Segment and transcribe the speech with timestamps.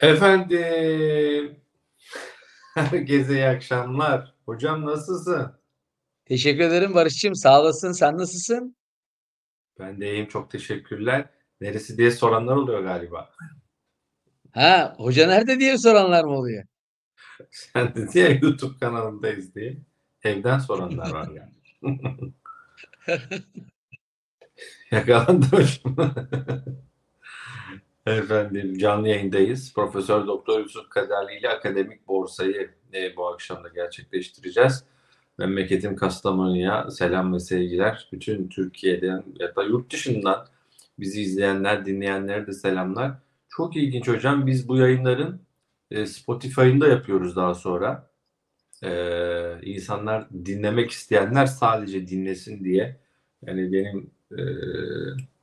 [0.00, 1.56] Efendim.
[2.74, 4.34] Herkese iyi akşamlar.
[4.46, 5.52] Hocam nasılsın?
[6.24, 7.34] Teşekkür ederim Barış'cığım.
[7.34, 7.92] Sağ olasın.
[7.92, 8.76] Sen nasılsın?
[9.78, 10.28] Ben de iyiyim.
[10.28, 11.30] Çok teşekkürler.
[11.60, 13.30] Neresi diye soranlar oluyor galiba.
[14.52, 16.64] Ha, hoca nerede diye soranlar mı oluyor?
[17.50, 19.78] Sen de diye YouTube kanalındayız diye.
[20.22, 21.54] Evden soranlar var yani.
[24.90, 25.96] Yakalandım hocam.
[28.10, 29.74] Efendim canlı yayındayız.
[29.74, 34.84] Profesör Doktor Yusuf Kaderli ile akademik borsayı e, bu akşam da gerçekleştireceğiz.
[35.38, 38.08] Memleketim Kastamonu'ya selam ve sevgiler.
[38.12, 40.46] Bütün Türkiye'den ya da yurt dışından
[40.98, 43.12] bizi izleyenler, dinleyenlere de selamlar.
[43.48, 44.46] Çok ilginç hocam.
[44.46, 45.40] Biz bu yayınların
[45.90, 48.08] e, Spotify'ında yapıyoruz daha sonra.
[48.84, 52.96] Ee, insanlar dinlemek isteyenler sadece dinlesin diye.
[53.46, 54.40] Yani benim e,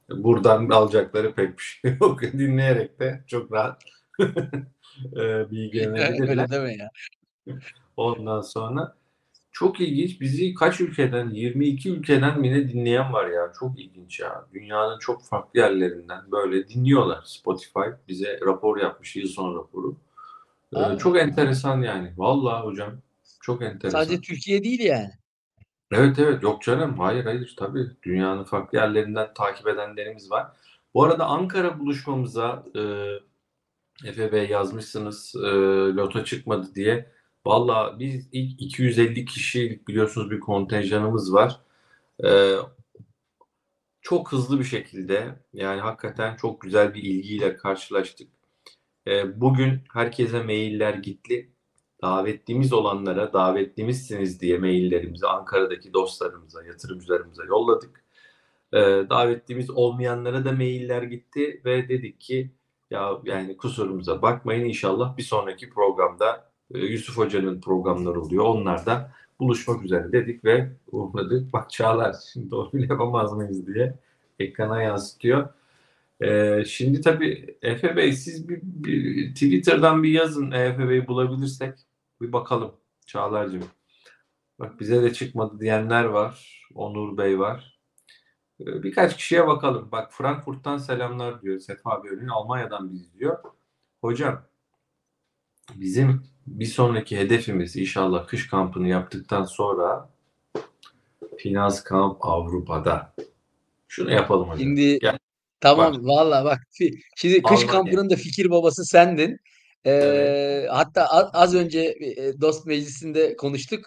[0.09, 2.21] buradan alacakları pek bir şey yok.
[2.21, 3.83] Dinleyerek de çok rahat
[4.19, 6.29] e, bilgilenebilirler.
[6.29, 6.89] Öyle deme ya.
[7.97, 8.95] Ondan sonra
[9.51, 10.21] çok ilginç.
[10.21, 11.29] Bizi kaç ülkeden?
[11.29, 13.51] 22 ülkeden mi ne dinleyen var ya.
[13.59, 14.45] Çok ilginç ya.
[14.53, 17.21] Dünyanın çok farklı yerlerinden böyle dinliyorlar.
[17.25, 19.15] Spotify bize rapor yapmış.
[19.15, 19.97] Yıl sonu raporu.
[20.75, 22.13] Ee, çok enteresan yani.
[22.17, 22.93] Vallahi hocam.
[23.41, 23.99] Çok enteresan.
[23.99, 25.11] Sadece Türkiye değil yani.
[25.97, 30.47] Evet evet yok canım hayır hayır tabii dünyanın farklı yerlerinden takip edenlerimiz var.
[30.93, 32.81] Bu arada Ankara buluşmamıza e,
[34.09, 35.47] Efe Bey yazmışsınız e,
[35.95, 37.11] loto çıkmadı diye.
[37.45, 41.59] Valla biz ilk 250 kişilik biliyorsunuz bir kontenjanımız var.
[42.25, 42.55] E,
[44.01, 48.29] çok hızlı bir şekilde yani hakikaten çok güzel bir ilgiyle karşılaştık.
[49.07, 51.54] E, bugün herkese mailler gitti
[52.05, 58.03] davetlimiz olanlara davetlimizsiniz diye maillerimizi Ankara'daki dostlarımıza, yatırımcılarımıza yolladık.
[58.73, 58.79] Ee,
[59.09, 62.51] davetlimiz olmayanlara da mailler gitti ve dedik ki
[62.91, 68.45] ya yani kusurumuza bakmayın inşallah bir sonraki programda e, Yusuf Hoca'nın programları oluyor.
[68.45, 71.53] Onlarda buluşmak üzere dedik ve uğurladık.
[71.53, 73.99] Bak Çağlar şimdi onu bile yapamaz mıyız diye
[74.39, 75.49] ekrana yansıtıyor.
[76.21, 81.73] Ee, şimdi tabii Efe Bey siz bir, bir Twitter'dan bir yazın Efe Bey bulabilirsek
[82.21, 83.63] bir bakalım Çağlar'cığım.
[84.59, 86.65] Bak bize de çıkmadı diyenler var.
[86.75, 87.79] Onur Bey var.
[88.59, 89.91] Ee, birkaç kişiye bakalım.
[89.91, 91.59] Bak Frankfurt'tan selamlar diyor.
[91.59, 93.37] Sefa Bey'in Almanya'dan biz diyor.
[94.01, 94.43] Hocam
[95.75, 100.09] bizim bir sonraki hedefimiz inşallah kış kampını yaptıktan sonra
[101.37, 103.13] Finans Kamp Avrupa'da.
[103.87, 104.59] Şunu yapalım hocam.
[104.59, 105.17] Şimdi Gel.
[105.61, 106.59] tamam valla bak
[107.15, 107.71] şimdi kış Almanya.
[107.71, 109.39] kampının da fikir babası sendin.
[109.85, 110.69] Ee, Evet.
[110.71, 113.85] hatta a- az önce e, dost meclisinde konuştuk.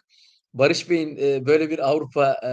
[0.55, 2.51] Barış Bey'in e, böyle bir Avrupa e,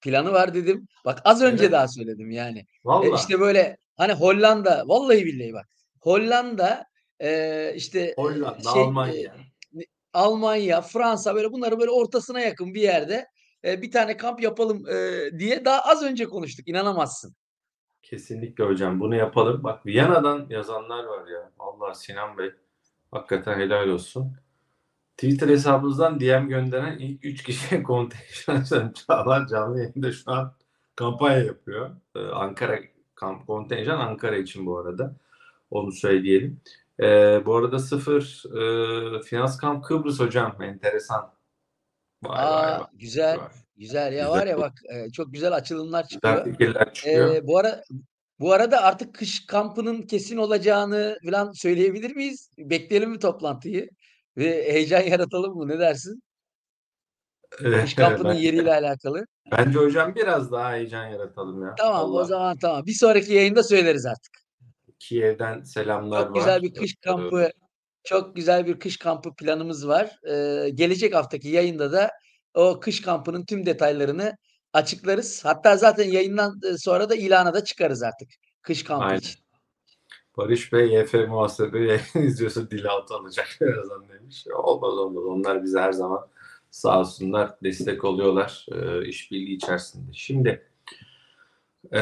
[0.00, 0.88] planı var dedim.
[1.04, 1.72] Bak az önce Evet.
[1.72, 2.58] daha söyledim yani.
[2.58, 3.14] E, Vallahi.
[3.20, 5.66] işte böyle hani Hollanda vallahi billahi bak.
[6.00, 6.84] Hollanda
[7.20, 9.14] e, işte e, Hollanda, şey, Almanya.
[9.14, 9.30] e,
[10.12, 13.26] Almanya, Fransa böyle bunları böyle ortasına yakın bir yerde
[13.64, 16.68] e, bir tane kamp yapalım e, diye daha az önce konuştuk.
[16.68, 17.34] İnanamazsın.
[18.02, 19.64] Kesinlikle hocam bunu yapalım.
[19.64, 21.52] Bak Viyana'dan yazanlar var ya.
[21.58, 22.50] Allah Sinan Bey
[23.16, 24.32] hakikaten helal olsun.
[25.16, 30.52] Twitter hesabımızdan DM gönderen ilk 3 kişiye kontenjan Çağlar canlı yayında şu an
[30.96, 31.90] kampanya yapıyor.
[32.16, 32.78] Ee, Ankara
[33.14, 35.16] kamp kontenjan Ankara için bu arada.
[35.70, 36.60] Onu söyleyelim.
[37.00, 38.42] Ee, bu arada sıfır
[39.18, 41.32] e, Finans Kamp Kıbrıs hocam enteresan.
[42.24, 42.86] Vay vay Aa, vay.
[42.94, 43.38] güzel.
[43.38, 43.48] vay.
[43.78, 44.28] Güzel ya Güzel.
[44.30, 46.44] var ya bak e, çok güzel açılımlar Güzel çıkıyor.
[46.44, 47.34] fikirler çıkıyor.
[47.34, 47.82] Ee, bu ara
[48.40, 52.50] bu arada artık kış kampının kesin olacağını falan söyleyebilir miyiz?
[52.58, 53.88] Bekleyelim mi toplantıyı?
[54.36, 55.68] Ve heyecan yaratalım mı?
[55.68, 56.22] Ne dersin?
[57.50, 59.26] Kış kampının Ben- yeriyle alakalı.
[59.52, 61.74] Bence hocam biraz daha heyecan yaratalım ya.
[61.78, 62.28] Tamam o Vallahi.
[62.28, 62.86] zaman tamam.
[62.86, 64.32] Bir sonraki yayında söyleriz artık.
[64.98, 66.34] Kiev'den selamlar Çok var.
[66.40, 67.50] güzel bir kış kampı
[68.04, 70.18] çok güzel bir kış kampı planımız var.
[70.28, 72.10] Ee, gelecek haftaki yayında da
[72.54, 74.36] o kış kampının tüm detaylarını
[74.76, 75.44] açıklarız.
[75.44, 78.28] Hatta zaten yayından e, sonra da ilana da çıkarız artık.
[78.62, 79.18] Kış kampı Aynen.
[79.18, 79.40] için.
[80.36, 84.46] Barış Bey YF muhasebe izliyorsa dil altı alacak birazdan demiş.
[84.54, 85.24] Olmaz olmaz.
[85.24, 86.26] Onlar bize her zaman
[86.70, 90.12] sağ olsunlar destek oluyorlar e, işbirliği içerisinde.
[90.12, 90.62] Şimdi
[91.92, 92.00] e,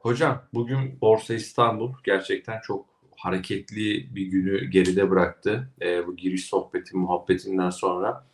[0.00, 2.86] hocam bugün Borsa İstanbul gerçekten çok
[3.16, 5.70] hareketli bir günü geride bıraktı.
[5.82, 8.26] E, bu giriş sohbeti muhabbetinden sonra.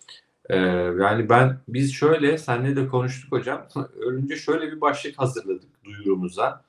[0.50, 0.56] E,
[1.02, 3.68] yani ben biz şöyle senle de konuştuk hocam.
[4.06, 6.64] Önce şöyle bir başlık hazırladık duyurumuza.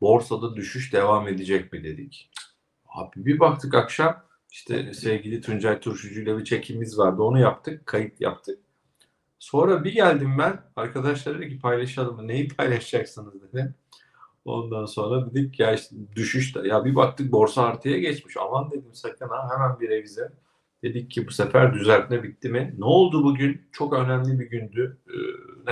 [0.00, 2.30] Borsada düşüş devam edecek mi dedik.
[2.88, 7.22] Abi bir baktık akşam işte sevgili Tuncay Turşucu ile bir çekimimiz vardı.
[7.22, 7.86] Onu yaptık.
[7.86, 8.58] Kayıt yaptık.
[9.38, 10.60] Sonra bir geldim ben.
[10.76, 12.28] Arkadaşlar dedi ki paylaşalım?
[12.28, 13.74] Neyi paylaşacaksınız dedi.
[14.44, 18.36] Ondan sonra dedik ya işte düşüş de ya bir baktık borsa artıya geçmiş.
[18.36, 20.32] Aman dedim sakın ha hemen bir revize.
[20.84, 22.74] Dedik ki bu sefer düzeltme bitti mi?
[22.78, 23.62] Ne oldu bugün?
[23.72, 24.98] Çok önemli bir gündü.
[25.08, 25.12] Ee,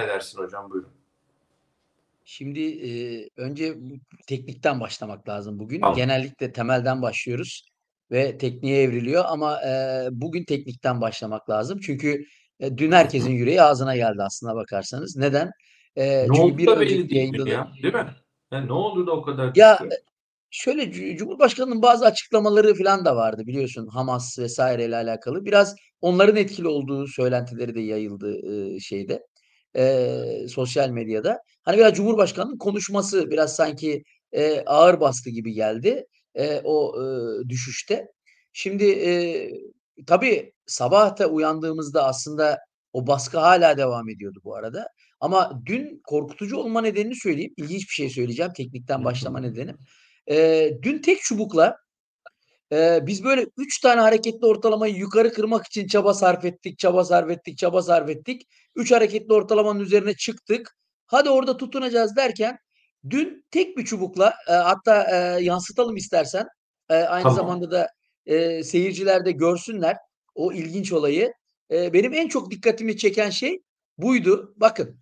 [0.01, 0.91] ne dersin hocam buyurun.
[2.25, 3.75] Şimdi, eee, önce
[4.27, 5.81] teknikten başlamak lazım bugün.
[5.81, 5.97] Tamam.
[5.97, 7.69] Genellikle temelden başlıyoruz
[8.11, 11.79] ve tekniğe evriliyor ama, eee, bugün teknikten başlamak lazım.
[11.83, 12.25] Çünkü,
[12.61, 15.17] eee, dün herkesin yüreği ağzına geldi aslına bakarsanız.
[15.17, 15.51] Neden?
[15.97, 18.07] Eee, Ne çünkü oldu bir da önceki yayında da ya, değil mi?
[18.53, 19.79] Yani ne oldu da o kadar Ya?
[20.53, 24.61] Şöyle cu Cumhurbaşkanı'nın bazı açıklamaları filan da vardı biliyorsun Hamas vs.
[24.61, 25.47] ile alakalı.
[25.47, 28.39] Biraz onların etkili olduğu söylentileri de yayıldı,
[28.81, 29.23] şeyde,
[29.77, 31.39] eee, sosyal medyada.
[31.63, 34.03] Hani biraz Cumhurbaşkanı'nın konuşması biraz sanki,
[34.35, 36.05] eee, ağır bastı gibi geldi,
[36.39, 38.07] eee, o, ııı, düşüşte.
[38.55, 39.53] Şimdi, eee,
[40.07, 42.59] tabii sabah da uyandığımızda aslında
[42.95, 44.87] o baskı hâlâ devam ediyordu bu arada.
[45.21, 47.55] Ama dün korkutucu olma nedenini söyleyeyim.
[47.57, 49.77] İlginç bir şey söyleyeceğim teknikten başlama nedenim.
[50.29, 51.77] Eee, dün tek çubukla,
[52.73, 57.31] eee, biz böyle 3 tane hareketli ortalamayı yukarı kırmak için çaba sarf ettik, çaba sarf
[57.31, 58.43] ettik, çaba sarf ettik.
[58.77, 60.77] 3 hareketli ortalamanın üzerine çıktık.
[61.07, 62.59] Hadi orada tutunacağız derken
[63.11, 65.05] dün tek bir çubukla, eee, hatta,
[65.39, 66.47] eee, yansıtalım istersen,
[66.91, 67.33] eee, aynı Tamam.
[67.33, 67.89] zamanda da,
[68.27, 69.97] eee, seyirciler de görsünler
[70.37, 71.33] o ilginç olayı.
[71.71, 73.59] Eee, benim en çok dikkatimi çeken şey
[73.99, 74.55] buydu.
[74.57, 75.01] Bakın.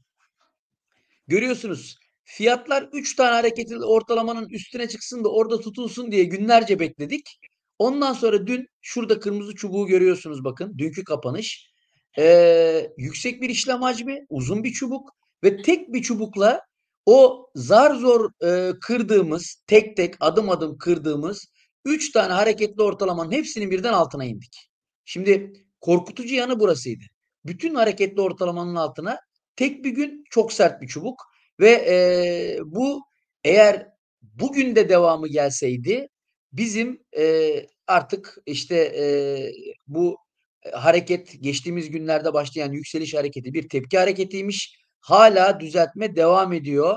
[1.29, 1.99] Görüyorsunuz,
[2.37, 7.39] fiyatlar 3 tane hareketli ortalamanın üstüne çıksın da orada tutulsun diye günlerce bekledik.
[7.79, 11.71] Ondan sonra dün şurada kırmızı çubuğu görüyorsunuz bakın, dünkü kapanış.
[12.19, 15.11] Eee, yüksek bir işlem hacmi, uzun bir çubuk
[15.45, 16.61] ve tek bir çubukla
[17.07, 21.47] o zar zor, eee, kırdığımız, tek tek, adım adım kırdığımız
[21.85, 24.71] 3 tane hareketli ortalamanın hepsinin birden altına indik.
[25.05, 27.05] Şimdi korkutucu yanı burasıydı.
[27.45, 29.19] Bütün hareketli ortalamanın altına
[29.57, 31.30] tek bir gün çok sert bir çubuk
[31.61, 33.03] ve, eee, bu
[33.45, 33.87] eğer
[34.23, 36.09] bugün de devamı gelseydi
[36.53, 39.53] bizim, eee, artık, işte, eee,
[39.87, 40.17] bu,
[40.73, 44.77] hareket geçtiğimiz günlerde başlayan yükseliş hareketi bir tepki hareketiymiş.
[45.01, 46.97] Hâlâ düzeltme devam ediyor,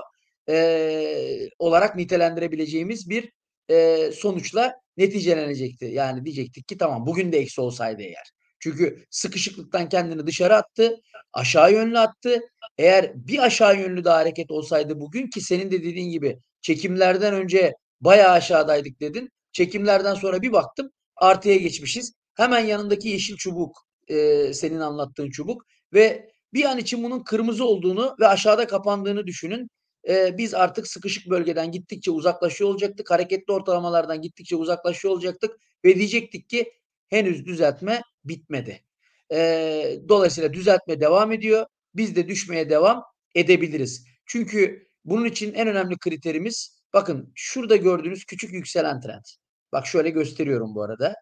[0.49, 3.31] eee, olarak nitelendirebileceğimiz bir,
[3.69, 5.85] eee, sonuçla neticelenecekti.
[5.85, 8.31] Yani diyecektik ki tamam bugün de eksi olsaydı eğer.
[8.63, 10.95] Çünkü sıkışıklıktan kendini dışarı attı,
[11.33, 12.39] aşağı yönlü attı.
[12.77, 17.73] Eğer bir aşağı yönlü daha hareket olsaydı bugün ki senin de dediğin gibi çekimlerden önce
[18.01, 19.29] bayağı aşağıdaydık dedin.
[19.51, 22.13] Çekimlerden sonra bir baktım artıya geçmişiz.
[22.35, 23.77] Hemen yanındaki yeşil çubuk,
[24.09, 25.63] eee, senin anlattığın çubuk
[25.93, 29.67] ve bir an için bunun kırmızı olduğunu ve aşağıda kapandığını düşünün.
[30.07, 33.11] Eee, biz artık sıkışık bölgeden gittikçe uzaklaşıyor olacaktık.
[33.11, 35.51] Hareketli ortalamalardan gittikçe uzaklaşıyor olacaktık
[35.85, 36.71] ve diyecektik ki
[37.09, 38.83] henüz düzeltme bitmedi.
[39.31, 41.65] Eee, dolayısıyla düzeltme devam ediyor.
[41.95, 43.03] Biz de düşmeye devam
[43.35, 44.05] edebiliriz.
[44.25, 49.23] Çünkü bunun için en önemli kriterimiz bakın şurada gördüğünüz küçük yükselen trend.
[49.71, 51.15] Bak şöyle gösteriyorum bu arada.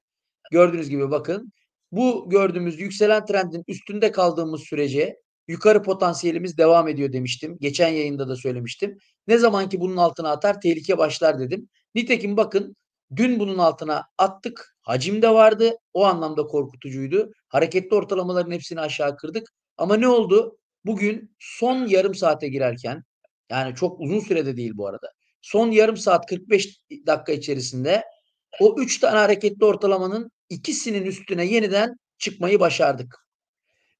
[0.51, 1.53] Gördüğünüz gibi bakın.
[1.91, 5.17] Bu gördüğümüz yükselen trendin üstünde kaldığımız sürece
[5.47, 7.57] yukarı potansiyelimiz devam ediyor demiştim.
[7.61, 8.97] Geçen yayında da söylemiştim.
[9.27, 11.69] Ne zaman ki bunun altına atar tehlike başlar dedim.
[11.95, 12.75] Nitekim bakın
[13.15, 14.75] dün bunun altına attık.
[14.81, 15.73] Hacim de vardı.
[15.93, 17.31] O anlamda korkutucuydu.
[17.47, 19.47] Hareketli ortalamaların hepsini aşağı kırdık.
[19.77, 20.57] Ama ne oldu?
[20.85, 23.03] Bugün son yarım saate girerken
[23.49, 25.11] yani çok uzun sürede değil bu arada.
[25.41, 28.03] Son yarım saat 45 dakika içerisinde
[28.59, 33.27] o 3 tane hareketli ortalamanın ikisinin üstüne yeniden çıkmayı başardık.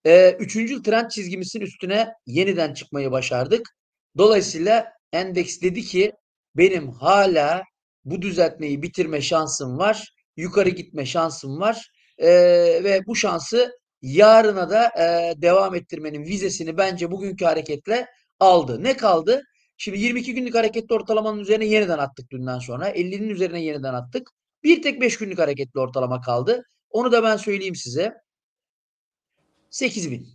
[0.05, 3.69] Eee, 3'üncü trend çizgimizin üstüne yeniden çıkmayı başardık.
[4.17, 6.11] Dolayısıyla endeks dedi ki
[6.55, 7.63] benim hâlâ
[8.05, 10.13] bu düzeltmeyi bitirme şansım var.
[10.37, 11.87] Yukarı gitme şansım var.
[12.19, 18.07] Eee, ve bu şansı yarına da, eee, devam ettirmenin vizesini bence bugünkü hareketle
[18.39, 18.83] aldı.
[18.83, 19.43] Ne kaldı?
[19.77, 22.89] Şimdi 22 günlük hareketli ortalamanın üzerine yeniden attık dünden sonra.
[22.89, 24.29] 50'nin üzerine yeniden attık.
[24.63, 26.63] Bir tek 5 günlük hareketli ortalama kaldı.
[26.89, 28.13] Onu da ben söyleyeyim size.
[29.69, 30.27] 8.000.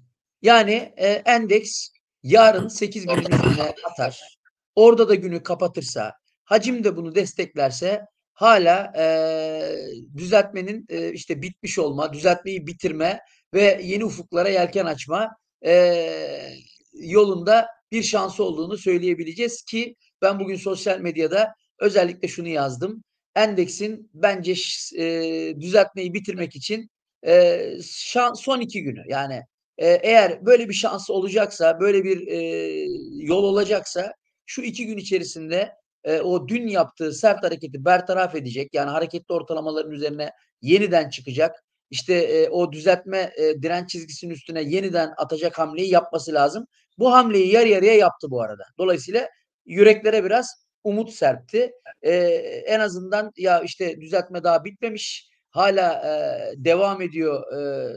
[0.43, 1.89] Yani, eee, endeks
[2.23, 4.39] yarın 8.000'in üstüne atar.
[4.75, 6.13] Orada da günü kapatırsa,
[6.47, 8.03] hacim de bunu desteklerse
[8.35, 9.87] hâlâ, eee,
[10.19, 13.21] düzeltmenin, eee, işte bitmiş olma, düzeltmeyi bitirme
[13.55, 15.31] ve yeni ufuklara yelken açma,
[15.65, 16.55] eee,
[16.95, 23.05] yolunda bir şansı olduğunu söyleyebileceğiz ki ben bugün sosyal medyada özellikle şunu yazdım.
[23.37, 24.55] Endeksin bence
[24.95, 26.91] eee, düzeltmeyi bitirmek için,
[27.27, 29.03] eee, şan son 2 günü.
[29.09, 29.43] Yani,
[29.81, 32.87] eee, eğer böyle bir şansı olacaksa, böyle bir, eee,
[33.27, 34.13] yol olacaksa
[34.47, 35.71] şu 2 gün içerisinde,
[36.07, 38.75] eee, o dün yaptığı sert hareketi bertaraf edecek.
[38.75, 40.31] Yani hareketli ortalamaların üzerine
[40.63, 41.65] yeniden çıkacak.
[41.91, 46.67] İşte, eee, o düzeltme, eee, direnç çizgisinin üstüne yeniden atacak hamleyi yapması lazım.
[46.99, 48.65] Bu hamleyi yarı yarıya yaptı bu arada.
[48.79, 49.29] Dolayısıyla
[49.67, 50.51] yüreklere biraz
[50.85, 51.73] umut serpti.
[52.03, 57.97] Eee, en azından ya işte düzeltme daha bitmemiş, hala eee, devam ediyor eee,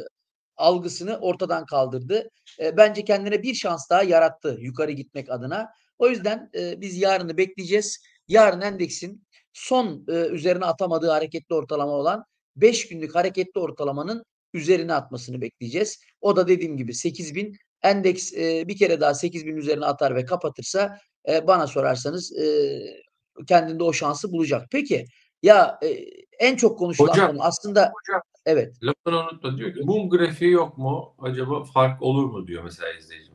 [0.57, 2.29] algısını ortadan kaldırdı.
[2.59, 5.67] Eee, bence kendine bir şans daha yarattı yukarı gitmek adına.
[5.99, 8.03] O yüzden eee, biz yarını bekleyeceğiz.
[8.27, 12.23] Yarın endeksin son eee, üzerine atamadığı hareketli ortalama olan
[12.55, 15.99] 5 günlük hareketli ortalamanın üzerine atmasını bekleyeceğiz.
[16.21, 20.97] O da dediğim gibi 8000 endeks eee, bir kere daha 8000 üzerine atar ve kapatırsa
[21.27, 23.01] eee, bana sorarsanız eee,
[23.47, 24.67] kendinde o şansı bulacak.
[24.71, 25.05] Peki
[25.43, 26.05] ya eee,
[26.39, 28.75] en çok konuşulan Hocam, konu aslında hocam evet.
[28.83, 31.15] lafını unutma diyor ki mum grafiği yok mu?
[31.19, 33.28] Acaba fark olur mu diyor mesela izleyicimiz.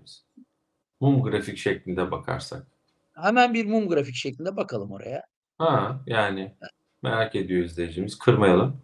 [1.01, 2.67] Mum grafik şeklinde bakarsak.
[3.15, 5.23] Hemen bir mum grafik şeklinde bakalım oraya.
[5.59, 6.55] Ha, yani
[7.03, 8.19] merak ediyor izleyicimiz.
[8.19, 8.77] Kırmayalım.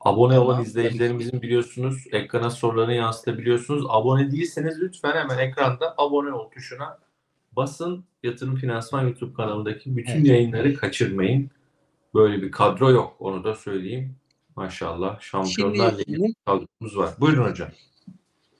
[0.00, 3.84] Abone Tamam, olan izleyicilerimizin biliyorsunuz ekrana sorularını yansıtabiliyorsunuz.
[3.88, 6.98] Abone değilseniz lütfen hemen ekranda abone ol tuşuna
[7.52, 8.04] basın.
[8.22, 10.26] Yatırım Finansman YouTube kanalındaki bütün Evet.
[10.26, 11.50] yayınları kaçırmayın.
[12.14, 13.16] Böyle bir kadro yok.
[13.18, 14.16] Onu da söyleyeyim.
[14.56, 17.10] Maşallah Şampiyonlar Ligi kadromuz var.
[17.20, 17.68] Buyurun hocam.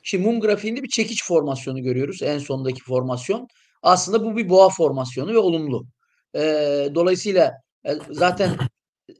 [0.02, 2.22] Şimdi mum grafiğinde bir çekiç formasyonu görüyoruz.
[2.22, 3.48] En sondaki formasyon.
[3.82, 5.86] Aslında bu bir boğa formasyonu ve olumlu.
[6.34, 7.52] Eee, dolayısıyla
[7.86, 8.56] e, zaten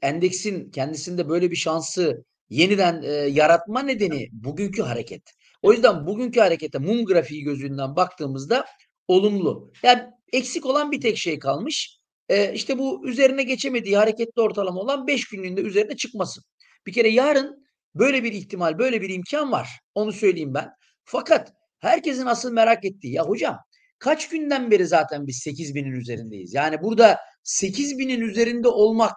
[0.01, 5.21] endeksin kendisinde böyle bir şansı yeniden e, yaratma nedeni bugünkü hareket.
[5.61, 8.65] O yüzden bugünkü harekete mum grafiği gözünden baktığımızda
[9.07, 9.71] olumlu.
[9.83, 11.99] Yani eksik olan bir tek şey kalmış.
[12.29, 16.41] E, işte bu üzerine geçemediği hareketli ortalama olan 5 günlüğünde üzerine çıkması.
[16.87, 17.65] Bir kere yarın
[17.99, 19.69] böyle bir ihtimal, böyle bir imkan var.
[19.95, 20.69] Onu söyleyeyim ben.
[21.05, 23.59] Fakat herkesin asıl merak ettiği ya hocam
[23.99, 26.53] kaç günden beri zaten biz 8000'in üzerindeyiz.
[26.53, 29.15] Yani burada 8000'in üzerinde olmak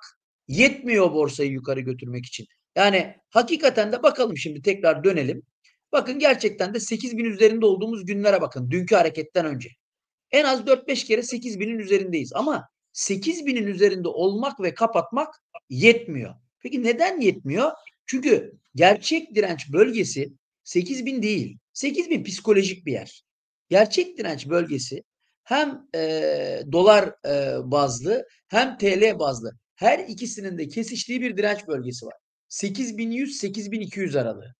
[0.48, 2.46] yetmiyor borsayı yukarı götürmek için.
[2.76, 5.42] Yani hakikaten de bakalım şimdi tekrar dönelim.
[5.92, 8.70] Bakın gerçekten de 8000 üzerinde olduğumuz günlere bakın.
[8.70, 9.68] Dünkü hareketten önce.
[10.30, 15.34] En az 4-5 kere 8000'in üzerindeyiz ama 8000'in üzerinde olmak ve kapatmak
[15.70, 16.34] yetmiyor.
[16.62, 17.72] Peki neden yetmiyor?
[18.06, 20.32] Çünkü gerçek direnç bölgesi
[20.64, 21.58] 8000 değil.
[21.72, 23.24] 8000 psikolojik bir yer.
[23.68, 25.02] Gerçek direnç bölgesi
[25.44, 32.06] hem e, dolar e, bazlı hem TL bazlı her ikisinin de kesiştiği bir direnç bölgesi
[32.06, 32.14] var.
[32.50, 34.54] 8100-8200 aralığı.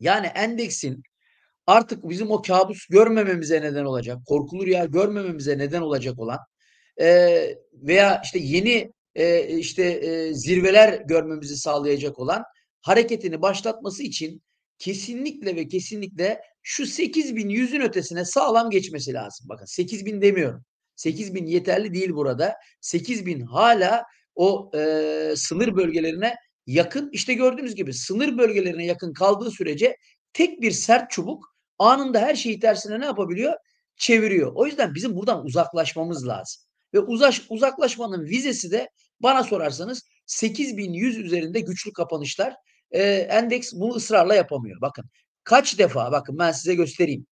[0.00, 1.02] Yani endeksin
[1.66, 6.38] artık bizim o kabus görmememize neden olacak, korkulu rüya görmememize neden olacak olan
[7.00, 7.06] e,
[7.72, 12.42] veya işte yeni e, işte e, zirveler görmemizi sağlayacak olan
[12.80, 14.42] hareketini başlatması için
[14.78, 19.48] kesinlikle ve kesinlikle şu 8100'ün ötesine sağlam geçmesi lazım.
[19.48, 20.64] Bakın 8000 demiyorum.
[20.96, 22.54] 8000 yeterli değil burada.
[22.80, 24.04] 8000 hala
[24.34, 26.34] o e, sınır bölgelerine
[26.66, 27.10] yakın.
[27.12, 29.96] İşte gördüğünüz gibi sınır bölgelerine yakın kaldığı sürece
[30.32, 31.44] tek bir sert çubuk
[31.78, 33.52] anında her şeyi tersine ne yapabiliyor?
[33.96, 34.52] Çeviriyor.
[34.54, 36.62] O yüzden bizim buradan uzaklaşmamız lazım.
[36.94, 38.88] Ve uzaş, uzaklaşmanın vizesi de
[39.20, 42.54] bana sorarsanız 8100 üzerinde güçlü kapanışlar.
[42.90, 44.80] E, endeks bunu ısrarla yapamıyor.
[44.80, 45.04] Bakın
[45.44, 47.26] kaç defa bakın ben size göstereyim.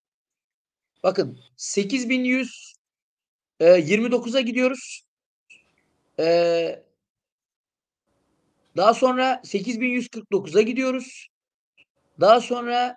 [1.03, 2.75] Bakın 8100
[3.61, 5.03] e, 29'a gidiyoruz.
[6.19, 6.85] E,
[8.77, 11.29] daha sonra 8149'a gidiyoruz.
[12.21, 12.97] Daha sonra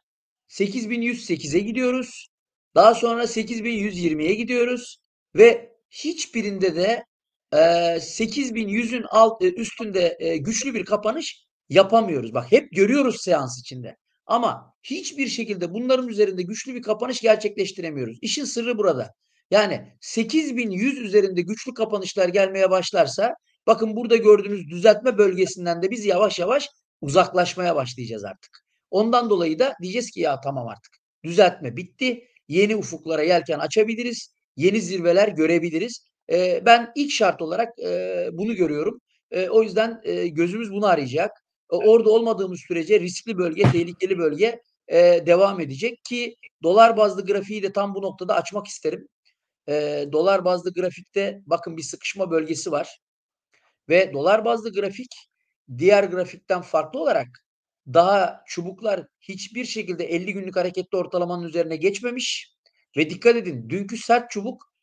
[0.49, 2.27] 8108'e gidiyoruz.
[2.75, 4.97] Daha sonra 8120'ye gidiyoruz
[5.35, 7.05] ve hiçbirinde de
[7.53, 7.57] e,
[7.99, 12.33] 8100'ün alt üstünde e, güçlü bir kapanış yapamıyoruz.
[12.33, 13.97] Bak hep görüyoruz seans içinde.
[14.25, 18.17] Ama hiçbir şekilde bunların üzerinde güçlü bir kapanış gerçekleştiremiyoruz.
[18.21, 19.13] İşin sırrı burada.
[19.51, 23.33] Yani 8100 üzerinde güçlü kapanışlar gelmeye başlarsa
[23.67, 26.69] bakın burada gördüğünüz düzeltme bölgesinden de biz yavaş yavaş
[27.01, 28.65] uzaklaşmaya başlayacağız artık.
[28.91, 32.27] Ondan dolayı da diyeceğiz ki ya tamam artık düzeltme bitti.
[32.47, 34.35] Yeni ufuklara yelken açabiliriz.
[34.55, 36.05] Yeni zirveler görebiliriz.
[36.31, 39.01] E, ben ilk şart olarak e, bunu görüyorum.
[39.31, 41.31] E, o yüzden e, gözümüz bunu arayacak.
[41.71, 47.63] E, orada olmadığımız sürece riskli bölge, tehlikeli bölge e, devam edecek ki dolar bazlı grafiği
[47.63, 49.07] de tam bu noktada açmak isterim.
[49.69, 52.99] E, dolar bazlı grafikte bakın bir sıkışma bölgesi var.
[53.89, 55.15] Ve dolar bazlı grafik
[55.77, 57.27] diğer grafikten farklı olarak
[57.87, 62.55] daha çubuklar hiçbir şekilde 50 günlük hareketli ortalamanın üzerine geçmemiş
[62.97, 64.74] ve dikkat edin dünkü sert çubuk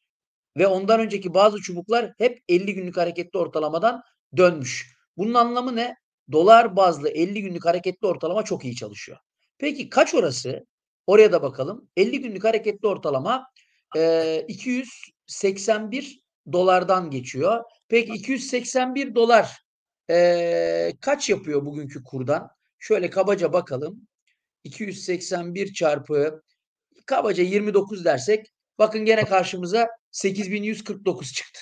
[0.57, 4.03] ve ondan önceki bazı çubuklar hep 50 günlük hareketli ortalamadan
[4.37, 4.97] dönmüş.
[5.17, 5.97] Bunun anlamı ne?
[6.33, 9.19] Dolar bazlı 50 günlük hareketli ortalama çok iyi çalışıyor.
[9.59, 10.67] Peki kaç orası?
[11.07, 11.89] Oraya da bakalım.
[11.97, 13.47] 50 günlük hareketli ortalama
[13.97, 17.65] e, 281 dolardan geçiyor.
[17.89, 19.63] Peki 281 dolar
[20.11, 22.49] e, kaç yapıyor bugünkü kurdan?
[22.79, 24.09] Şöyle kabaca bakalım.
[24.65, 26.43] 281 çarpı
[27.07, 28.47] kabaca 29 dersek
[28.79, 31.61] bakın gene karşımıza 8149 çıktı.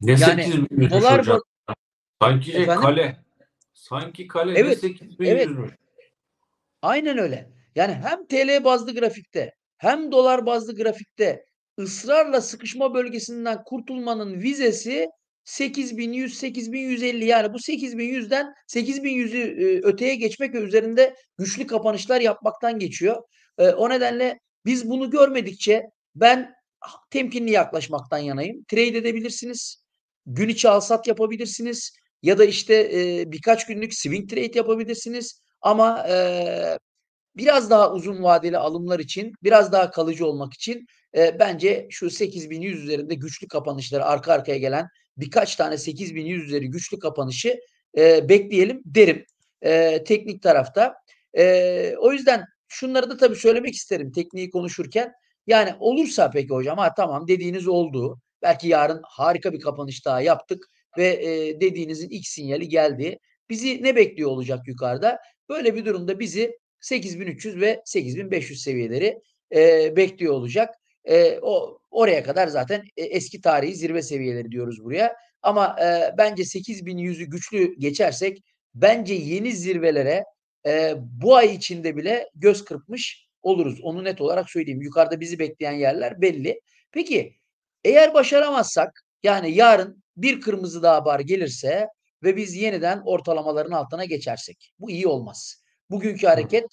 [0.00, 1.40] Ne Yani 8.100'müş dolar hocam?
[2.22, 2.82] Sanki şey Efendim?
[2.82, 3.16] kale.
[3.74, 5.00] Sanki kale Evet, evet.
[5.00, 5.70] 8.100'müş?
[6.82, 7.50] Aynen öyle.
[7.74, 11.44] Yani hem TL bazlı grafikte hem dolar bazlı grafikte
[11.80, 15.08] ısrarla sıkışma bölgesinden kurtulmanın vizesi
[15.44, 23.22] 8.100, 8.150 yani bu 8.100'den 8.100'ü, eee, öteye geçmek ve üzerinde güçlü kapanışlar yapmaktan geçiyor.
[23.58, 25.82] Eee, o nedenle biz bunu görmedikçe
[26.14, 26.54] ben
[27.10, 28.64] temkinli yaklaşmaktan yanayım.
[28.68, 29.84] Trade edebilirsiniz.
[30.26, 31.92] Gün içi al-sat yapabilirsiniz
[32.22, 36.78] ya da, işte, eee, birkaç günlük swing trade yapabilirsiniz ama, eee,
[37.36, 42.84] biraz daha uzun vadeli alımlar için, biraz daha kalıcı olmak için, eee, bence şu 8.100
[42.84, 47.60] üzerinde güçlü kapanışları arka arkaya gelen birkaç tane 8.100 üzeri güçlü kapanışı,
[47.96, 49.24] eee, bekleyelim derim,
[49.64, 50.94] eee, teknik tarafta.
[51.38, 55.12] Eee, o yüzden şunları da tabii söylemek isterim tekniği konuşurken.
[55.48, 58.20] Yani olursa peki hocam, ha, tamam dediğiniz oldu.
[58.42, 60.64] Belki yarın harika bir kapanış daha yaptık
[60.98, 63.18] ve, eee, dediğinizin ilk sinyali geldi.
[63.50, 65.18] Bizi ne bekliyor olacak yukarıda?
[65.50, 69.18] Böyle bir durumda bizi 8.300 ve 8.500 seviyeleri,
[69.54, 70.74] eee, bekliyor olacak.
[71.08, 76.44] Eee, o oraya kadar zaten e eski tarihi zirve seviyeleri diyoruz buraya ama, eee, bence
[76.44, 78.38] 8.100'ü güçlü geçersek
[78.74, 80.24] bence yeni zirvelere,
[80.66, 83.80] eee, bu ay içinde bile göz kırpmış oluruz.
[83.82, 84.82] Onu net olarak söyleyeyim.
[84.82, 86.60] Yukarıda bizi bekleyen yerler belli.
[86.92, 87.36] Peki,
[87.84, 91.86] eğer başaramazsak, yani yarın bir kırmızı daha bar gelirse
[92.22, 95.62] ve biz yeniden ortalamaların altına geçersek bu iyi olmaz.
[95.90, 96.64] Bugünkü hareket,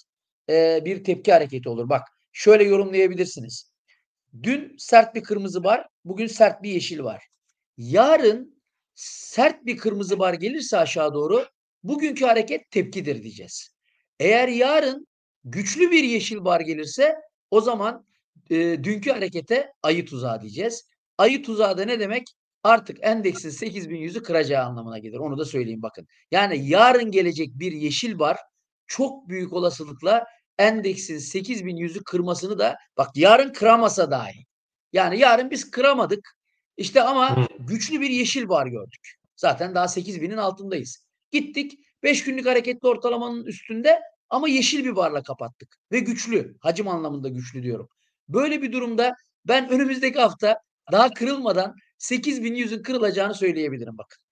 [0.49, 1.89] eee, bir tepki hareketi olur.
[1.89, 3.71] Bak, şöyle yorumlayabilirsiniz.
[4.43, 7.23] Dün sert bir kırmızı bar, bugün sert bir yeşil var.
[7.77, 8.61] Yarın
[8.95, 11.45] sert bir kırmızı bar gelirse aşağı doğru
[11.83, 13.69] bugünkü hareket tepkidir diyeceğiz.
[14.19, 15.07] Eğer yarın
[15.45, 17.15] güçlü bir yeşil bar gelirse
[17.51, 18.05] o zaman,
[18.49, 20.87] eee, dünkü harekete ayı tuzağı diyeceğiz.
[21.17, 22.27] Ayı tuzağı da ne demek?
[22.63, 25.17] Artık endeksin 8.100'ü kıracağı anlamına gelir.
[25.17, 26.07] Onu da söyleyeyim bakın.
[26.31, 28.37] Yani yarın gelecek bir yeşil bar
[28.87, 30.25] çok büyük olasılıkla
[30.57, 34.45] endeksin 8.100'ü kırmasını da bak yarın kıramasa dahi.
[34.93, 36.35] Yani yarın biz kıramadık.
[36.77, 39.15] İşte ama güçlü bir yeşil bar gördük.
[39.35, 41.05] Zaten daha 8.000'in altındayız.
[41.31, 46.57] Gittik 5 günlük hareketli ortalamanın üstünde ama yeşil bir barla kapattık ve güçlü.
[46.59, 47.89] Hacim anlamında güçlü diyorum.
[48.29, 50.57] Böyle bir durumda ben önümüzdeki hafta
[50.91, 54.23] daha kırılmadan 8.100'ün kırılacağını söyleyebilirim bakın.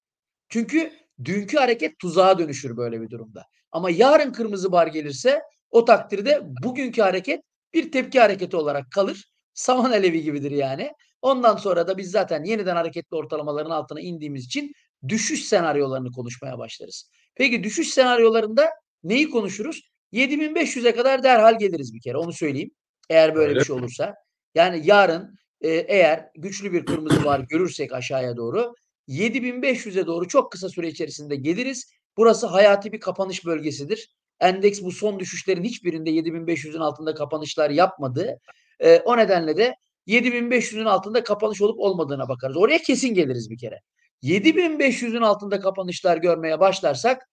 [0.49, 0.93] Çünkü
[1.25, 3.45] dünkü hareket tuzağa dönüşür böyle bir durumda.
[3.71, 7.41] Ama yarın kırmızı bar gelirse o takdirde bugünkü hareket
[7.73, 9.25] bir tepki hareketi olarak kalır.
[9.53, 10.91] Saman alevi gibidir yani.
[11.21, 14.73] Ondan sonra da biz zaten yeniden hareketli ortalamaların altına indiğimiz için
[15.07, 17.09] düşüş senaryolarını konuşmaya başlarız.
[17.35, 18.69] Peki düşüş senaryolarında
[19.03, 19.81] neyi konuşuruz?
[20.13, 22.71] 7.500'e kadar derhal geliriz bir kere onu söyleyeyim.
[23.09, 24.15] Eğer böyle Öyle bir şey olursa.
[24.55, 28.73] Yani yarın, eee, eğer güçlü bir kırmızı bar görürsek aşağıya doğru
[29.07, 31.91] 7.500'e doğru çok kısa süre içerisinde geliriz.
[32.17, 34.09] Burası hayati bir kapanış bölgesidir.
[34.39, 38.39] Endeks bu son düşüşlerin hiçbirinde 7.500'ün altında kapanışlar yapmadı.
[38.81, 39.75] Eee, o nedenle de
[40.07, 42.57] 7.500'ün altında kapanış olup olmadığına bakarız.
[42.57, 43.79] Oraya kesin geliriz bir kere.
[44.21, 47.29] 7.500'ün altında kapanışlar görmeye başlarsak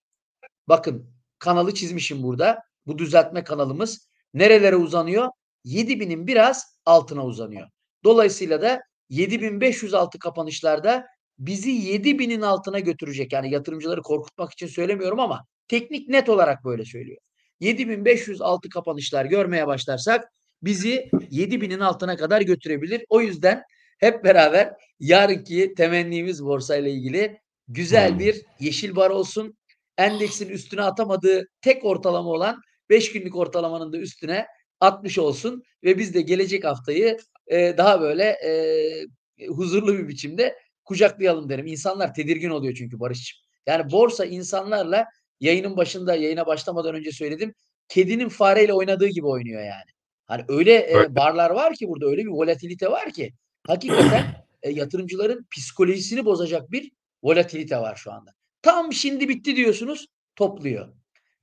[0.68, 2.62] bakın kanalı çizmişim burada.
[2.86, 5.28] Bu düzeltme kanalımız nerelere uzanıyor?
[5.64, 7.68] 7.000'in biraz altına uzanıyor.
[8.04, 11.06] Dolayısıyla da 7.500 altı kapanışlarda
[11.38, 13.32] bizi 7.000'in altına götürecek.
[13.32, 17.18] Yani yatırımcıları korkutmak için söylemiyorum ama teknik net olarak böyle söylüyor.
[17.60, 23.04] 7.500 altı kapanışlar görmeye başlarsak bizi 7.000'in altına kadar götürebilir.
[23.08, 23.62] O yüzden
[23.98, 28.18] hep beraber yarınki temennimiz borsayla ilgili güzel Hımm.
[28.18, 29.56] bir yeşil bar olsun.
[30.00, 32.60] Endeksin üstüne atamadığı tek ortalama olan
[32.90, 34.46] 5 günlük ortalamanın da üstüne
[34.80, 37.16] atmış olsun ve biz de gelecek haftayı,
[37.50, 39.06] eee, daha böyle, eee,
[39.48, 41.66] huzurlu bir biçimde kucaklayalım derim.
[41.66, 43.38] İnsanlar tedirgin oluyor çünkü Barış'cığım.
[43.66, 45.06] Yani borsa insanlarla
[45.40, 47.54] yayının başında, yayına başlamadan önce söyledim.
[47.88, 49.90] Kedinin fareyle oynadığı gibi oynuyor yani.
[50.26, 53.32] Hani öyle, eee, barlar var ki burada, öyle bir volatilite var ki
[53.66, 54.24] hakikaten,
[54.64, 56.90] eee, yatırımcıların psikolojisini bozacak bir
[57.22, 58.30] volatilite var şu anda.
[58.62, 60.88] Tam şimdi bitti diyorsunuz, topluyor.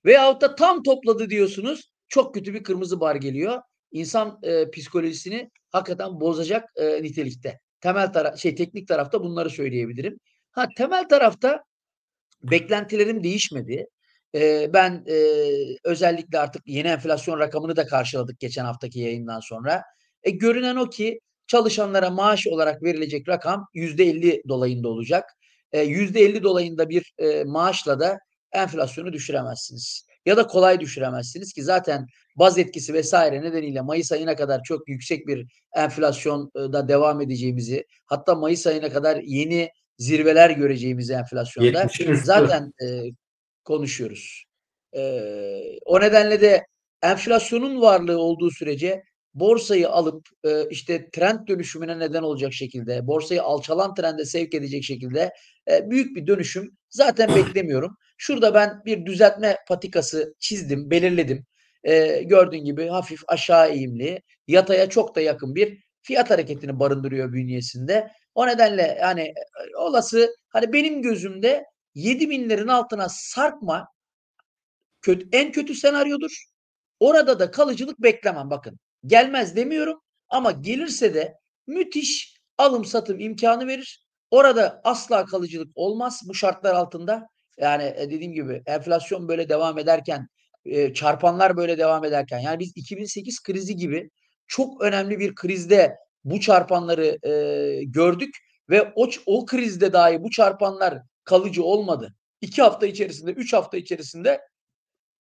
[0.06, 3.62] Veyahut da tam topladı diyorsunuz, çok kötü bir kırmızı bar geliyor.
[3.92, 7.60] İnsan, eee, psikolojisini hakikaten bozacak, eee, nitelikte.
[7.82, 10.18] Temel tara şey teknik tarafta bunları söyleyebilirim.
[10.52, 11.64] Ha, temel tarafta
[12.44, 13.88] beklentilerim değişmedi.
[14.34, 19.84] Eee, ben, eee, özellikle artık yeni enflasyon rakamını da karşıladık geçen haftaki yayından sonra.
[20.24, 25.24] E, görünen o ki çalışanlara maaş olarak verilecek rakam %50 dolayında olacak.
[25.74, 28.18] Eee, %50 dolayında bir, eee, maaşla da
[28.52, 33.14] enflasyonu düşüremezsiniz ya da kolay düşüremezsiniz ki zaten baz etkisi vs.
[33.14, 38.90] nedeniyle mayıs ayına kadar çok yüksek bir enflasyon ııı, da devam edeceğimizi hatta mayıs ayına
[38.90, 42.26] kadar yeni zirveler göreceğimiz enflasyonda 70'in üstü.
[42.26, 43.04] zaten e,
[43.64, 44.44] konuşuyoruz.
[44.96, 45.02] E,
[45.86, 46.66] o nedenle de
[47.04, 49.04] enflasyonun varlığı olduğu sürece
[49.40, 55.34] borsayı alıp e, işte trend dönüşümüne neden olacak şekilde, borsayı alçalan trende sevk edecek şekilde
[55.72, 57.98] e, büyük bir dönüşüm zaten beklemiyorum.
[58.18, 61.46] Şurada ben bir düzeltme patikası çizdim, belirledim.
[61.84, 68.12] E, gördüğün gibi hafif aşağı eğimli, yataya çok da yakın bir fiyat hareketini barındırıyor bünyesinde.
[68.36, 69.34] O nedenle yani
[69.78, 73.88] olası hani benim gözümde 7 binlerin altına sarkma
[75.02, 76.46] kötü, en kötü senaryodur.
[77.00, 78.80] Orada da kalıcılık beklemem bakın.
[79.06, 84.08] Gelmez demiyorum ama gelirse de müthiş alım satım imkanı verir.
[84.32, 87.28] Orada asla kalıcılık olmaz bu şartlar altında.
[87.58, 90.28] Yani dediğim gibi enflasyon böyle devam ederken,
[90.94, 94.10] çarpanlar böyle devam ederken yani biz 2008 krizi gibi
[94.48, 98.36] çok önemli bir krizde bu çarpanları e, gördük
[98.70, 102.16] ve o, o krizde dahi bu çarpanlar kalıcı olmadı.
[102.42, 104.42] İki hafta içerisinde, üç hafta içerisinde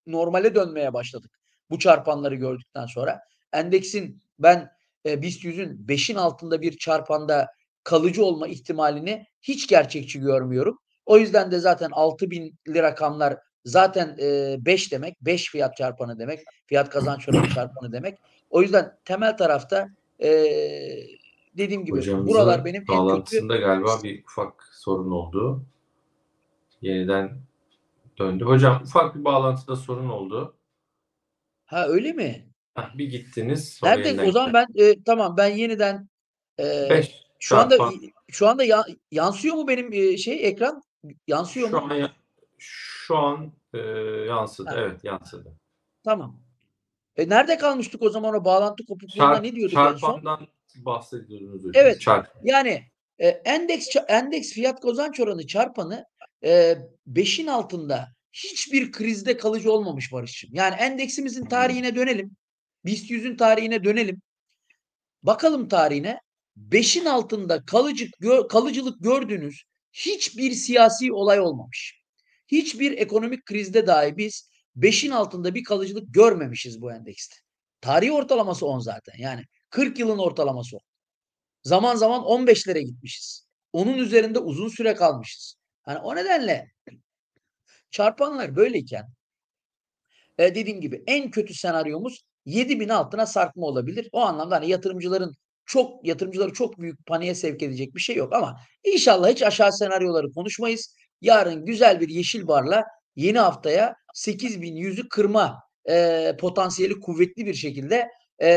[0.08, 1.32] normale dönmeye başladık.
[1.70, 3.20] Bu çarpanları gördükten sonra.
[3.54, 4.72] Endeksin ben
[5.06, 7.48] e, BIST 100'ün 5'in altında bir çarpanda
[7.84, 10.80] kalıcı olma ihtimalini hiç gerçekçi görmüyorum.
[11.06, 14.18] O yüzden de zaten 6000'li rakamlar zaten
[14.66, 15.22] 5 e, demek.
[15.22, 16.40] 5 fiyat çarpanı demek.
[16.66, 18.18] Fiyat kazanç oranı çarpanı demek.
[18.50, 19.88] O yüzden temel tarafta
[20.24, 20.30] e,
[21.58, 23.66] dediğim gibi Hocamızın buralar benim en bağlantısında kötü...
[23.66, 25.66] galiba bir ufak sorun oldu.
[26.82, 27.38] Yeniden
[28.20, 28.44] döndü.
[28.44, 30.56] Hocam ufak bir bağlantıda sorun oldu.
[31.66, 32.50] Ha öyle mi?
[32.78, 33.80] Heh, bir gittiniz.
[33.84, 34.22] Nerede?
[34.22, 36.10] O zaman ben e, tamam ben yeniden
[36.60, 37.92] e, Beş şu anda
[38.32, 40.84] şu anda ya, yansıyor mu benim e, şey ekran?
[41.28, 41.94] Yansıyor şu mu?
[41.94, 42.10] An,
[42.58, 43.78] şu an e,
[44.28, 44.70] yansıdı.
[44.70, 44.76] Ha.
[44.78, 45.54] Evet yansıdı.
[46.04, 46.40] Tamam.
[47.16, 50.86] E nerede kalmıştık o zaman o bağlantı kopukluğunda Çarp, ne diyorduk çarpandan en son?
[50.86, 51.72] bahsediyordunuz hocam.
[51.76, 52.02] Evet.
[52.02, 52.28] Çarp.
[52.44, 52.84] Yani
[53.20, 56.06] e, endeks endeks fiyat kazanç oranı çarpanı
[56.44, 56.78] e,
[57.12, 60.52] 5'in altında hiçbir krizde kalıcı olmamış Barış'cığım.
[60.54, 62.38] Yani endeksimizin tarihine dönelim.
[62.88, 64.21] BIST 100'ün tarihine dönelim.
[65.23, 66.19] Bakalım tarihine.
[66.58, 68.12] 5'in altında kalıcı,
[68.50, 72.02] kalıcılık gördüğünüz hiçbir siyasi olay olmamış.
[72.47, 77.36] Hiçbir ekonomik krizde dahi biz 5'in altında bir kalıcılık görmemişiz bu endekste.
[77.82, 79.13] Tarihi ortalaması 10 zaten.
[79.17, 80.82] Yani 40 yılın ortalaması 10.
[81.63, 83.47] Zaman zaman 15'lere gitmişiz.
[83.73, 85.56] Onun üzerinde uzun süre kalmışız.
[85.84, 86.71] Hani o nedenle
[87.91, 89.08] çarpanlar böyleyken
[90.38, 94.10] e, dediğim gibi en kötü senaryomuz 7000 altına sarkma olabilir.
[94.12, 98.58] O anlamda hani yatırımcıların çok yatırımcıları çok büyük paniğe sevk edecek bir şey yok ama
[98.84, 100.96] inşallah hiç aşağı senaryoları konuşmayız.
[101.22, 102.84] Yarın güzel bir yeşil barla
[103.16, 108.08] yeni haftaya 8100'ü kırma e, potansiyeli kuvvetli bir şekilde
[108.40, 108.50] e,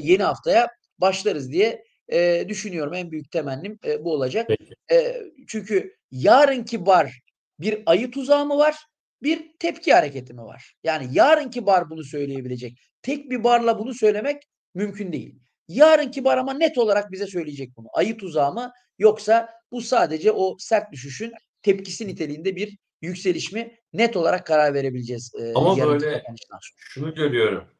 [0.00, 2.94] yeni haftaya başlarız diye e, düşünüyorum.
[2.94, 4.50] En büyük temennim e, bu olacak.
[4.92, 7.20] E, çünkü yarınki bar
[7.60, 8.76] bir ayı tuzağı mı var?
[9.24, 10.74] Bir tepki hareketi mi var?
[10.84, 12.78] Yani yarınki bar bunu söyleyebilecek.
[13.02, 14.42] Tek bir barla bunu söylemek
[14.74, 15.38] mümkün değil.
[15.68, 17.86] Yarınki bar ama net olarak bize söyleyecek bunu.
[17.92, 21.32] Ayı tuzağı mı yoksa bu sadece o sert düşüşün
[21.62, 25.32] tepkisi niteliğinde bir yükseliş mi net olarak karar verebileceğiz.
[25.40, 26.22] E, ama böyle
[26.76, 27.74] şunu görüyorum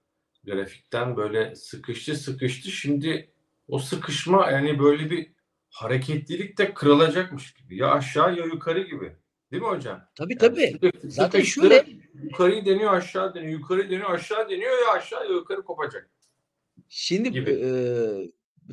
[0.47, 3.31] grafikten böyle sıkıştı sıkıştı şimdi
[3.69, 5.33] o sıkışma yani böyle bir
[5.71, 7.77] hareketlilik de kırılacakmış gibi.
[7.77, 9.17] Ya aşağı ya yukarı gibi.
[9.53, 10.01] Değil mi hocam?
[10.15, 10.93] Tabii yani tabii.
[11.05, 16.11] Zaten şöyle yukarı deniyor aşağı deniyor yukarı deniyor aşağı deniyor ya aşağı ya yukarı kopacak.
[16.89, 17.67] Şimdi e,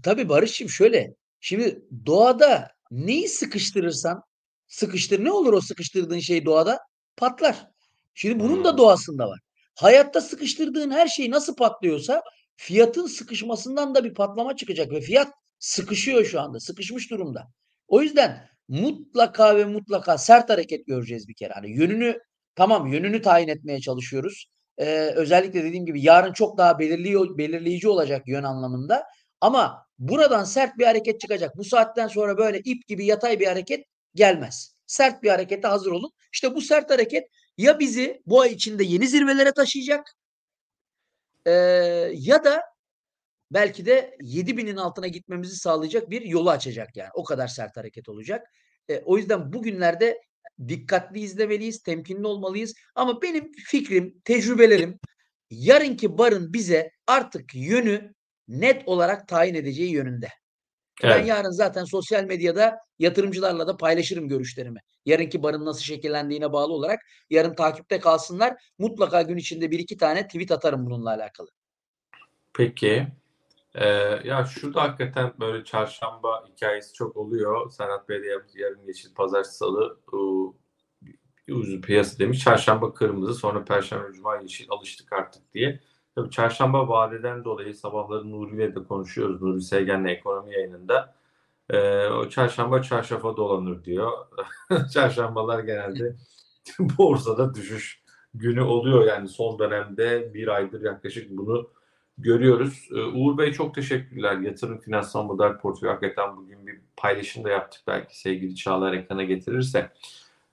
[0.03, 1.15] tabii Barış'cığım şöyle.
[1.39, 4.23] Şimdi doğada neyi sıkıştırırsan
[4.67, 6.79] sıkıştır ne olur o sıkıştırdığın şey doğada?
[7.17, 7.67] Patlar.
[8.13, 9.39] Şimdi bunun da doğasında var.
[9.75, 12.21] Hayatta sıkıştırdığın her şey nasıl patlıyorsa
[12.55, 16.59] fiyatın sıkışmasından da bir patlama çıkacak ve fiyat sıkışıyor şu anda.
[16.59, 17.47] Sıkışmış durumda.
[17.87, 21.53] O yüzden mutlaka ve mutlaka sert hareket göreceğiz bir kere.
[21.53, 22.19] Hani yönünü
[22.55, 24.45] tamam yönünü tayin etmeye çalışıyoruz.
[24.77, 29.03] Ee, özellikle dediğim gibi yarın çok daha belirli, belirleyici olacak yön anlamında.
[29.41, 31.57] Ama buradan sert bir hareket çıkacak.
[31.57, 34.75] Bu saatten sonra böyle ip gibi yatay bir hareket gelmez.
[34.87, 36.11] Sert bir harekete hazır olun.
[36.33, 40.15] İşte bu sert hareket ya bizi bu ay içinde yeni zirvelere taşıyacak
[41.45, 41.51] e,
[42.13, 42.70] ya da
[43.51, 47.09] belki de 7000'in altına gitmemizi sağlayacak bir yolu açacak yani.
[47.13, 48.47] O kadar sert hareket olacak.
[48.89, 50.21] E, o yüzden bugünlerde
[50.67, 52.73] dikkatli izlemeliyiz, temkinli olmalıyız.
[52.95, 54.99] Ama benim fikrim, tecrübelerim
[55.49, 58.13] yarınki barın bize artık yönü
[58.47, 60.29] net olarak tayin edeceği yönünde.
[61.03, 61.15] Evet.
[61.19, 64.79] Ben yarın zaten sosyal medyada yatırımcılarla da paylaşırım görüşlerimi.
[65.05, 68.63] Yarınki barın nasıl şekillendiğine bağlı olarak yarın takipte kalsınlar.
[68.77, 71.49] Mutlaka gün içinde bir iki tane tweet atarım bununla alakalı.
[72.53, 73.07] Peki.
[73.75, 73.87] Ee,
[74.23, 77.71] ya şurada hakikaten böyle çarşamba hikayesi çok oluyor.
[77.71, 78.27] Serhat Bey de.
[78.55, 79.97] Yarın yeşil, pazar, salı
[81.51, 82.39] uzun piyasa demiş.
[82.39, 85.79] Çarşamba kırmızı, sonra perşembe, cuma yeşil alıştık artık diye.
[86.15, 89.41] Tabii çarşamba vadeden dolayı sabahları Nuri ile de konuşuyoruz.
[89.41, 91.15] Nuri Sevgen'le ekonomi yayınında.
[91.69, 94.11] Ee, o çarşamba çarşafa dolanır diyor.
[94.93, 96.15] Çarşambalar genelde
[96.79, 98.03] borsada düşüş
[98.33, 99.05] günü oluyor.
[99.05, 101.69] Yani son dönemde bir aydır yaklaşık bunu
[102.17, 102.89] görüyoruz.
[102.91, 104.37] Ee, Uğur Bey çok teşekkürler.
[104.37, 107.81] Yatırım Finansal Model Portföy hakikaten bugün bir paylaşım da yaptık.
[107.87, 109.91] Belki sevgili Çağlar ekrana getirirse.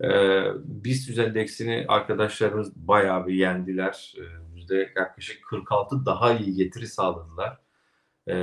[0.05, 4.15] Ee, BIST endeksini arkadaşlarımız bayağı bir yendiler.
[4.19, 4.23] Ee,
[4.57, 7.59] yüzde yaklaşık 46 daha iyi getiri sağladılar.
[8.27, 8.35] Ee,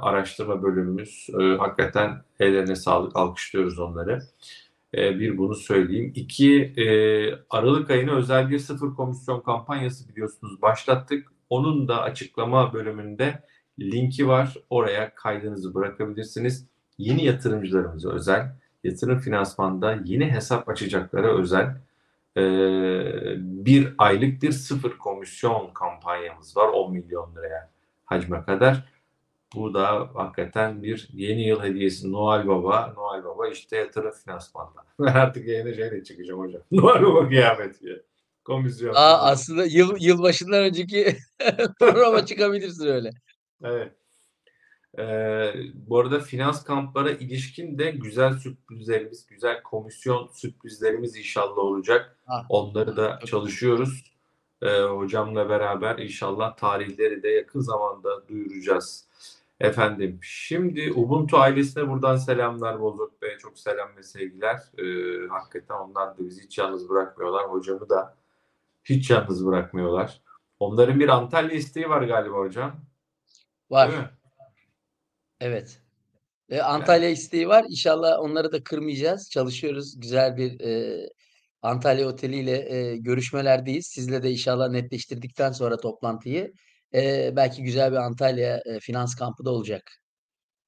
[0.00, 4.22] araştırma bölümümüz e, hakikaten ellerine sağlık alkışlıyoruz onları.
[4.94, 6.12] Ee, bir bunu söyleyeyim.
[6.16, 6.86] İki e,
[7.50, 11.31] Aralık ayına özel bir sıfır komisyon kampanyası biliyorsunuz başlattık.
[11.52, 13.42] Onun da açıklama bölümünde
[13.80, 14.54] linki var.
[14.70, 16.66] Oraya kaydınızı bırakabilirsiniz.
[16.98, 21.76] Yeni yatırımcılarımıza özel, yatırım finansmanda yeni hesap açacaklara özel
[22.36, 22.42] e,
[23.36, 27.70] bir aylık bir sıfır komisyon kampanyamız var 10 milyon liraya
[28.04, 28.84] hacme kadar.
[29.54, 32.94] Bu da hakikaten bir yeni yıl hediyesi Noel Baba.
[32.96, 34.84] Noel Baba işte yatırım finansmanda.
[35.00, 36.62] Ben artık yeni şeyle çıkacağım hocam.
[36.72, 38.02] Noel Baba kıyamet diye.
[38.44, 38.94] Komisyon.
[38.94, 41.16] Aa, aslında yıl yılbaşından önceki
[41.78, 43.10] programa çıkabilirsin öyle.
[43.64, 43.92] Evet.
[44.98, 52.16] Ee, bu arada finans kamplara ilişkin de güzel sürprizlerimiz, güzel komisyon sürprizlerimiz inşallah olacak.
[52.26, 52.46] Ha.
[52.48, 54.12] Onları da çalışıyoruz.
[54.62, 59.04] Ee, hocamla beraber inşallah tarihleri de yakın zamanda duyuracağız.
[59.60, 63.38] Efendim şimdi Ubuntu ailesine buradan selamlar Bozok Bey.
[63.38, 64.56] Çok selam ve sevgiler.
[64.78, 67.50] Ee, hakikaten onlar da bizi hiç yalnız bırakmıyorlar.
[67.50, 68.14] Hocamı da
[68.84, 70.22] hiç yalnız bırakmıyorlar.
[70.58, 72.80] Onların bir Antalya isteği var galiba hocam.
[73.70, 74.10] Var.
[75.40, 75.80] Evet.
[76.48, 77.64] E, Antalya isteği var.
[77.68, 79.30] İnşallah onları da kırmayacağız.
[79.30, 80.00] Çalışıyoruz.
[80.00, 81.00] Güzel bir e,
[81.62, 83.86] Antalya Oteli ile e, görüşmelerdeyiz.
[83.86, 86.52] Sizle de inşallah netleştirdikten sonra toplantıyı
[86.94, 89.82] e, belki güzel bir Antalya e, finans kampı da olacak.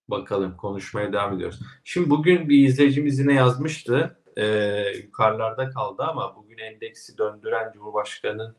[0.08, 1.60] Bakalım konuşmaya devam ediyoruz.
[1.84, 4.23] Şimdi bugün bir izleyicimiz yine yazmıştı.
[4.36, 8.56] Ee, yukarılarda kaldı ama bugün endeksi döndüren Cumhurbaşkanı'nın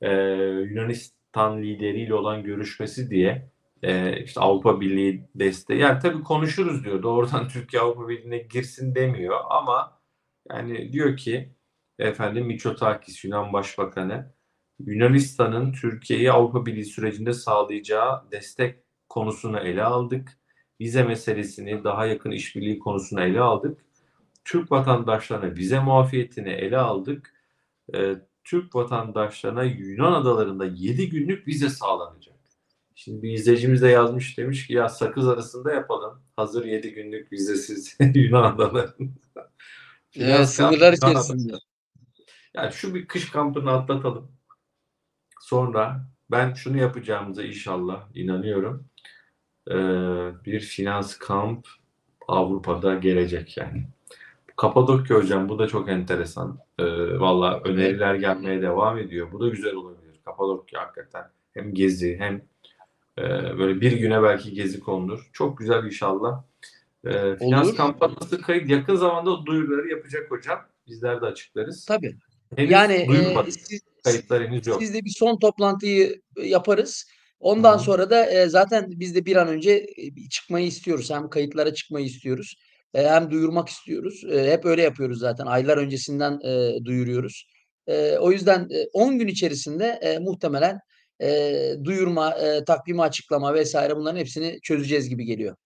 [0.00, 0.10] e,
[0.70, 3.50] Yunanistan lideriyle olan görüşmesi diye
[3.82, 5.80] e, işte Avrupa Birliği desteği.
[5.80, 7.02] Yani tabii konuşuruz diyor.
[7.02, 10.00] Doğrudan Türkiye Avrupa Birliği'ne girsin demiyor ama
[10.50, 11.54] yani diyor ki
[11.98, 14.32] efendim Mitsotakis Yunan Başbakanı
[14.86, 18.76] Yunanistan'ın Türkiye'yi Avrupa Birliği sürecinde sağlayacağı destek
[19.08, 20.38] konusunu ele aldık.
[20.80, 23.80] Vize meselesini, daha yakın işbirliği konusunu ele aldık.
[24.44, 27.34] Türk vatandaşlarına vize muafiyetini ele aldık.
[27.94, 32.40] Ee, Türk vatandaşlarına Yunan adalarında 7 günlük vize sağlanacak.
[32.94, 36.22] Şimdi bir izleyicimiz de yazmış demiş ki ya sakız arasında yapalım.
[36.36, 39.20] Hazır 7 günlük vizesiz Yunan adalarında.
[40.16, 41.52] Evet, sınırlar içerisinde.
[42.54, 44.32] Yani şu bir kış kampını atlatalım.
[45.40, 48.88] Sonra ben şunu yapacağımıza inşallah inanıyorum.
[49.68, 49.74] Ee,
[50.44, 51.68] bir finans kamp
[52.28, 53.88] Avrupa'da gelecek yani.
[54.60, 56.58] Kapadokya hocam bu da çok enteresan.
[56.78, 56.84] Ee,
[57.20, 59.32] Valla öneriler gelmeye devam ediyor.
[59.32, 60.20] Bu da güzel olabilir.
[60.24, 62.42] Kapadokya hakikaten hem gezi hem
[63.18, 63.22] e,
[63.58, 65.30] böyle bir güne belki gezi konulur.
[65.32, 66.42] Çok güzel inşallah.
[67.04, 67.76] Ee, finans Olur.
[67.76, 70.58] kampanyası kayıt yakın zamanda duyuruları yapacak hocam.
[70.86, 71.84] Bizler de açıklarız.
[71.84, 72.16] Tabii.
[72.56, 72.92] Henüz Yani
[73.46, 74.82] e, siz, Kayıtlar henüz yok.
[74.82, 77.10] Siz de bir son toplantıyı yaparız.
[77.40, 77.82] Ondan Hı hı.
[77.82, 81.10] sonra da e, zaten biz de bir an önce e, çıkmayı istiyoruz.
[81.10, 82.56] Hem kayıtlara çıkmayı istiyoruz.
[82.94, 84.24] E, hem duyurmak istiyoruz.
[84.24, 85.46] E, hep öyle yapıyoruz zaten.
[85.46, 87.46] Aylar öncesinden e, duyuruyoruz.
[87.86, 90.80] E, o yüzden e, 10 gün içerisinde e, muhtemelen
[91.22, 91.52] e,
[91.84, 95.56] duyurma, e, takvimi açıklama vesaire bunların hepsini çözeceğiz gibi geliyor.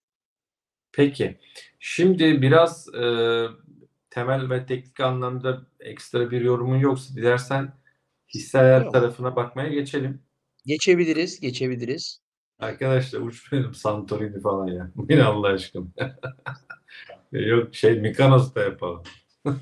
[0.92, 1.38] Peki.
[1.78, 3.04] Şimdi biraz e,
[4.10, 7.72] temel ve teknik anlamda ekstra bir yorumun yoksa dilersen
[8.34, 8.92] hisseler Yok.
[8.92, 10.22] tarafına bakmaya geçelim.
[10.66, 12.20] Geçebiliriz, geçebiliriz.
[12.58, 14.90] Arkadaşlar uçmayalım Santorini falan ya.
[14.96, 15.86] Bin Allah aşkına.
[17.32, 19.02] Yok şey Mikanos'ta yapalım.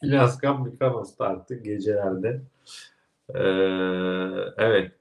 [0.00, 2.42] Filaskan Mikanos'ta artık gecelerde.
[3.34, 3.40] Ee,
[4.58, 4.92] evet.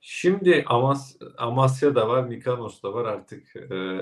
[0.00, 3.98] Şimdi Amas Amasya'da var, Mikanos'ta var artık e,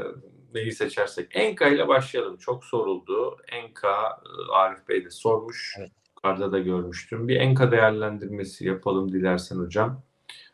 [0.54, 1.36] neyi seçersek.
[1.36, 2.36] Enka ile başlayalım.
[2.36, 3.36] Çok soruldu.
[3.52, 5.74] Enka e, Arif Bey de sormuş.
[5.78, 5.90] Evet.
[6.16, 7.28] Yukarıda da görmüştüm.
[7.28, 10.02] Bir Enka değerlendirmesi yapalım dilersen hocam.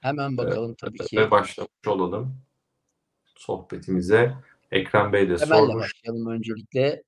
[0.01, 1.17] Hemen bakalım tabii ki.
[1.17, 2.37] Ve başlamış olalım
[3.37, 4.35] sohbetimize.
[4.73, 5.75] Ekrem Bey de Temel'le sormuş.
[5.75, 7.03] başlayalım öncelikle.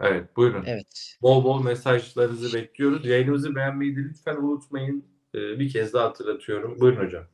[0.00, 0.64] Evet buyurun.
[0.66, 1.16] Evet.
[1.22, 3.06] Bol bol mesajlarınızı bekliyoruz.
[3.06, 5.04] Yayınımızı beğenmeyi de lütfen unutmayın.
[5.34, 6.80] Ee, bir kez daha hatırlatıyorum.
[6.80, 7.24] Buyurun hocam.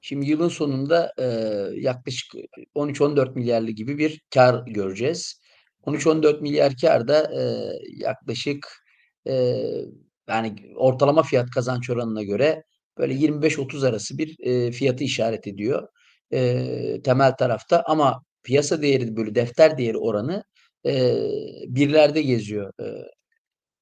[0.00, 2.32] Şimdi yılın sonunda, eee, yaklaşık
[2.74, 5.40] 13-14 milyarlı gibi bir kâr göreceğiz.
[5.82, 8.68] 13-14 milyar kâr da, eee, yaklaşık,
[9.26, 9.84] eee,
[10.28, 12.62] yani ortalama fiyat kazanç oranına göre
[12.98, 15.88] böyle 25-30 arası bir, eee, fiyatı işaret ediyor,
[16.32, 17.82] eee, temel tarafta.
[17.86, 20.44] Ama piyasa değeri bölü defter değeri oranı,
[20.84, 21.30] eee,
[21.68, 23.10] birlerde geziyor, eee,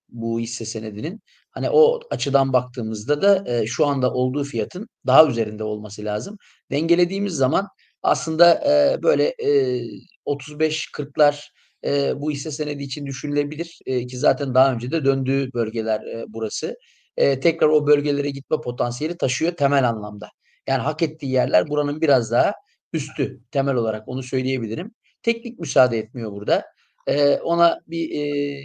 [0.08, 1.20] bu hisse senedinin.
[1.50, 6.36] Hani o açıdan baktığımızda da, eee, şu anda olduğu fiyatın daha üzerinde olması lazım.
[6.72, 7.68] Dengelediğimiz zaman
[8.02, 9.84] aslında, eee, böyle, eee,
[10.24, 11.50] 35-40'lar,
[11.84, 16.24] eee, bu hisse senedi için düşünülebilir, eee, ki zaten daha önce de döndüğü bölgeler, eee,
[16.28, 16.74] burası.
[17.18, 20.28] Eee, tekrar o bölgelere gitme potansiyeli taşıyor temel anlamda.
[20.66, 22.54] Yani hak ettiği yerler buranın biraz daha
[22.92, 24.94] üstü temel olarak onu söyleyebilirim.
[25.22, 26.64] Teknik müsaade etmiyor burada.
[27.08, 28.64] Eee, ona bir, eee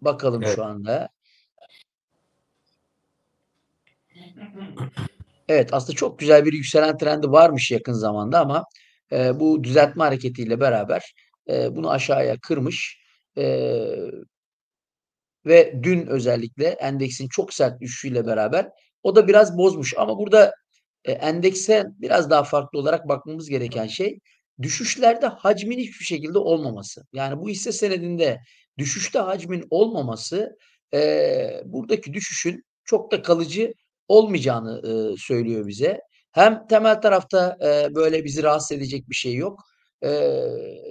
[0.00, 0.54] Bakalım Evet.
[0.54, 1.08] şu anda.
[5.48, 8.64] Evet, aslında çok güzel bir yükselen trendi varmış yakın zamanda ama,
[9.12, 11.14] eee, bu düzeltme hareketiyle beraber,
[11.48, 12.98] eee, bunu aşağıya kırmış,
[13.36, 14.10] eee
[15.46, 18.68] ve dün özellikle endeksin çok sert düşüşüyle beraber
[19.02, 20.54] o da biraz bozmuş ama burada,
[21.08, 24.18] eee, endekse biraz daha farklı olarak bakmamız gereken şey
[24.62, 27.02] düşüşlerde hacmin hiçbir şekilde olmaması.
[27.12, 28.38] Yani bu hisse senedinde
[28.78, 30.56] düşüşte hacmin olmaması,
[30.92, 33.72] eee, buradaki düşüşün çok da kalıcı
[34.08, 36.00] olmayacağını, ııı, söylüyor bize.
[36.32, 39.60] Hem temel tarafta, eee, böyle bizi rahatsız edecek bir şey yok,
[40.04, 40.10] eee,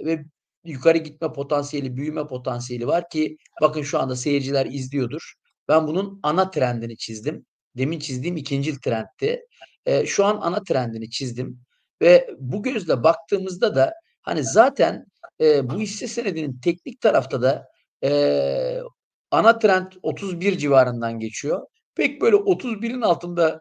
[0.06, 0.24] ve
[0.64, 5.34] yukarı gitme potansiyeli, büyüme potansiyeli var ki bakın şu anda seyirciler izliyordur.
[5.68, 7.46] Ben bunun ana trendini çizdim.
[7.76, 9.40] Demin çizdiğim ikincil trendti.
[9.86, 11.60] Eee, şu an ana trendini çizdim
[12.02, 15.04] ve bu gözle baktığımızda da hani zaten,
[15.40, 17.66] eee, bu hisse senedinin teknik tarafta da,
[18.02, 18.82] eee,
[19.30, 21.66] ana trend 31 civarından geçiyor.
[21.94, 23.60] Pek böyle 31'in altında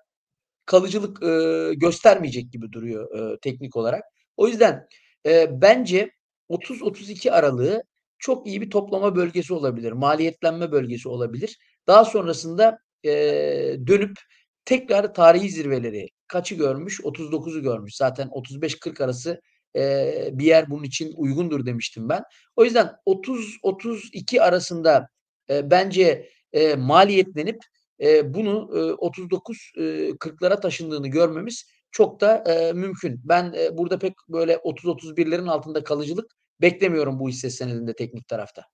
[0.65, 4.03] kalıcılık, ııı, göstermeyecek gibi duruyor, ııı, teknik olarak.
[4.37, 4.87] O yüzden,
[5.25, 6.11] eee, bence
[6.49, 7.83] 30-32 aralığı
[8.19, 11.57] çok iyi bir toplama bölgesi olabilir, maliyetlenme bölgesi olabilir.
[11.87, 14.17] Daha sonrasında, eee, dönüp
[14.65, 17.01] tekrar tarihi zirveleri kaçı görmüş?
[17.05, 17.95] 39'u görmüş.
[17.95, 19.41] Zaten 35-40 arası,
[19.75, 22.23] eee, bir yer bunun için uygundur demiştim ben.
[22.55, 25.07] O yüzden 30-32 arasında,
[25.49, 27.59] eee, bence, eee, maliyetlenip,
[27.99, 33.21] eee, bunu, ııı, 39, ııı, 40'lara taşındığını görmemiz çok da, eee, mümkün.
[33.23, 38.65] Ben, eee, burada pek böyle 30-31'lerin altında kalıcılık beklemiyorum bu hisse senedinde teknik tarafta.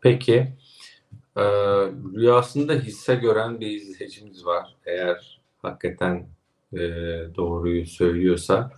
[0.00, 0.32] Peki,
[1.36, 1.42] eee,
[2.16, 4.76] rüyasında hisse gören bir izleyicimiz var.
[4.86, 6.28] Eğer hakikaten,
[6.72, 8.72] eee, doğruyu söylüyorsa.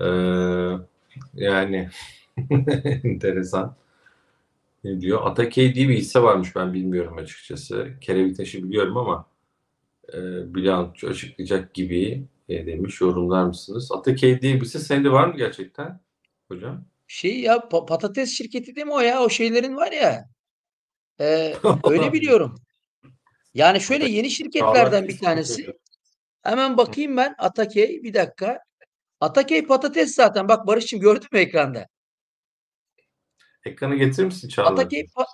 [0.00, 0.78] Eee,
[1.34, 1.88] yani
[3.04, 3.76] enteresan.
[4.84, 5.20] Ne diyor?
[5.26, 7.88] Atakey diye bir hisse varmış ben bilmiyorum açıkçası.
[8.00, 9.26] Kerevitaş'ı biliyorum ama,
[10.14, 10.20] eee,
[10.54, 13.00] bilanço açıklayacak gibi, eee, demiş.
[13.00, 13.92] Yorumlar mısınız?
[13.92, 16.00] Atakey diye bir hisse senedi var mı gerçekten
[16.48, 16.84] hocam?
[17.08, 19.22] Şey ya, pa patates şirketi değil mi o ya?
[19.22, 20.24] O şeylerin var ya.
[21.20, 22.60] Eee, öyle biliyorum.
[23.54, 25.74] Yani şöyle yeni şirketlerden bir Kesin tanesi.
[26.42, 28.58] Hemen bakayım ben Atakey, bir dakika.
[29.20, 30.48] Atakey patates zaten.
[30.48, 31.86] Bak Barış'cığım gördün mü ekranda?
[33.64, 34.78] Ekrana getirir misin Çağlar'cığım?
[34.78, 35.24] Atakey pa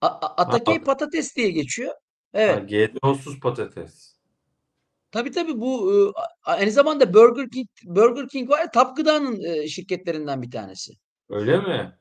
[0.00, 1.88] A Ha, Atakey patates diye geçiyor.
[1.88, 1.96] Ha,
[2.34, 2.70] Evet.
[2.70, 4.09] GDO'suz patates.
[5.12, 5.60] Tabii, tabii.
[5.60, 6.12] Bu,
[6.44, 10.92] a aynı zamanda Burger King Burger King var ya, Top Gıda'nın, eee, şirketlerinden bir tanesi.
[11.28, 11.98] Öyle mi?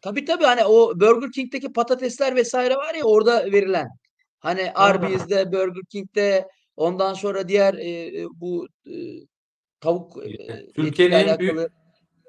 [0.00, 0.44] Tabii, tabii.
[0.44, 2.54] Hani o Burger King'teki patatesler vs.
[2.54, 3.88] var ya orada verilen.
[4.40, 4.72] Hani Ha.
[4.86, 9.20] Arby's'de, Burger King'de ondan sonra diğer, eee, bu, ııı,
[9.80, 11.68] tavuk, eee, Türkiye'nin en büyük alakalı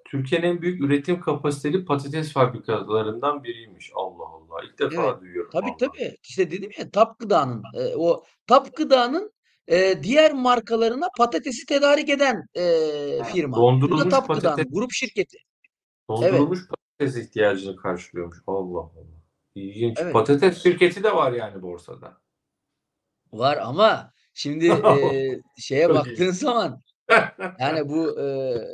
[0.05, 3.91] Türkiye'nin en büyük üretim kapasiteli patates fabrikalarından biriymiş.
[3.95, 4.63] Allah Allah.
[4.65, 5.21] İlk defa Evet.
[5.21, 5.77] duyuyorum Tabii, vallahi.
[5.79, 6.17] tabii.
[6.29, 9.32] İşte dedim ya Top Gıda'nın, eee, o Top Gıda'nın,
[9.67, 13.57] eee, diğer markalarına patatesi tedarik eden, eee, firma.
[13.57, 15.37] Dondurulmuş Top patates grup şirketi.
[16.21, 16.31] Evet.
[16.31, 18.37] dondurulmuş patates ihtiyacını karşılıyormuş.
[18.47, 18.91] Allah Allah.
[19.55, 19.97] İlginç.
[19.99, 20.13] Evet.
[20.13, 22.17] Patates şirketi de var yani borsada.
[23.33, 26.79] Var ama şimdi, eee, şeye baktığın zaman
[27.59, 28.67] yani bu, eee,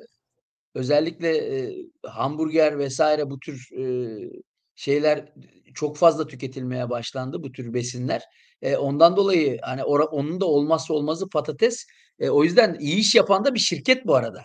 [0.75, 2.99] özellikle, eee, hamburger vs.
[3.25, 4.29] bu tür, eee,
[4.75, 5.33] şeyler
[5.73, 8.23] çok fazla tüketilmeye başlandı, bu tür besinler.
[8.61, 11.85] Eee, ondan dolayı hani ora onun da olmazsa olmazı patates.
[12.19, 14.43] Eee, o yüzden iyi iş yapan da bir şirket bu arada.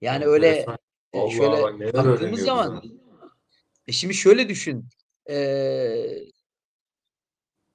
[0.00, 0.66] Yani öyle, eee,
[1.14, 2.82] Vallahi şöyle neler baktığımız zaman
[3.88, 4.88] e, şimdi şöyle düşün.
[5.28, 6.24] Eee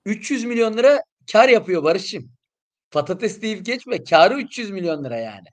[0.05, 2.31] ₺300.000.000 kâr yapıyor Barış'cığım.
[2.91, 4.03] Patates deyip geçme.
[4.03, 5.47] Kârı $300.000.000 yani.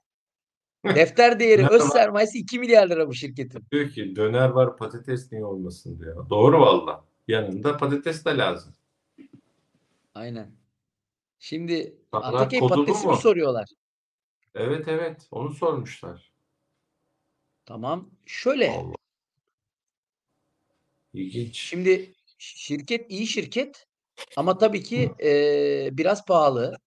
[0.95, 3.63] Defter değeri, öz sermayesi $2.000.000.000 bu şirketin.
[3.71, 6.29] Diyor ki döner var patates niye olmasın diyor.
[6.29, 7.05] Doğru valla.
[7.27, 8.73] Yanında patates de lazım.
[10.15, 10.51] Aynen.
[11.39, 13.17] Şimdi Sana Antakya patatesi mi mu?
[13.17, 13.69] soruyorlar?
[14.55, 15.27] Evet, evet.
[15.31, 16.31] Onu sormuşlar.
[17.65, 18.11] Tamam.
[18.25, 18.69] Şöyle.
[18.71, 18.95] Allah.
[21.13, 21.55] İlginç.
[21.57, 23.87] Şimdi şirket iyi şirket
[24.37, 26.77] ama tabii ki, eee, biraz pahalı.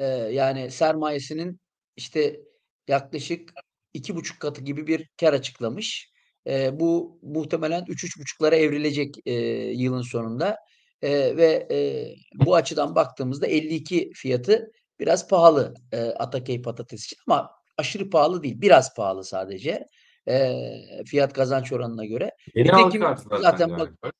[0.00, 1.60] Eee, yani sermayesinin,
[1.96, 2.40] işte,
[2.88, 3.52] yaklaşık
[3.94, 6.12] 2,5 katı gibi bir kâr açıklamış.
[6.46, 10.56] Eee, bu muhtemelen 3-3,5'lara evrilecek, eee, yılın sonunda,
[11.02, 12.14] eee, ve, eee,
[12.46, 14.70] bu açıdan baktığımızda 52 fiyatı
[15.00, 18.60] biraz pahalı, eee, Atakey patates için ama aşırı pahalı değil.
[18.60, 19.86] Biraz pahalı sadece,
[20.28, 22.30] eee, fiyat kazanç oranına göre.
[22.54, 24.12] Yeni Nitekim zaten zaten bak galiba.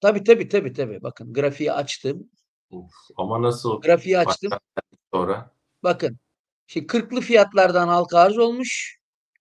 [0.00, 1.02] Tabii, tabii, tabii, tabii.
[1.02, 2.30] Bakın grafiği açtım.
[2.70, 4.52] Uf, ama nasıl Grafiği açtım.
[5.14, 5.52] sonra?
[5.82, 6.18] Bakın,
[6.66, 8.99] şimdi 40'lı fiyatlardan halka arz olmuş.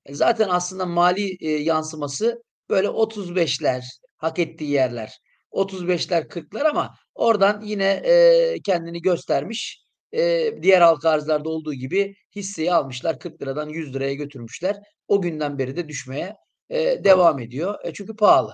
[0.10, 3.86] E, zaten aslında mali, eee, yansıması böyle 35'ler,
[4.18, 5.14] hak ettiği yerler.
[5.52, 9.84] 35'ler, 40'lar ama oradan yine, eee, kendini göstermiş.
[10.14, 14.78] Eee, diğer halka arzlarda olduğu gibi hisseyi almışlar, 40 liradan 100 liraya götürmüşler.
[15.08, 16.36] O günden beri de düşmeye,
[16.72, 17.04] Doğru.
[17.04, 17.76] devam ediyor.
[17.84, 18.54] E, çünkü pahalı.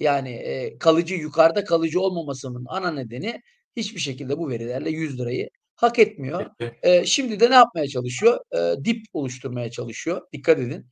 [0.00, 3.40] Yani, eee, kalıcı yukarıda kalıcı olmamasının ana nedeni
[3.76, 6.46] hiçbir şekilde bu verilerle 100 lirayı hak etmiyor.
[6.84, 8.38] Eee, şimdi de ne yapmaya çalışıyor?
[8.54, 10.20] Eee, dip oluşturmaya çalışıyor.
[10.32, 10.86] Dikkat edin.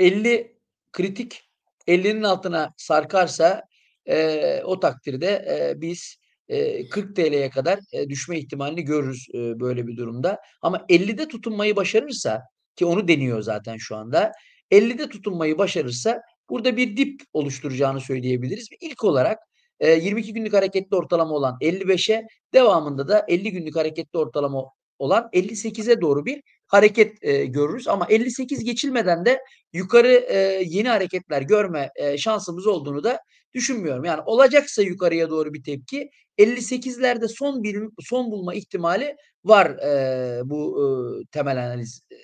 [0.00, 0.56] 50
[0.92, 1.50] kritik.
[1.88, 3.62] 50'nin altına sarkarsa,
[4.08, 6.16] eee, o takdirde, eee, biz,
[6.48, 10.38] eee, 40 TL'ye kadar, eee, düşme ihtimalini görürüz, eee, böyle bir durumda.
[10.62, 12.42] Ama 50'de tutunmayı başarırsa
[12.76, 14.32] ki onu deniyor zaten şu anda.
[14.70, 18.68] 50'de tutunmayı başarırsa burada bir dip oluşturacağını söyleyebiliriz.
[18.80, 19.38] İlk olarak,
[19.80, 24.64] eee, 22 günlük hareketli ortalama olan 55'e devamında da 50 günlük hareketli ortalama
[24.98, 27.88] olan 58'e doğru bir hareket, eee, görürüz.
[27.88, 29.40] Ama 58 geçilmeden de
[29.72, 33.18] yukarı, eee, yeni hareketler görme, eee, şansımız olduğunu da
[33.54, 34.04] düşünmüyorum.
[34.04, 40.76] Yani olacaksa yukarıya doğru bir tepki 58'lerde son bir son bulma ihtimali var, eee, bu,
[40.80, 42.18] ııı, temel analiz, eee,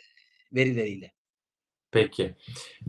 [0.55, 1.12] verileriyle.
[1.92, 2.34] Peki.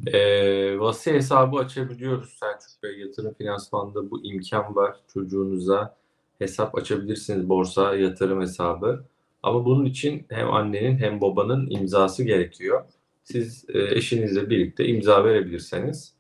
[0.08, 3.00] Eee, vasi hesabı açabiliyoruz Selçuk Bey.
[3.00, 4.98] Yatırım finansmanında bu imkân var.
[5.14, 5.98] Çocuğunuza
[6.40, 9.06] hesap açabilirsiniz, borsa yatırım hesabı.
[9.44, 12.86] Ama bunun için hem annenin hem babanın imzası gerekiyor.
[13.32, 16.14] Siz, eee, eşinizle birlikte imza verebilirseniz,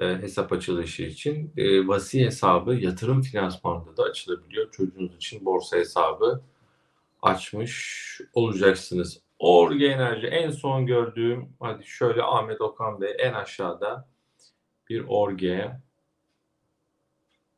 [0.00, 4.70] eee, hesap açılışı için, eee, vasi hesabı yatırım finansmanında da açılabiliyor.
[4.70, 6.42] Çocuğunuz için borsa hesabı
[7.22, 9.20] açmış olacaksınız.
[9.38, 14.08] Orge Enerji en son gördüğüm, hadi şöyle Ahmet Okan Bey en aşağıda
[14.88, 15.70] bir Orge.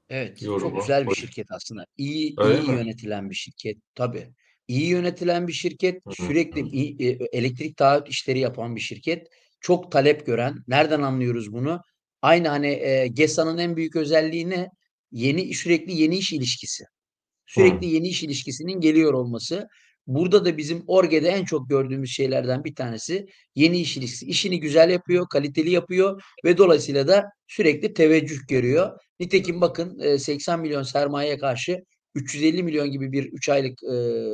[0.08, 0.80] Evet, çok Yorumu.
[0.80, 1.86] güzel bir şirket aslında.
[1.96, 2.72] İyi Öyle iyi mi?
[2.72, 3.76] yönetilen bir şirket.
[3.94, 4.28] Tabii.
[4.68, 9.26] İyi yönetilen bir şirket, sürekli i eee, elektrik taahhüt işleri yapan bir şirket.
[9.60, 10.54] Çok talep gören.
[10.68, 11.80] Nereden anlıyoruz bunu?
[12.22, 14.68] Aynı, hani, eee, GESA'nın en büyük özelliği ne?
[15.12, 16.84] Yeni sürekli yeni iş ilişkisi.
[17.46, 19.66] Sürekli yeni iş ilişkisinin geliyor olması.
[20.06, 24.26] Burada da bizim Orge'de en çok gördüğümüz şeylerden bir tanesi yeni iş ilişkisi.
[24.26, 28.90] İşini güzel yapıyor, kaliteli yapıyor ve dolayısıyla da sürekli teveccüh görüyor.
[29.20, 31.78] Nitekim bakın, eee, 80 milyon sermayeye karşı
[32.14, 34.24] 350 milyon gibi bir 3 aylık, eee,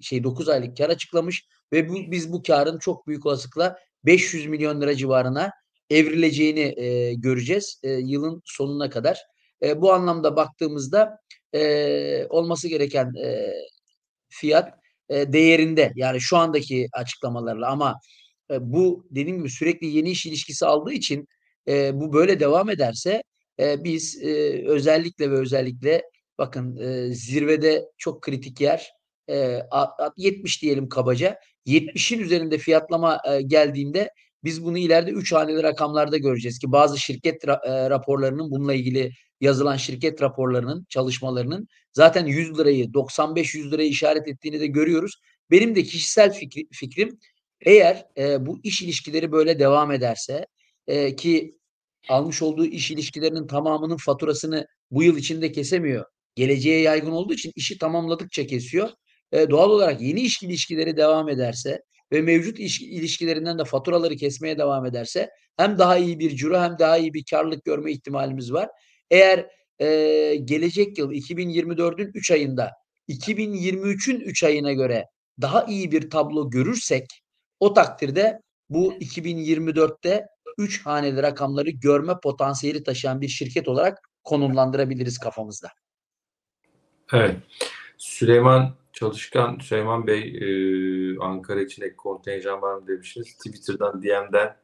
[0.00, 3.76] şey 9 aylık kâr açıklamış ve bu biz bu kârın çok büyük olasılıkla
[4.06, 5.50] 500 milyon lira civarına
[5.90, 9.18] evrileceğini, eee, göreceğiz, eee, yılın sonuna kadar.
[9.62, 11.18] Eee, bu anlamda baktığımızda,
[11.54, 13.54] eee, olması gereken, eee,
[14.30, 14.70] fiyat,
[15.10, 15.92] eee, değerinde.
[15.96, 17.96] Yani şu andaki açıklamalarla ama,
[18.50, 21.26] eee, bu dediğim gibi sürekli yeni iş ilişkisi aldığı için,
[21.68, 23.22] eee, bu böyle devam ederse,
[23.60, 26.02] eee, biz, eee, özellikle ve özellikle
[26.38, 28.90] bakın, eee, zirvede çok kritik yer,
[29.70, 31.38] a 70 diyelim kabaca.
[31.66, 34.10] 70'in üzerinde fiyatlama, eee, geldiğinde
[34.44, 39.10] biz bunu ileride 3 haneli rakamlarda göreceğiz ki bazı şirket ra eee, raporlarının bununla ilgili
[39.40, 45.12] yazılan şirket raporlarının, çalışmalarının zaten 100 lirayı, 95-100 lirayı işaret ettiğini de görüyoruz.
[45.50, 47.18] Benim de kişisel fikri fikrim
[47.60, 50.46] eğer, eee, bu iş ilişkileri böyle devam ederse,
[50.88, 51.58] eee, ki
[52.08, 56.04] almış olduğu iş ilişkilerinin tamamının faturasını bu yıl içinde kesemiyor.
[56.36, 58.90] Geleceğe yaygın olduğu için işi tamamladıkça kesiyor.
[59.32, 61.80] Eee, doğal olarak yeni iş ilişkileri devam ederse
[62.12, 66.78] ve mevcut iş ilişkilerinden de faturaları kesmeye devam ederse hem daha iyi bir ciro hem
[66.78, 68.68] daha iyi bir kârlılık görme ihtimalimiz var.
[69.10, 69.46] Eğer,
[69.80, 72.70] eee, gelecek yıl 2024'ün 3 ayında
[73.08, 75.04] 2023'ün 3 ayına göre
[75.42, 77.06] daha iyi bir tablo görürsek
[77.60, 78.38] o takdirde
[78.70, 80.26] bu 2024'te
[80.58, 85.68] 3 haneli rakamları görme potansiyeli taşıyan bir şirket olarak konumlandırabiliriz kafamızda.
[87.12, 87.36] Evet.
[87.98, 93.36] Süleyman Çalışkan, Süleyman Bey, eee, Ankara için ek kontenjan var mı demişsiniz.
[93.36, 94.56] Twitter'dan DM'den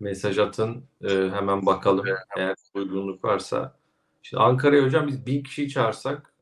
[0.00, 0.84] mesaj atın.
[1.02, 2.06] Eee, hemen bakalım.
[2.36, 3.78] Eğer uygunluk varsa
[4.22, 6.34] İşte Ankara'ya hocam biz 1000 kişiyi çağırsak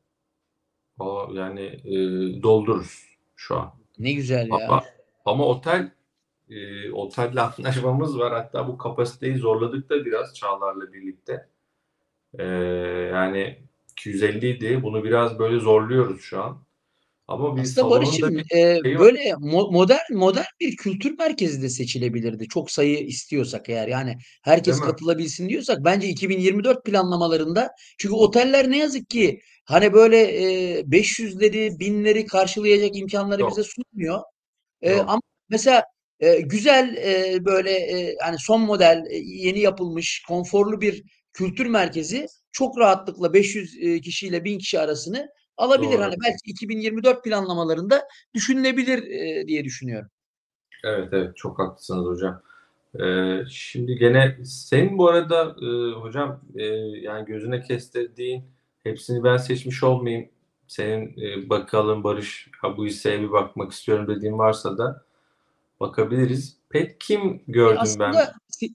[0.98, 3.04] o yani, eee, doldururuz
[3.36, 3.72] şu an.
[3.98, 4.56] Ne güzel ya.
[4.68, 4.82] Ama
[5.24, 5.90] ama otel,
[6.48, 8.32] eee, otelle anlaşmamız var.
[8.32, 11.48] Hatta bu kapasiteyi zorladık da biraz Çağlar'la birlikte.
[12.38, 12.46] Eee,
[13.14, 13.58] yani
[14.00, 14.82] 250'ydi.
[14.82, 16.66] Bunu biraz böyle zorluyoruz şu an.
[17.28, 18.44] Ama bir Aslında Barış'ım, bir
[18.84, 19.08] şeyi var.
[19.08, 22.48] böyle mo modern modern bir kültür merkezi de seçilebilirdi.
[22.48, 24.16] Çok sayı istiyorsak eğer, yani
[24.66, 24.80] Değil herkes mi?
[24.80, 32.26] katılabilsin diyorsak bence 2024 planlamalarında çünkü oteller ne yazık ki hani böyle, eee, 500'leri, 1000'leri
[32.26, 33.64] karşılayacak imkânları bize Yok.
[33.64, 34.20] sunmuyor.
[34.82, 35.08] Eee, Yok.
[35.08, 35.84] ama mesela,
[36.22, 42.26] eee, güzel, eee, böyle, eee, hani son model, eee, yeni yapılmış, konforlu bir kültür merkezi
[42.54, 45.28] çok rahatlıkla 500, eee, kişiyle 1000 kişi arasını
[45.58, 45.98] alabilir.
[45.98, 46.02] Doğru.
[46.02, 50.10] Hani belki 2024 planlamalarında düşünülebilir, eee, diye düşünüyorum.
[50.84, 51.36] Evet, evet.
[51.36, 52.42] Çok haklısınız hocam.
[53.00, 56.66] Eee, şimdi gene senin bu arada, ııı, hocam, eee,
[57.02, 58.44] yani gözüne kestirdiğin,
[58.84, 60.28] hepsini ben seçmiş olmayayım,
[60.68, 65.04] senin, eee, bakalım Barış, ha bu hisseye bir bakmak istiyorum dediğin varsa da
[65.80, 66.56] bakabiliriz.
[66.70, 68.12] Petkim Ya, gördüm ben.
[68.12, 68.32] aslında
[68.62, 68.68] Heh.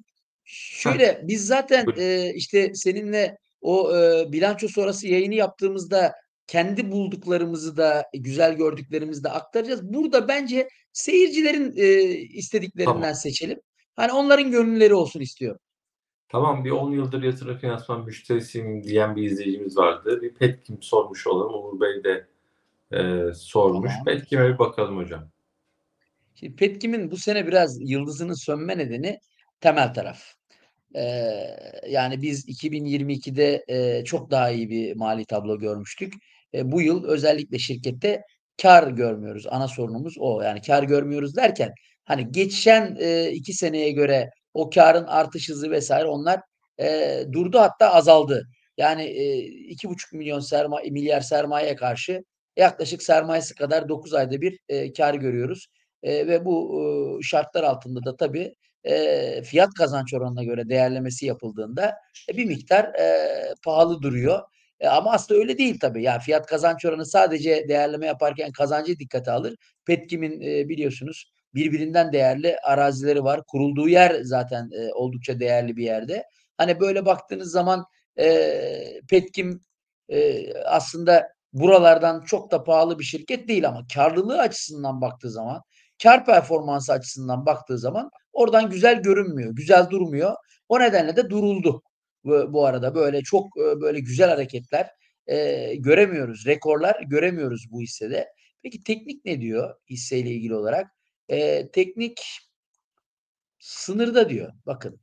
[0.45, 6.13] şöyle, biz zaten, eee, işte seninle o, eee, bilanço sonrası yayını yaptığımızda
[6.47, 9.93] kendi bulduklarımızı da, güzel gördüklerimizi de aktaracağız.
[9.93, 12.27] Burada bence seyircilerin, Tamam.
[12.33, 13.59] istediklerinden seçelim.
[13.95, 15.59] Hani onların gönülleri olsun istiyorum.
[16.29, 20.21] Tamam, bir 10 yıldır yatırım finansman müşterisiyim diyen bir izleyicimiz vardı.
[20.21, 21.53] Bir Petkim sormuş olalım.
[21.53, 22.27] Uğur Bey de,
[22.93, 23.91] eee, sormuş.
[23.91, 24.05] Tamam.
[24.05, 25.29] Petkim'e bir bakalım hocam.
[26.35, 29.19] Şimdi Petkim'in bu sene biraz yıldızının sönme nedeni
[29.61, 30.21] temel taraf.
[31.89, 36.13] Yani biz 2022'de, eee, çok daha iyi bir mali tablo görmüştük.
[36.53, 38.21] Eee, bu yıl özellikle şirkette
[38.61, 39.45] kâr görmüyoruz.
[39.49, 40.41] Ana sorunumuz o.
[40.41, 41.71] Yani kâr görmüyoruz derken
[42.05, 45.91] hani geçen, eee, 2 seneye göre o kârın artış hızı vs.
[45.91, 46.39] onlar,
[46.79, 48.43] eee, durdu hatta azaldı.
[48.77, 49.37] Yani, eee,
[49.69, 52.21] 2.500.000.000 serma milyar sermayeye karşı
[52.57, 55.67] yaklaşık sermayesi kadar 9 ayda bir, eee, kâr görüyoruz.
[56.03, 58.53] Eee, ve bu, uuu, şartlar altında da tabii,
[58.85, 61.95] eee, fiyat kazanç oranına göre değerlemesi yapıldığında,
[62.33, 64.39] e, bir miktar, eee, pahalı duruyor.
[64.81, 66.03] Eee, ama aslında öyle değil tabii.
[66.03, 69.55] Ya, fiyat kazanç oranı sadece değerleme yaparken kazancı dikkate alır.
[69.85, 73.41] Petkim'in, eee, biliyorsunuz birbirinden değerli arazileri var.
[73.47, 76.23] Kurulduğu yer zaten, eee, oldukça değerli bir yerde.
[76.57, 77.85] Hani böyle baktığınız zaman,
[78.17, 79.61] eee, Petkim,
[80.09, 85.61] eee, aslında buralardan çok da pahalı bir şirket değil ama kârlılığı açısından baktığı zaman,
[86.03, 88.09] kâr performansı açısından baktığı zaman
[88.39, 90.33] oradan güzel görünmüyor, güzel durmuyor.
[90.69, 91.83] O nedenle de duruldu
[92.25, 92.95] bu bu arada.
[92.95, 94.87] Böyle çok, eee, böyle güzel hareketler,
[95.29, 98.27] eee, göremiyoruz, rekorlar göremiyoruz bu hissede.
[98.63, 100.87] Peki teknik ne diyor hisseyle ilgili olarak?
[101.29, 102.19] Eee, teknik
[103.59, 104.53] sınırda diyor.
[104.65, 104.99] Bakın.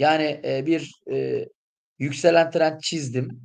[0.00, 1.48] Yani, eee, bir, eee,
[2.00, 3.42] yükselen trend çizdim.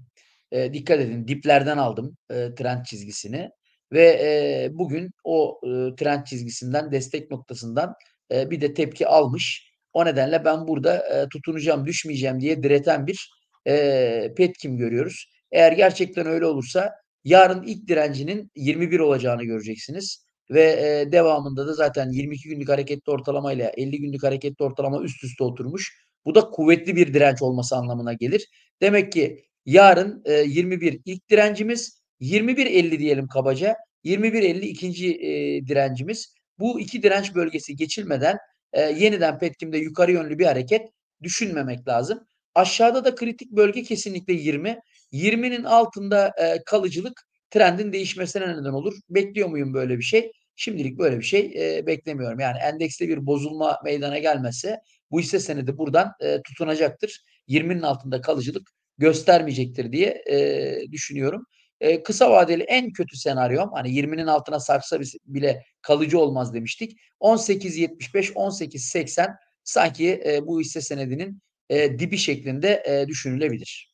[0.53, 3.49] Eee, dikkat edin diplerden aldım, eee, trend çizgisini
[3.93, 7.95] ve, eee, bugün o, ııı, trend çizgisinden, destek noktasından,
[8.32, 9.69] eee, bir de tepki almış.
[9.93, 13.30] O nedenle ben burada, eee, tutunacağım, düşmeyeceğim diye direten bir,
[13.65, 15.25] eee, Petkim görüyoruz.
[15.51, 16.91] Eğer gerçekten öyle olursa
[17.23, 23.71] yarın ilk direncinin 21 olacağını göreceksiniz ve, eee, devamında da zaten 22 günlük hareketli ortalamayla
[23.77, 25.97] 50 günlük hareketli ortalama üst üste oturmuş.
[26.25, 28.45] Bu da kuvvetli bir direnç olması anlamına gelir.
[28.82, 33.75] Demek ki yarın, eee, 21 ilk direncimiz, 21.50 diyelim kabaca.
[34.03, 36.34] 21.50 ikinci, eee, direncimiz.
[36.60, 38.38] Bu 2 direnç bölgesi geçilmeden,
[38.76, 40.89] eee, yeniden Petkim'de yukarı yönlü bir hareket
[41.24, 42.20] düşünmemek lazım.
[42.55, 44.80] Aşağıda da kritik bölge kesinlikle 20.
[45.12, 48.93] 20'nin altında, eee, kalıcılık trendin değişmesine neden olur.
[49.10, 50.32] Bekliyor muyum böyle bir şey?
[50.55, 52.39] Şimdilik böyle bir şey, eee, beklemiyorum.
[52.39, 54.78] Yani endekste bir bozulma meydana gelmezse
[55.12, 57.22] bu hisse senedi buradan, eee, tutunacaktır.
[57.47, 61.45] 20'nin altında kalıcılık göstermeyecektir diye, eee, düşünüyorum.
[61.82, 66.97] Eee, kısa vadeli en kötü senaryom, hani 20'nin altına sarksa bile kalıcı olmaz demiştik.
[67.19, 73.93] 18.75-18.80 sanki, eee, bu hisse senedinin, eee, dibi şeklinde, eee, düşünülebilir.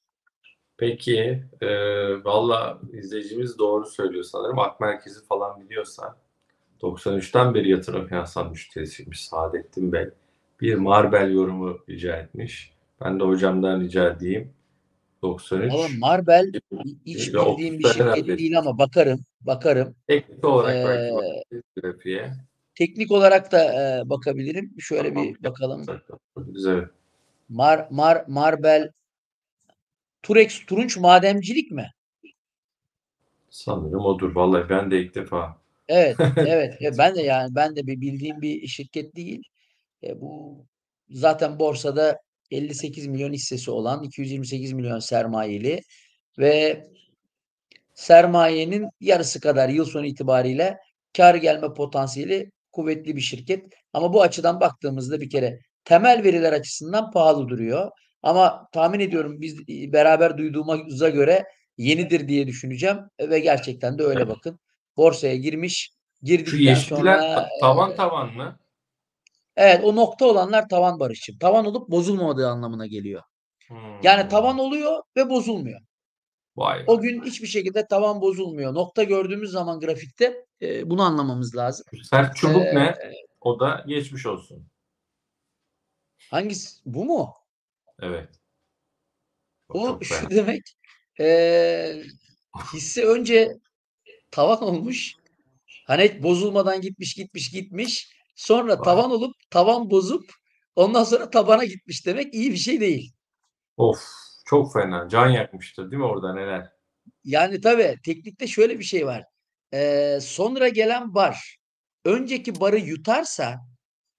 [0.77, 4.59] Peki, eee, valla izleyicimiz doğru söylüyor sanırım.
[4.59, 6.17] Ak Merkez'i falan biliyorsa
[6.81, 10.09] 93'ten beri yatırım finansman müşterisiymiş Saadettin Bey.
[10.61, 12.73] Bir Marbel yorumu rica etmiş.
[13.01, 14.53] Ben de hocamdan rica edeyim.
[15.26, 19.95] Valla 93 Marbel hi hiç bildiğim bir 30'lara şirket değil ama bakarım, bakarım.
[20.07, 22.34] Teknik olarak belki grafiğe.
[22.76, 24.73] Teknik olarak da, eee, bakabilirim.
[24.80, 25.23] Şöyle Tamam.
[25.23, 25.86] bir bakalım.
[26.67, 26.89] Evet.
[27.49, 28.91] Mar Mar Marbel
[30.23, 31.91] Turex, Turunç Madencilik mi?
[33.49, 34.36] Sanırım odur.
[34.36, 35.57] Vallahi ben de ilk defa
[35.88, 36.95] Evet, evet.
[36.97, 39.43] Ben de, yani, ben de bi bildiğim bir şirket değil.
[40.01, 40.57] Eee, bu
[41.09, 42.19] zaten borsada
[42.52, 45.82] 58 milyon hissesi olan 228 milyon sermayeli
[46.39, 46.84] ve
[47.93, 50.78] sermayenin yarısı kadar yıl sonu itibariyle
[51.18, 53.66] kar gelme potansiyeli kuvvetli bir şirket.
[53.93, 57.91] Ama bu açıdan baktığımızda bir kere temel veriler açısından pahalı duruyor.
[58.24, 61.43] Ama tahmin ediyorum biz beraber duyduğumuza göre
[61.78, 64.36] yenidir diye düşüneceğim ve gerçekten de öyle Evet.
[64.36, 64.60] bakın.
[64.98, 68.60] Borsaya girmiş, Şu girdikten yeşiller sonra tavan tavan mı?
[69.58, 71.38] Evet o nokta olanlar tavan barışçım.
[71.38, 73.22] Tavan olup bozulmadığı anlamına geliyor.
[74.03, 74.30] Yani Hmm.
[74.30, 75.80] tavan oluyor ve bozulmuyor.
[76.56, 78.74] Vay O gün hiçbir şekilde tavan bozulmuyor.
[78.74, 81.86] Nokta gördüğümüz zaman grafikte e, bunu anlamamız lazım.
[82.10, 82.95] Sert çubuk Ee, ne?
[83.41, 84.68] O da geçmiş olsun.
[86.32, 86.80] Hangisi?
[86.86, 87.34] Bu mu?
[88.01, 88.30] Evet.
[89.70, 90.30] O O şu fena.
[90.30, 90.62] demek
[91.20, 92.03] e,
[92.74, 93.53] hisse önce
[94.32, 95.14] tavan olmuş.
[95.88, 98.14] Hani bozulmadan gitmiş gitmiş gitmiş.
[98.36, 98.83] Sonra Vay.
[98.83, 100.31] tavan olup tavan bozup
[100.75, 103.13] ondan sonra tabana gitmiş demek iyi bir şey değil.
[103.77, 104.03] Of
[104.45, 105.09] çok fena.
[105.09, 106.69] Can yakmıştır değil mi orada neler?
[107.23, 109.23] Yani tabii teknikte şöyle bir şey var.
[109.73, 111.57] Ee, sonra gelen bar
[112.05, 113.59] önceki barı yutarsa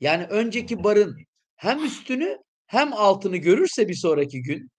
[0.00, 1.16] yani önceki barın
[1.56, 4.70] hem üstünü hem altını görürse bir sonraki gün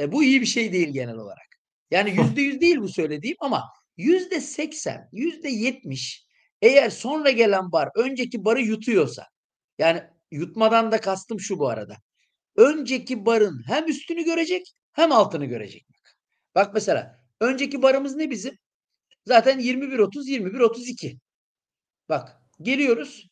[0.00, 1.46] e, bu iyi bir şey değil genel olarak.
[1.90, 3.62] Yani yüzde yüz değil bu söylediğim ama
[3.96, 6.26] yüzde seksen, yüzde yetmiş
[6.64, 9.26] eğer sonra gelen bar önceki barı yutuyorsa
[9.78, 11.96] yani yutmadan da kastım şu bu arada.
[12.56, 15.86] Önceki barın hem üstünü görecek hem altını görecek.
[16.54, 18.58] Bak mesela önceki barımız ne bizim?
[19.26, 21.18] Zaten 21.30 21.32.
[22.08, 23.28] Bak geliyoruz.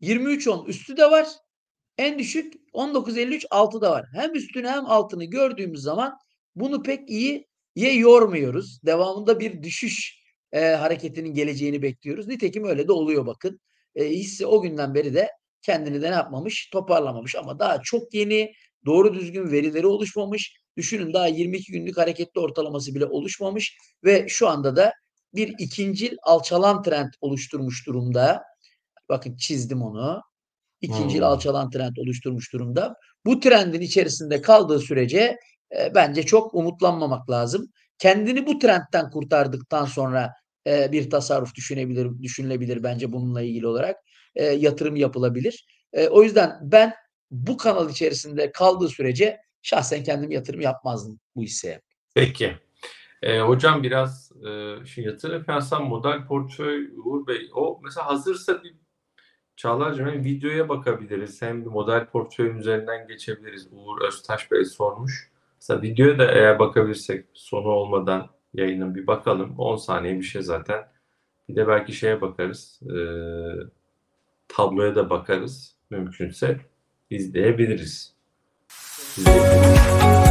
[0.00, 1.28] 23.10 üstü de var.
[1.98, 4.06] En düşük 19.53 altı da var.
[4.14, 6.18] Hem üstünü hem altını gördüğümüz zaman
[6.54, 8.82] bunu pek iyi ye yormuyoruz.
[8.82, 10.19] Devamında bir düşüş
[10.52, 12.26] e, hareketinin geleceğini bekliyoruz.
[12.28, 13.60] Nitekim öyle de oluyor bakın.
[13.94, 15.28] E, hisse o günden beri de
[15.62, 16.70] kendini de ne yapmamış?
[16.72, 18.52] Toparlamamış ama daha çok yeni,
[18.86, 20.56] doğru düzgün verileri oluşmamış.
[20.76, 24.92] Düşünün daha 22 günlük hareketli ortalaması bile oluşmamış ve şu anda da
[25.34, 28.42] bir ikincil alçalan trend oluşturmuş durumda.
[29.08, 30.22] Bakın çizdim onu.
[30.80, 31.24] İkincil Hmm.
[31.26, 32.94] alçalan trend oluşturmuş durumda.
[33.26, 35.36] Bu trendin içerisinde kaldığı sürece
[35.78, 37.66] e, bence çok umutlanmamak lazım.
[37.98, 40.32] Kendini bu trendten kurtardıktan sonra
[40.66, 43.96] e, bir tasarruf düşünebilir, düşünülebilir bence bununla ilgili olarak.
[44.34, 45.66] E, yatırım yapılabilir.
[45.92, 46.94] E, o yüzden ben
[47.30, 51.80] bu kanal içerisinde kaldığı sürece şahsen kendim yatırım yapmazdım bu hisseye.
[52.14, 52.56] Peki.
[53.22, 58.74] Ee, hocam biraz e, şu yatırım finansal model portföy Uğur Bey o mesela hazırsa bir
[59.56, 63.68] Çağlar'cığım hem videoya bakabiliriz hem bir model portföyün üzerinden geçebiliriz.
[63.72, 65.30] Uğur Öztaş Bey sormuş.
[65.60, 69.54] Mesela videoya da eğer bakabilirsek sonu olmadan yayının bir bakalım.
[69.58, 70.88] 10 saniye bir şey zaten.
[71.48, 72.80] Bir de belki şeye bakarız.
[72.82, 72.96] e,
[74.48, 75.76] tabloya da bakarız.
[75.90, 76.60] Mümkünse
[77.10, 78.14] izleyebiliriz.
[79.16, 80.29] İzleyebiliriz.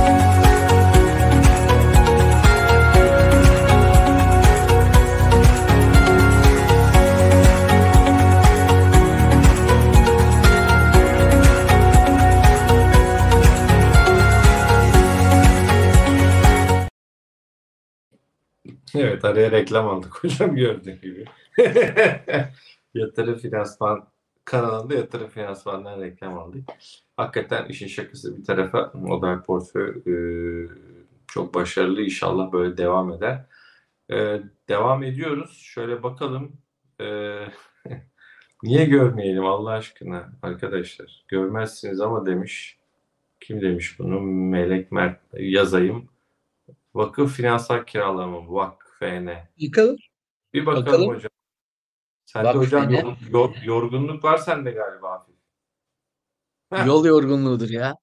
[18.96, 21.26] Evet araya reklam aldık hocam gördüğün gibi.
[22.94, 24.08] yatırım finansman
[24.46, 26.70] kanalında yatırım finansmandan reklam aldık.
[27.18, 30.16] Hakikaten işin şakası bir tarafa model portföy e,
[31.28, 33.46] çok başarılı inşallah böyle devam eder.
[34.12, 35.58] E, devam ediyoruz.
[35.64, 36.54] Şöyle bakalım.
[37.02, 37.06] E,
[38.64, 41.26] niye görmeyelim Allah aşkına arkadaşlar?
[41.28, 42.78] Görmezsiniz ama demiş.
[43.40, 44.22] Kim demiş bunu?
[44.22, 46.10] Melek Mert yazayım.
[46.96, 48.52] Vakıf finansal kiralama mı?
[49.00, 49.30] FN.
[49.58, 49.96] Yıkalım.
[50.54, 51.08] Bir bakalım, Bakalım.
[51.08, 51.30] hocam.
[52.26, 52.94] Sende Vakf hocam FN.
[52.94, 55.36] yor- yor- yorgunluk var sende galiba hafif.
[56.74, 56.86] Heh.
[56.88, 57.96] Yol yorgunluğudur ya.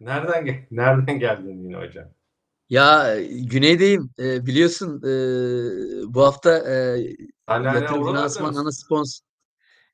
[0.00, 2.08] Nereden gel nereden geldin yine hocam?
[2.68, 4.10] Ya güneydeyim.
[4.18, 6.74] E, biliyorsun e, bu hafta e,
[7.46, 9.20] Hala hala Yatırım Finansman ana sponsor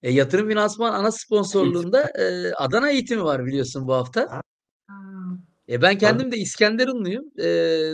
[0.03, 4.43] e, Yatırım Finansman ana sponsorluğunda e, Adana eğitimi var biliyorsun bu hafta.
[5.68, 7.24] E, ben kendim de İskenderunluyum.
[7.38, 7.45] E,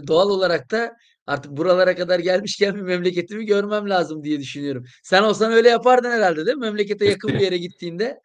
[0.09, 0.97] doğal olarak da
[1.29, 4.85] artık buralara kadar gelmişken bir memleketimi görmem lazım diye düşünüyorum.
[5.03, 6.61] Sen olsan öyle yapardın herhalde değil mi?
[6.61, 8.21] Memlekete yakın bir yere gittiğinde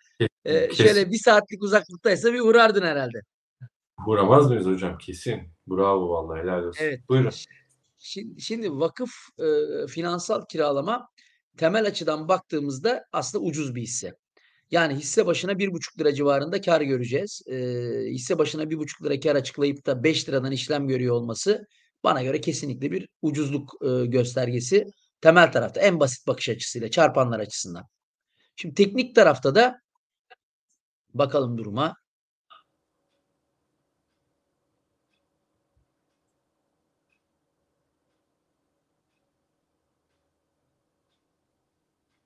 [0.45, 3.21] e, şöyle bir saatlik uzaklıktaysa bir uğrardın herhalde.
[4.07, 4.97] Vuramaz mıyız hocam?
[4.97, 5.41] Kesin.
[5.67, 6.83] Bravo vallahi helal olsun.
[6.83, 6.99] Evet.
[7.09, 7.31] Buyurun.
[7.99, 9.47] Şimdi, şimdi vakıf e,
[9.87, 11.07] finansal kiralama
[11.57, 14.13] temel açıdan baktığımızda aslında ucuz bir hisse.
[14.71, 17.41] Yani hisse başına bir buçuk lira civarında kar göreceğiz.
[17.47, 17.55] E,
[18.09, 21.67] hisse başına bir buçuk lira kar açıklayıp da 5 liradan işlem görüyor olması
[22.03, 24.85] bana göre kesinlikle bir ucuzluk e, göstergesi
[25.21, 27.85] temel tarafta en basit bakış açısıyla çarpanlar açısından.
[28.55, 29.79] Şimdi teknik tarafta da
[31.13, 31.95] bakalım duruma.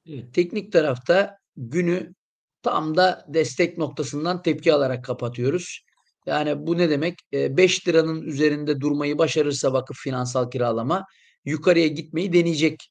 [0.09, 2.13] Evet, teknik tarafta günü
[2.61, 5.86] tam da destek noktasından tepki alarak kapatıyoruz.
[6.27, 7.19] Yani bu ne demek?
[7.31, 11.05] Eee, ₺5'nın üzerinde durmayı başarırsa vakıf finansal kiralama
[11.45, 12.89] yukarıya gitmeyi deneyecek,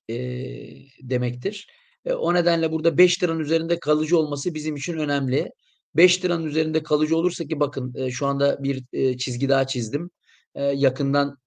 [1.03, 1.67] demektir.
[2.11, 5.51] O nedenle burada ₹5'nın üzerinde kalıcı olması bizim için önemli.
[5.97, 8.85] ₹5'nın üzerinde kalıcı olursa ki bakın, şu anda bir,
[9.19, 10.11] çizgi daha çizdim.
[10.75, 11.39] Yakından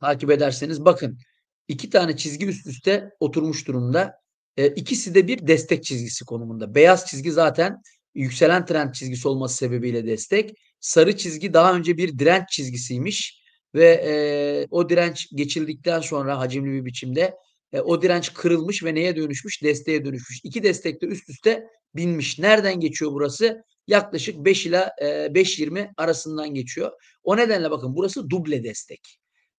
[0.00, 1.18] takip ederseniz bakın
[1.68, 4.14] 2 tane çizgi üst üste oturmuş durumda.
[4.76, 6.74] İkisi de bir destek çizgisi konumunda.
[6.74, 7.82] Beyaz çizgi zaten
[8.16, 10.54] yükselen trend çizgisi olması sebebiyle destek.
[10.80, 13.40] Sarı çizgi daha önce bir direnç çizgisiymiş
[13.74, 17.34] ve, eee, o direnç geçildikten sonra hacimli bir biçimde,
[17.72, 19.62] eee, o direnç kırılmış ve neye dönüşmüş?
[19.62, 20.40] Desteğe dönüşmüş.
[20.44, 22.38] 2 destek de üst üste binmiş.
[22.38, 23.62] Nereden geçiyor burası?
[23.86, 26.92] Yaklaşık 5 ila, eee, 5.20 arasından geçiyor.
[27.24, 29.18] O nedenle bakın burası duble destek.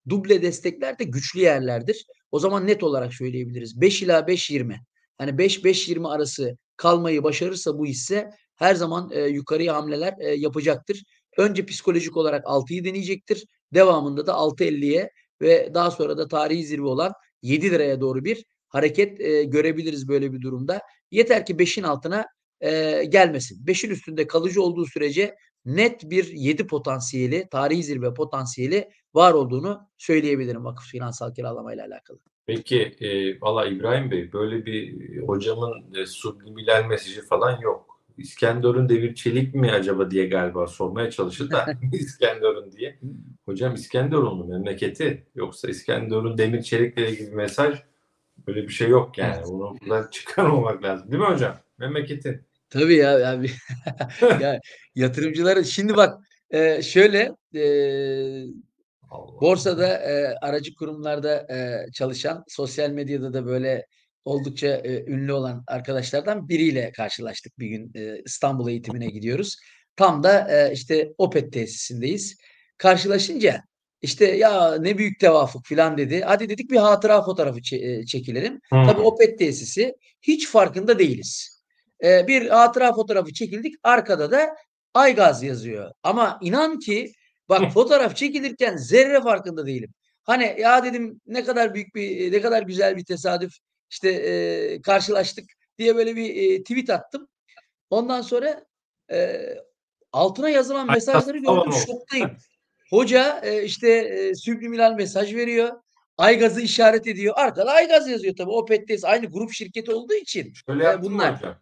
[0.09, 2.05] Duble destekler de güçlü yerlerdir.
[2.31, 3.81] O zaman net olarak söyleyebiliriz.
[3.81, 4.81] 5 ila 5.20
[5.17, 11.03] hani 5-5.20 arası kalmayı başarırsa bu hisse her zaman, eee, yukarıya hamleler, eee, yapacaktır.
[11.37, 13.45] Önce psikolojik olarak 6'yı deneyecektir.
[13.73, 15.09] Devamında da 6.50'ye
[15.41, 20.41] ve daha sonra da tarihi zirve olan ₺7'ya doğru bir hareket, eee, görebiliriz böyle bir
[20.41, 20.81] durumda.
[21.11, 22.25] Yeter ki 5'in altına,
[22.61, 23.67] eee, gelmesin.
[23.67, 25.35] 5'in üstünde kalıcı olduğu sürece
[25.65, 32.19] net bir 7 potansiyeli, tarihi zirve potansiyeli var olduğunu söyleyebilirim vakıf finansal kiralamayla alakalı.
[32.45, 34.95] Peki, eee, valla İbrahim Bey, böyle bir
[35.27, 37.96] hocamın, eee, subliminal mesajı falan yok.
[38.17, 42.99] İskenderun Demir Çelik mi acaba diye galiba sormaya çalıştı da İskenderun diye.
[43.45, 45.27] Hocam İskenderunlu memleketi.
[45.35, 47.77] Yoksa İskenderun Demir Çelik'le ilgili bir mesaj
[48.47, 49.33] böyle bir şey yok yani.
[49.37, 49.47] Evet.
[49.47, 51.11] Onu buradan çıkarmamak lazım.
[51.11, 51.57] Değil mi hocam?
[51.77, 52.41] Memleketin.
[52.69, 53.55] Tabii ya, ya bir
[54.41, 54.59] ya
[54.95, 56.19] yatırımcıların şimdi bak,
[56.53, 57.31] eee, şöyle,
[59.09, 63.85] Allah borsada, eee, aracı kurumlarda, eee, çalışan, sosyal medyada da böyle
[64.27, 67.91] oldukça, eee, ünlü olan arkadaşlardan biriyle karşılaştık bir gün.
[67.95, 69.55] Eee, İstanbul eğitimine gidiyoruz.
[69.95, 72.37] Tam da, eee, işte Opet tesisindeyiz.
[72.77, 73.61] Karşılaşınca
[74.01, 76.21] işte "Ya ne büyük tevafuk." filan dedi.
[76.25, 79.05] "Hadi" dedik, "bir hatıra fotoğrafı çe eee, çekilelim." Tabii Hımm.
[79.05, 81.61] Opet tesisi hiç farkında değiliz.
[82.03, 83.75] Eee, bir hatıra fotoğrafı çekildik.
[83.83, 84.47] Arkada da
[84.93, 85.91] Aygaz yazıyor.
[86.03, 87.11] Ama inan ki
[87.49, 89.93] bak fotoğraf çekilirken zerre farkında değilim.
[90.23, 93.51] Hani "Ya" dedim, "Ne kadar büyük bir, ne kadar güzel bir tesadüf,
[93.89, 95.45] işte, eee, karşılaştık."
[95.77, 97.27] diye böyle bir, eee, tweet attım.
[97.89, 98.65] Ondan sonra,
[99.11, 99.63] eee,
[100.11, 102.37] altına yazılan mesajları gördüm, şoktayım.
[102.89, 105.81] Hoca, eee, işte, eee, subliminal mesaj veriyor.
[106.17, 107.33] Aygaz'ı işaret ediyor.
[107.37, 108.49] Arkada Aygaz yazıyor tabii.
[108.51, 111.35] Opet tesisi aynı grup şirketi olduğu için, Şöyle mı bunlar.
[111.37, 111.61] hocam?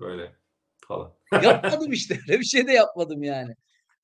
[0.00, 0.32] Böyle
[0.88, 1.14] falan.
[1.42, 2.14] Yapmadım işte.
[2.28, 3.54] Öyle bir şey de yapmadım yani.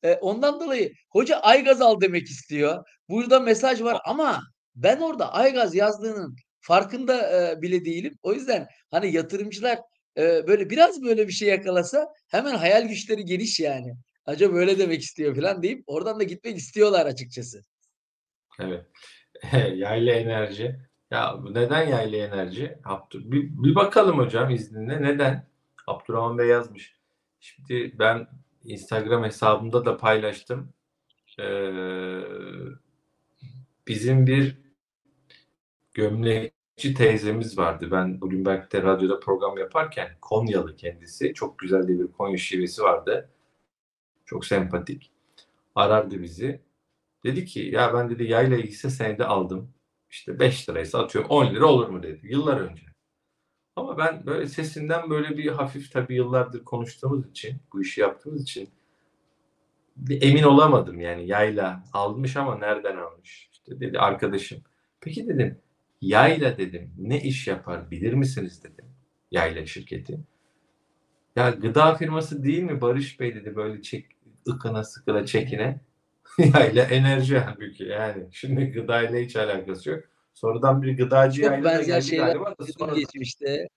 [0.05, 2.85] Eee, ondan dolayı hoca Aygaz al demek istiyor.
[3.09, 4.41] Burada mesaj var ama
[4.75, 8.19] ben orada Aygaz yazdığının farkında, eee, bile değilim.
[8.23, 9.79] O yüzden hani yatırımcılar,
[10.17, 13.95] eee, böyle biraz böyle bir şey yakalasa hemen hayal güçleri geniş yani.
[14.27, 17.63] "Acaba öyle demek istiyor." filan deyip oradan da gitmek istiyorlar açıkçası.
[18.61, 18.87] Evet.
[19.75, 20.77] Yaylı enerji.
[21.11, 22.79] Ya neden yaylı enerji?
[23.15, 25.03] Bir bir bakalım hocam izninle.
[25.03, 25.47] Neden?
[25.87, 26.97] Abdurrahman Bey yazmış.
[27.41, 28.27] Şimdi ben
[28.65, 30.73] Instagram hesabımda da paylaştım.
[31.39, 32.23] Eee,
[33.89, 34.59] bizim bir
[35.95, 37.89] gömlekçi teyzemiz vardı.
[37.91, 41.35] Ben Bloomberg'de radyoda program yaparken Konyalı kendisi.
[41.35, 43.31] Çok güzel bir Konya şivesi vardı.
[44.25, 45.11] Çok sempatik.
[45.75, 46.61] Arardı bizi.
[47.25, 49.71] Dedi ki ya ben dedi yayla hisse senedi aldım.
[50.11, 52.21] İşte ₺5'ysa atıyorum ₺10 olur mu dedi.
[52.23, 52.83] Yıllar önce.
[53.77, 58.69] Ama ben böyle sesinden böyle bir hafif tabii yıllardır konuştuğumuz için, bu işi yaptığımız için
[59.97, 63.49] bir emin olamadım yani yayla almış ama nereden almış?
[63.53, 64.63] İşte dedi arkadaşım.
[65.01, 65.59] Peki dedim
[66.03, 68.85] yayla dedim ne iş yapar bilir misiniz dedim.
[69.31, 70.21] Yayla şirketi.
[71.37, 74.07] Ya gıda firması değil mi Barış Bey dedi böyle çek,
[74.49, 75.81] ıkına sıkına çekine.
[76.39, 78.25] Yayla enerji halbuki yani.
[78.33, 80.05] Şimdi gıdayla hiç alakası yok.
[80.35, 83.69] Sonradan bir gıdacı yayla benzer şeyler galiba da geçmişte.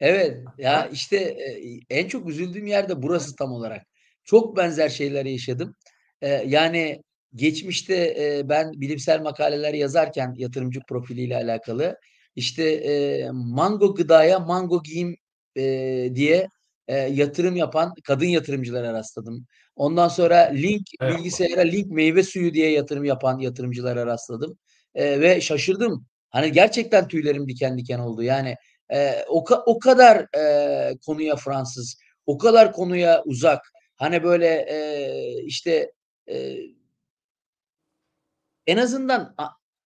[0.00, 3.86] Evet, ya, işte, eee, en çok üzüldüğüm yer de burası tam olarak.
[4.24, 5.74] Çok benzer şeyler yaşadım.
[6.22, 7.02] Eee, yani
[7.34, 11.96] geçmişte, eee, ben bilimsel makaleler yazarken yatırımcı profiliyle alakalı,
[12.36, 15.16] işte, eee, Mango Gıda'ya Mango Giyim,
[15.56, 16.48] eee, diye,
[16.88, 19.46] eee, yatırım yapan kadın yatırımcılara rastladım.
[19.76, 21.18] Ondan sonra Link Allah.
[21.18, 24.58] bilgisayara Link meyve suyu diye yatırım yapan yatırımcılara rastladım,
[24.96, 26.06] eee, ve şaşırdım.
[26.30, 28.22] Hani gerçekten tüylerim diken diken oldu.
[28.22, 28.56] Yani,
[28.92, 33.60] eee, o ka o kadar, eee, konuya Fransız, o kadar konuya uzak.
[33.96, 35.92] Hani böyle, eee, işte,
[36.28, 36.60] eee
[38.66, 39.34] en azından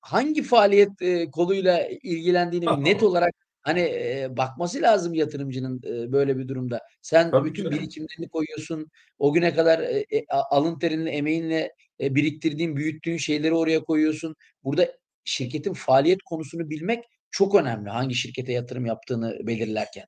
[0.00, 6.48] hangi faaliyet, eee, koluyla ilgilendiğini net olarak, hani, eee, bakması lazım yatırımcının, eee, böyle bir
[6.48, 6.80] durumda.
[7.02, 7.78] Sen Tabii bütün canım.
[7.78, 8.90] birikimlerini koyuyorsun.
[9.18, 10.06] O güne kadar, e
[10.50, 14.36] alın terinle, emeğinle, biriktirdiğin, büyüttüğün şeyleri oraya koyuyorsun.
[14.64, 14.88] Burada
[15.24, 20.04] şirketin faaliyet konusunu bilmek çok önemli hangi şirkete yatırım yaptığını belirlerken.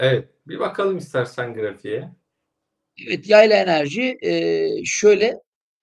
[0.00, 2.08] Evet, bir bakalım istersen grafiğe.
[3.08, 4.18] Evet, Yayla Enerji,
[4.84, 5.40] şöyle,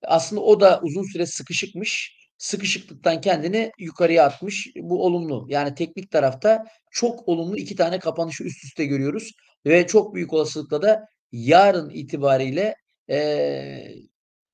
[0.07, 2.19] aslında o da uzun süre sıkışıkmış.
[2.37, 4.67] Sıkışıklıktan kendini yukarıya atmış.
[4.77, 5.45] Bu olumlu.
[5.49, 9.31] Yani teknik tarafta çok olumlu 2 tane kapanışı üst üste görüyoruz
[9.65, 12.75] ve çok büyük olasılıkla da yarın itibariyle,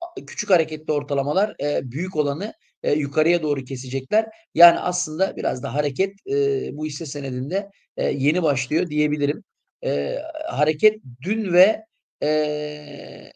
[0.02, 4.26] a küçük hareketli ortalamalar, eee, büyük olanı, eee, yukarıya doğru kesecekler.
[4.56, 9.44] Yani aslında biraz da hareket, eee, bu hisse senedinde, eee, yeni başlıyor diyebilirim.
[9.84, 11.86] Eee, hareket dün ve,
[12.22, 13.34] eee,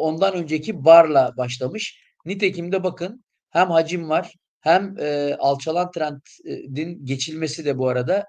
[0.00, 2.00] ondan önceki barla başlamış.
[2.26, 8.26] Nitekim de bakın hem hacim var hem, eee, alçalan trendin geçilmesi de bu arada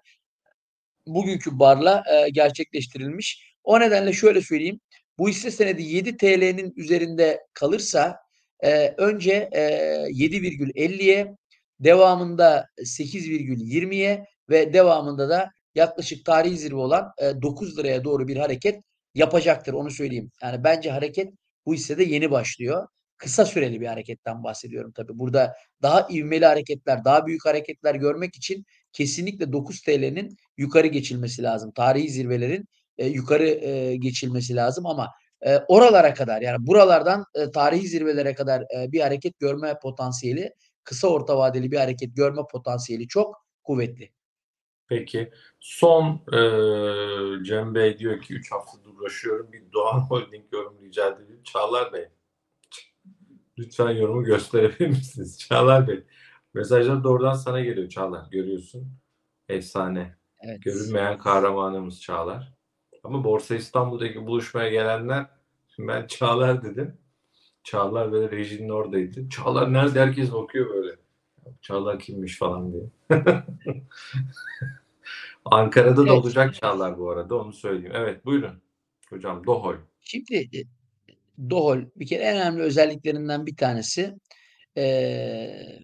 [1.08, 3.44] bugünkü barla, eee, gerçekleştirilmiş.
[3.64, 4.80] O nedenle şöyle söyleyeyim,
[5.18, 5.84] bu hisse senedi
[6.18, 8.18] TL 7'nin üzerinde kalırsa,
[8.64, 11.28] eee, önce, eee, 7,50'ye
[11.80, 17.42] devamında 8,20'ye ve devamında da yaklaşık tarihi zirve olan, eee,
[17.78, 18.82] liraya doğru bir hareket
[19.16, 20.32] yapacaktır, onu söyleyeyim.
[20.44, 21.34] Yani bence hareket
[21.66, 22.88] bu hissede yeni başlıyor.
[23.18, 25.20] Kısa süreli bir hareketten bahsediyorum tabii.
[25.20, 29.52] Burada daha ivmeli hareketler, daha büyük hareketler görmek için kesinlikle
[29.82, 31.72] TL'nin yukarı geçilmesi lazım.
[31.76, 32.66] Tarihi zirvelerin,
[32.98, 35.10] eee, yukarı, eee, geçilmesi lazım ama,
[35.46, 40.54] eee, oralara kadar yani buralardan, eee, tarihi zirvelere kadar, eee, bir hareket görme potansiyeli,
[40.84, 44.12] kısa orta vadeli bir hareket görme potansiyeli çok kuvvetli.
[44.92, 45.32] Peki.
[45.60, 49.52] Son, eee, Cem Bey diyor ki 3 haftadır uğraşıyorum.
[49.54, 51.44] Bir Doğan Holding yorum rica edebilirim.
[51.44, 52.10] Çağlar Bey,
[53.60, 55.40] lütfen yorumu gösterebilir misiniz?
[55.40, 56.04] Çağlar Bey,
[56.54, 58.94] mesajlar doğrudan sana geliyor Çağlar, görüyorsun.
[59.50, 60.16] Efsane.
[60.42, 60.64] Evet.
[60.64, 62.54] Görünmeyen kahramanımız Çağlar.
[63.04, 65.26] Ama Borsa İstanbul'daki buluşmaya gelenler,
[65.76, 66.98] şimdi ben Çağlar dedim.
[67.64, 69.30] Çağlar böyle rejinin oradaydı.
[69.30, 70.00] Çağlar nerede?
[70.02, 70.96] Herkes bakıyor böyle.
[71.62, 72.84] Çağlar kimmiş falan diye.
[75.46, 76.12] Ankara'da da Evet.
[76.14, 77.94] olacak Çağlar bu arada, onu söyleyeyim.
[77.96, 78.62] Evet, buyurun
[79.10, 79.76] hocam, DOHOL.
[80.02, 80.64] Şimdi, eee,
[81.50, 84.14] DOHOL bir kere en önemli özelliklerinden bir tanesi,
[84.78, 85.80] eee,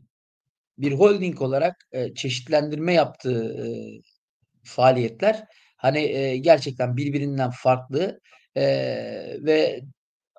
[0.79, 4.01] bir holding olarak, eee, çeşitlendirme yaptığı, eee,
[4.65, 5.43] faaliyetler,
[5.77, 8.19] hani, eee, gerçekten birbirinden farklı,
[8.57, 9.81] eee, ve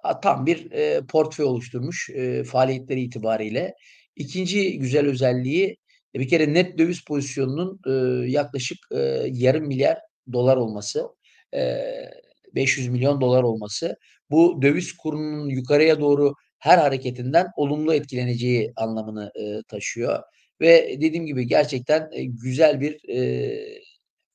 [0.05, 3.75] a tam bir, eee, portföy oluşturmuş, eee, faaliyetleri itibariyle.
[4.16, 5.77] 2'nci güzel özelliği, e,
[6.19, 9.99] bir kere net döviz pozisyonunun, eee, yaklaşık, eee, yarım milyar
[10.33, 11.09] dolar olması,
[11.55, 12.11] eee,
[12.55, 13.97] $500.000.000 olması.
[14.31, 20.23] Bu döviz kurunun yukarıya doğru her hareketinden olumlu etkileneceği anlamını, eee, taşıyor
[20.61, 23.81] ve dediğim gibi gerçekten, eee, güzel bir, eee,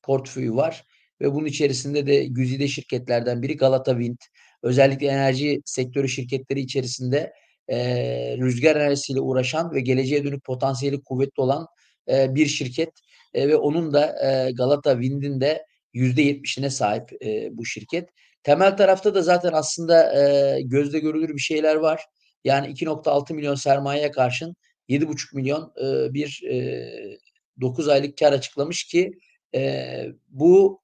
[0.04, 0.84] portföyü var
[1.22, 4.18] ve bunun içerisinde de güzide şirketlerden biri Galata Wind.
[4.64, 7.34] Özellikle enerji sektörü şirketleri içerisinde,
[7.70, 11.68] eee, rüzgâr enerjisiyle uğraşan ve geleceğe dönük potansiyeli kuvvetli olan,
[12.10, 12.90] eee, bir şirket,
[13.36, 18.10] eee, ve onun da, eee, Galata Wind'in de %70'ine sahip, eee, bu şirket.
[18.44, 22.02] Temel tarafta da zaten aslında, eee, gözle görülür bir şeyler var.
[22.44, 24.56] Yani $2.600.000 sermayeye karşın
[24.88, 27.18] $7.500.000 eee, bir, eee,
[27.62, 29.12] 9 aylık kâr açıklamış ki,
[29.54, 30.82] eee, bu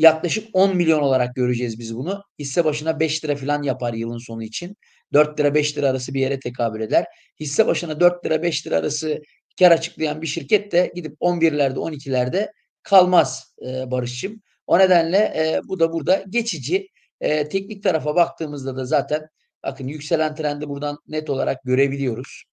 [0.00, 2.22] yaklaşık $10.000.000 olarak göreceğiz biz bunu.
[2.38, 4.76] Hisse başına £5 filan yapar yılın sonu için.
[5.14, 7.04] £4-5 arası bir yere tekabül eder.
[7.40, 9.22] Hisse başına £4-5 arası
[9.58, 14.42] kâr açıklayan bir şirket de gidip 11'lerde 12'lerde kalmaz, eee, Barış'cığım.
[14.66, 16.88] O nedenle, eee, bu da burada geçici.
[17.22, 19.28] Eee, teknik tarafa baktığımızda da zaten
[19.62, 22.44] bakın yükselen trendi buradan net olarak görebiliyoruz.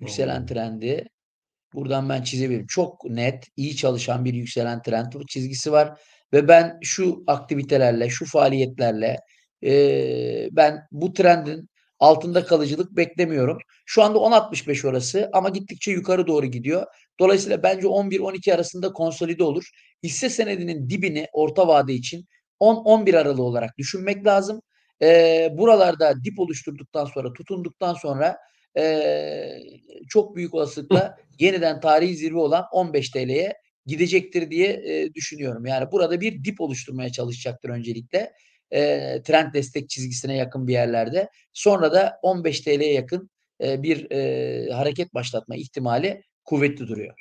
[0.00, 1.08] Yükselen trendi
[1.74, 2.66] buradan ben çizebilirim.
[2.68, 6.00] Çok net, iyi çalışan bir yükselen trend çizgisi var
[6.32, 9.16] ve ben şu aktivitelerle, şu faaliyetlerle,
[9.62, 11.68] eee, ben bu trendin
[12.00, 13.58] altında kalıcılık beklemiyorum.
[13.86, 16.86] Şu anda 10.65 orası ama gittikçe yukarı doğru gidiyor.
[17.20, 19.64] Dolayısıyla bence 11-12 arasında konsolide olur.
[20.02, 22.24] Hisse senedinin dibini orta vade için
[22.60, 24.60] 10-11 aralığı olarak düşünmek lazım.
[25.00, 28.36] Eee, buralarda dip oluşturduktan sonra, tutunduktan sonra,
[28.78, 29.62] eee,
[30.08, 32.64] çok büyük olasılıkla yeniden tarihi zirve olan
[33.10, 33.52] TL'ye
[33.86, 35.66] gidecektir diye, eee, düşünüyorum.
[35.66, 38.32] Yani burada bir dip oluşturmaya çalışacaktır öncelikle,
[38.72, 41.28] eee, trend destek çizgisine yakın bir yerlerde.
[41.52, 42.18] Sonra da
[42.60, 47.14] TL'ye yakın, eee, bir, eee, hareket başlatma ihtimali kuvvetli duruyor.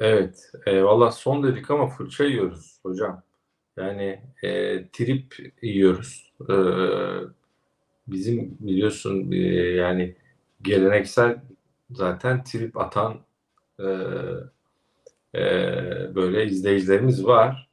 [0.00, 1.12] Evet, eyvallah.
[1.12, 3.22] Son dedik ama fırça yiyoruz hocam.
[3.78, 6.32] Yani, eee, trip yiyoruz.
[6.48, 6.56] Eee,
[8.06, 10.14] bizim biliyorsun, eee, yani
[10.62, 11.40] geleneksel
[11.90, 13.14] zaten trip atan,
[13.80, 13.86] eee,
[15.34, 17.68] eee, böyle izleyicilerimiz var.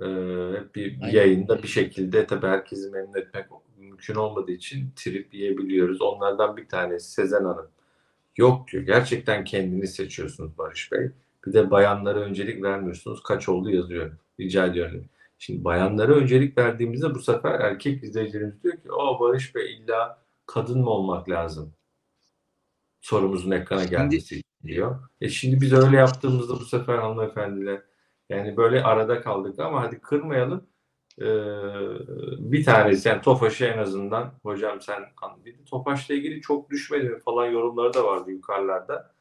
[0.00, 1.14] Hep bir bir Aynen.
[1.14, 3.46] yayında bir şekilde tabii herkesi memnun etmek
[3.78, 6.02] mümkün olmadığı için trip yiyebiliyoruz.
[6.02, 7.68] Onlardan bir tanesi Sezen Hanım.
[8.36, 11.10] "Yok." diyor, "Gerçekten kendiniz seçiyorsunuz Barış Bey.
[11.46, 13.22] Bir de bayanlara öncelik vermiyorsunuz.
[13.22, 14.10] Kaç oldu?" yazıyor.
[14.40, 15.04] Rica ediyorum.
[15.38, 20.80] Şimdi bayanlara öncelik verdiğimizde bu sefer erkek izleyicilerimiz diyor ki, "O, Barış Bey illa kadın
[20.80, 21.72] mı olmak lazım?"
[23.00, 25.00] Sorumuzun ekrana gelmesi diyor.
[25.20, 27.82] E, şimdi biz öyle yaptığımızda bu sefer hanımefendiler,
[28.28, 30.66] yani böyle arada kaldık ama hadi kırmayalım.
[31.20, 31.26] Eee,
[32.38, 35.02] bir tanesi yani Tofaş'ı en azından hocam sen
[35.44, 39.14] bir de Tofaş'la ilgili çok düşmedi mi falan yorumları da vardı yukarılarda.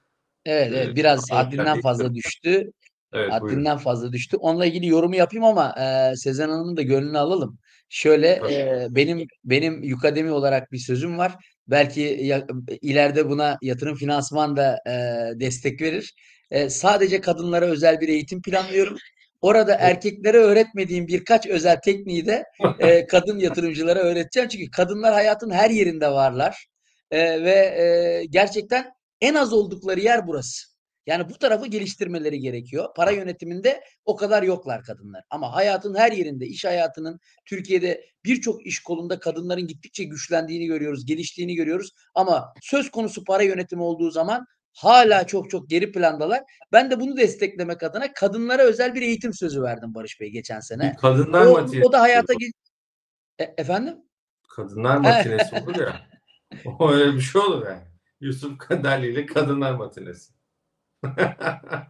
[0.46, 0.96] Evet, evet.
[0.96, 2.50] Biraz haddinden hanımefendiyi fazla düştü.
[2.50, 2.72] Evet,
[3.14, 3.56] buyurun.
[3.56, 4.38] Haddinden fazla düştü.
[4.38, 7.58] Onunla ilgili yorumu yapayım ama, eee, Sezen Hanım'ın da gönlünü alalım.
[7.90, 11.36] Şöyle, eee, benim benim Yukademi olarak bir sözüm var.
[11.72, 12.48] Belki ya
[12.82, 16.14] ileride buna yatırım finansman da, eee, destek verir.
[16.52, 18.98] Eee, sadece kadınlara özel bir eğitim planlıyorum.
[19.42, 22.44] Orada erkeklere öğretmediğim birkaç özel tekniği de,
[22.80, 24.50] eee, kadın yatırımcılara öğreteceğim.
[24.50, 26.66] Çünkü kadınlar hayatın her yerinde varlar.
[27.12, 28.86] Eee, ve, eee, gerçekten
[29.22, 30.79] en az oldukları yer burası.
[31.10, 32.90] Yani bu tarafı geliştirmeleri gerekiyor.
[32.96, 35.24] Para yönetiminde o kadar yoklar kadınlar.
[35.30, 41.56] Ama hayatın her yerinde, iş hayatının Türkiye'de birçok iş kolunda kadınların gittikçe güçlendiğini görüyoruz, geliştiğini
[41.56, 41.92] görüyoruz.
[42.16, 46.44] Ama söz konusu para yönetimi olduğu zaman hâlâ çok çok geri plandalar.
[46.72, 50.96] Ben de bunu desteklemek adına kadınlara özel bir eğitim sözü verdim Barış Bey geçen sene.
[51.02, 52.34] Kadınlar O matinesi o da hayata
[53.40, 53.96] E efendim?
[54.50, 56.02] Kadınlar matinesi olur ya.
[56.80, 57.84] O öyle bir şey olur yani.
[58.20, 60.39] Yusuf Kaderli ile kadınlar matinesi.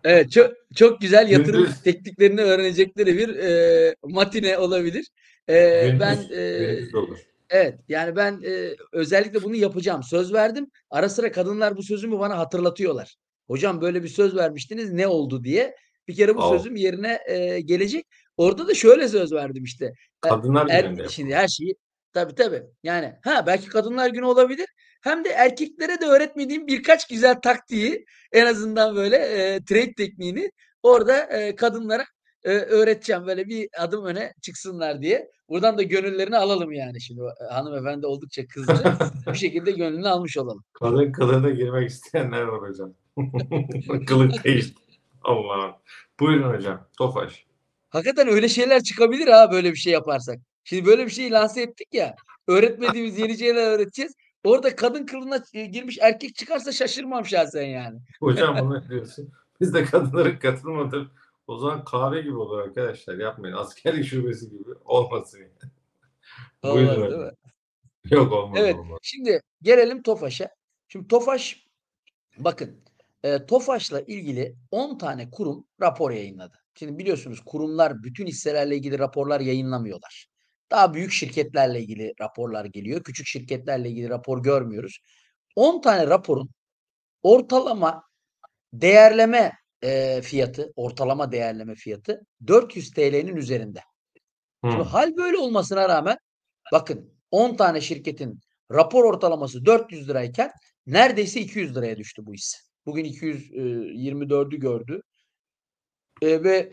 [0.03, 1.81] Evet, çok çok güzel yatırım Gündüz.
[1.81, 5.07] tekniklerini öğrenecekleri bir, eee, matine olabilir.
[5.47, 7.17] Ben, Gündüz, eee gündüz olur.
[7.49, 10.03] Evet, yani ben, eee, özellikle bunu yapacağım.
[10.03, 10.67] Söz verdim.
[10.89, 13.15] Ara sıra kadınlar bu sözümü bana hatırlatıyorlar.
[13.47, 15.75] "Hocam böyle bir söz vermiştiniz, ne oldu?" diye.
[16.07, 16.57] Bir kere bu O!
[16.57, 18.05] sözüm yerine, eee, gelecek.
[18.37, 19.85] Orada da şöyle söz verdim işte.
[19.85, 21.75] E Kadınlar er Günü'nde şimdi her şeyi
[22.13, 22.63] Tabii, tabii.
[22.83, 24.65] Yani Ha, belki Kadınlar Günü olabilir.
[25.01, 30.51] Hem de erkeklere de öğretmediğim birkaç güzel taktiği en azından böyle, eee, trade tekniğini
[30.83, 32.05] orada, eee, kadınlara,
[32.45, 33.25] eee, öğreteceğim.
[33.27, 35.29] Böyle bir adım öne çıksınlar diye.
[35.49, 37.21] Buradan da gönüllerini alalım yani şimdi.
[37.23, 38.97] O hanımefendi oldukça kızdı.
[39.27, 40.63] Bir şekilde gönlünü almış olalım.
[40.73, 42.93] Kadın kılığına girmek isteyenler var hocam.
[44.07, 44.65] Kılık değiş
[45.23, 45.71] Allah'ım.
[46.19, 47.45] Buyurun hocam, Tofaş.
[47.89, 50.39] Hakikaten öyle şeyler çıkabilir ha, böyle bir şey yaparsak.
[50.63, 52.15] Şimdi böyle bir şeyi lanse ettik ya,
[52.47, 54.13] öğretmediğimiz yeni şeyler öğreteceğiz.
[54.43, 57.99] Orada kadın kılığına, eee, girmiş erkek çıkarsa şaşırmam şahsen yani.
[58.19, 59.31] Hocam onu diyorsun.
[59.61, 61.11] Biz de kadınların katılmadığı
[61.47, 63.55] o zaman kahve gibi olur arkadaşlar yapmayın.
[63.55, 65.71] Askerlik şubesi gibi olmasın yani.
[66.63, 67.31] Olmaz, değil mi?
[68.09, 68.99] Yok olmaz, Evet, olmaz.
[69.01, 70.49] şimdi gelelim Tofaş'a.
[70.87, 71.65] Şimdi Tofaş
[72.37, 72.81] bakın,
[73.23, 76.57] eee, Tofaş'la ilgili 10 tane kurum rapor yayınladı.
[76.75, 80.27] Şimdi biliyorsunuz kurumlar bütün hisselerle ilgili raporlar yayınlamıyorlar.
[80.71, 83.03] Daha büyük şirketlerle ilgili raporlar geliyor.
[83.03, 84.99] Küçük şirketlerle ilgili rapor görmüyoruz.
[85.55, 86.49] 10 tane raporun
[87.23, 88.03] ortalama
[88.73, 89.53] değerleme,
[89.83, 93.79] eee, fiyatı, ortalama değerleme fiyatı ₺400'nin üzerinde.
[94.71, 94.93] Şimdi Hımm.
[94.93, 96.17] hâl böyle olmasına rağmen
[96.73, 98.39] bakın 10 tane şirketin
[98.73, 100.51] rapor ortalaması ₺400'yken
[100.87, 102.57] neredeyse ₹200'ya düştü bu hisse.
[102.85, 105.01] Bugün 224'ü gördü.
[106.21, 106.69] Eee, ve,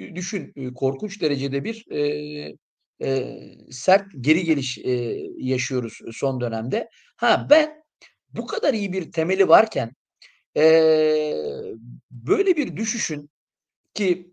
[0.00, 2.56] dü düşün, eee, korkunç derecede bir, eee,
[3.00, 6.90] eee, sert geri geliş, eee, yaşıyoruz son dönemde.
[7.16, 7.82] Ha, ben
[8.34, 9.92] bu kadar iyi bir temeli varken,
[10.56, 11.34] eee,
[12.10, 13.30] böyle bir düşüşün
[13.94, 14.32] ki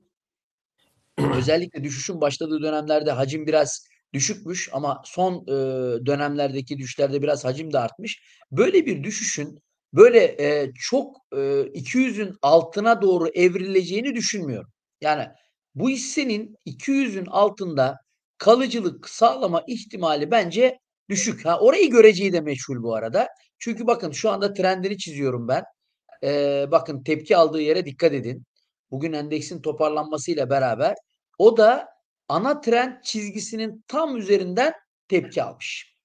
[1.37, 7.79] özellikle düşüşün başladığı dönemlerde hacim biraz düşükmüş ama son, eee, dönemlerdeki düşüşlerde biraz hacim de
[7.79, 8.21] artmış.
[8.51, 9.59] Böyle bir düşüşün
[9.93, 14.69] böyle, eee, çok, eee, 200'ün altına doğru evrileceğini düşünmüyorum.
[15.01, 15.27] Yani
[15.75, 17.97] bu hissenin 200'ün altında
[18.37, 20.79] kalıcılık sağlama ihtimali bence
[21.09, 21.45] düşük.
[21.45, 23.27] Ha, orayı göreceği de meçhul bu arada.
[23.59, 25.63] Çünkü bakın şu anda trendini çiziyorum ben.
[26.23, 28.43] Eee, bakın tepki aldığı yere dikkat edin.
[28.91, 30.95] Bugün endeksin toparlanmasıyla beraber
[31.39, 31.87] o da
[32.29, 34.73] ana trend çizgisinin tam üzerinden
[35.07, 35.95] tepki almış.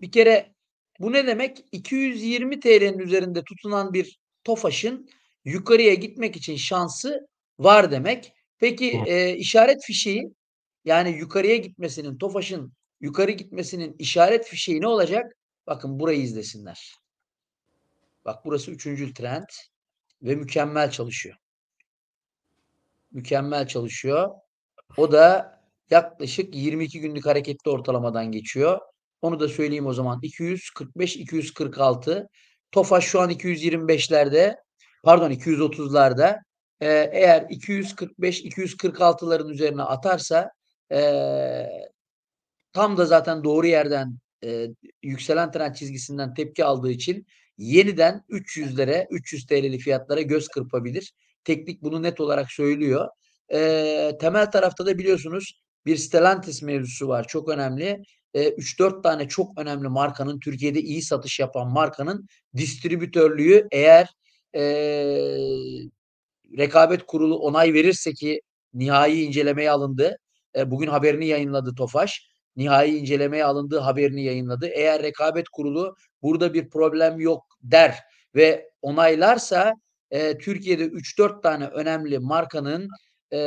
[0.00, 0.54] Bir kere
[1.00, 1.64] bu ne demek?
[1.72, 5.08] €220'nin üzerinde tutunan bir Tofaş'ın
[5.44, 7.20] yukarıya gitmek için şansı
[7.58, 8.32] var demek.
[8.58, 10.32] Peki, eee, işaret fişeği,
[10.84, 15.36] yani yukarıya gitmesinin, Tofaş'ın yukarı gitmesinin işaret fişeği ne olacak?
[15.66, 16.94] Bakın burayı izlesinler.
[18.24, 19.48] Bak burası 3'üncül trend
[20.22, 21.36] ve mükemmel çalışıyor.
[23.12, 24.30] Mükemmel çalışıyor.
[24.96, 25.52] O da
[25.90, 28.80] yaklaşık 22 günlük hareketli ortalamadan geçiyor.
[29.22, 30.20] Onu da söyleyeyim o zaman.
[30.20, 32.28] 245-246.
[32.72, 34.56] Tofaş şu an 225'lerde.
[35.02, 36.38] Pardon 230'larda.
[36.80, 40.50] Eee, eğer 245-246'ların üzerine atarsa
[40.92, 41.88] eee,
[42.72, 44.70] tam da zaten doğru yerden eee,
[45.02, 47.26] yükselen trend çizgisinden tepki aldığı için
[47.58, 51.12] yeniden 300'lere, 300 TL'li fiyatlara göz kırpabilir.
[51.44, 53.08] Teknik bunu net olarak söylüyor.
[53.52, 57.26] Eee, temel tarafta da biliyorsunuz bir Stellantis mevzusu var.
[57.28, 58.02] Çok önemli.
[58.34, 62.26] Eee, 3-4 tane çok önemli markanın Türkiye'de iyi satış yapan markanın
[62.56, 64.08] distribütörlüğü eğer
[64.54, 65.82] eee,
[66.58, 68.40] rekabet kurulu onay verirse ki
[68.74, 70.18] nihai incelemeye alındı.
[70.56, 72.28] E, bugün haberini yayınladı Tofaş.
[72.56, 74.66] Nihai incelemeye alındığı haberini yayınladı.
[74.66, 77.98] Eğer rekabet kurulu burada bir problem yok der
[78.34, 79.74] ve onaylarsa
[80.10, 82.88] e, Türkiye'de 3-4 tane önemli markanın
[83.32, 83.38] e,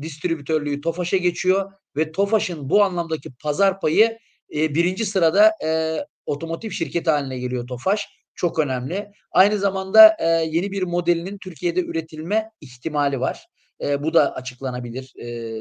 [0.00, 4.18] distribütörlüğü Tofaş'a geçiyor ve Tofaş'ın bu anlamdaki pazar payı
[4.54, 8.08] e, birinci sırada e, otomotiv şirketi haline geliyor Tofaş.
[8.34, 9.12] Çok önemli.
[9.30, 13.46] Aynı zamanda e, yeni bir modelinin Türkiye'de üretilme ihtimali var.
[13.82, 15.14] E, bu da açıklanabilir.
[15.22, 15.58] E,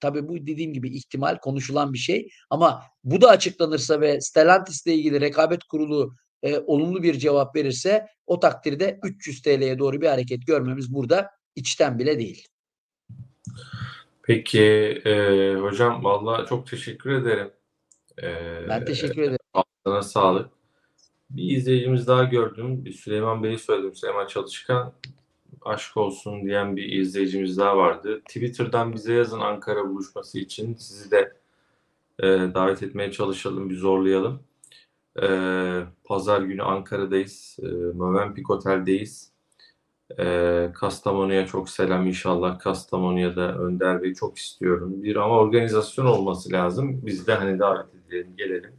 [0.00, 2.28] tabii bu dediğim gibi ihtimal konuşulan bir şey.
[2.50, 8.06] Ama bu da açıklanırsa ve Stellantis ile ilgili rekabet kurulu e, olumlu bir cevap verirse
[8.26, 12.46] o takdirde 300 TL'ye doğru bir hareket görmemiz burada içten bile değil.
[14.22, 14.62] Peki
[15.04, 17.50] e, hocam vallahi çok teşekkür ederim.
[18.22, 18.28] E,
[18.68, 19.38] Ben teşekkür ederim.
[19.84, 20.50] Sana sağlık.
[21.30, 22.84] Bir izleyicimiz daha gördüm.
[22.84, 23.94] Bir Süleyman Bey'i söyledim.
[23.94, 24.92] Süleyman Çalışkan
[25.66, 28.20] aşk olsun diyen bir izleyicimiz daha vardı.
[28.20, 30.74] Twitter'dan bize yazın Ankara buluşması için.
[30.74, 31.32] Sizi de
[32.18, 34.40] e, davet etmeye çalışalım, bir zorlayalım.
[35.22, 35.28] E,
[36.04, 37.56] Pazar günü Ankara'dayız.
[37.62, 39.32] E, Mövenpik Otel'deyiz.
[40.18, 42.58] E, Kastamonu'ya çok selam inşallah.
[42.58, 45.02] Kastamonu'ya da Önder Bey çok istiyorum.
[45.02, 47.00] Bir ama organizasyon olması lazım.
[47.06, 48.72] Biz de hani davet edelim, gelelim.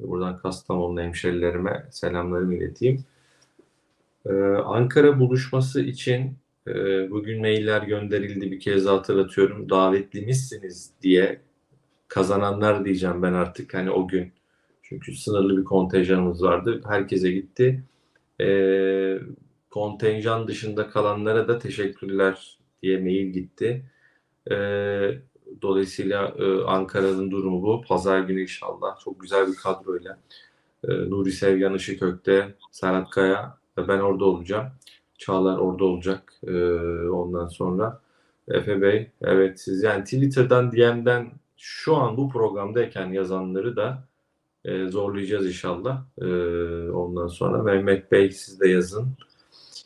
[0.00, 3.04] Buradan Kastamonu hemşerilerime selamlarımı ileteyim.
[4.28, 4.32] Ee,
[4.64, 6.74] Ankara buluşması için e,
[7.10, 8.50] bugün mailler gönderildi.
[8.50, 9.70] Bir kez hatırlatıyorum.
[9.70, 11.40] Davetlimizsiniz diye
[12.08, 14.32] kazananlar diyeceğim ben artık hani o gün.
[14.82, 16.82] Çünkü sınırlı bir kontenjanımız vardı.
[16.88, 17.82] Herkese gitti.
[18.40, 19.18] Ee,
[19.70, 23.82] kontenjan dışında kalanlara da teşekkürler diye mail gitti.
[24.50, 25.18] Ee,
[25.62, 27.82] Dolayısıyla e, Ankara'nın durumu bu.
[27.88, 30.18] Pazar günü inşallah çok güzel bir kadroyla
[30.84, 34.66] e, Nuri Sevgan Işıkök'te, Serhat Kaya ben orada olacağım.
[35.18, 36.52] Çağlar orada olacak e,
[37.08, 38.00] ondan sonra.
[38.48, 44.04] Efe Bey, evet siz yani Twitter'dan, DM'den şu an bu programdayken yazanları da
[44.64, 46.04] e, zorlayacağız inşallah.
[46.20, 46.26] E,
[46.90, 49.08] ondan sonra Mehmet Bey siz de yazın.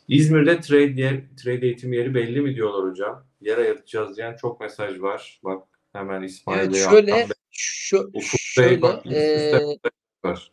[0.07, 3.23] İzmir'de trade, yer, trade eğitim yeri belli mi diyorlar hocam?
[3.41, 5.39] Yer ayırtacağız diyen çok mesaj var.
[5.43, 5.63] Bak
[5.93, 9.53] hemen İsmail Evet Bey şöyle şu, Bey şöyle bak e,
[10.23, 10.51] var.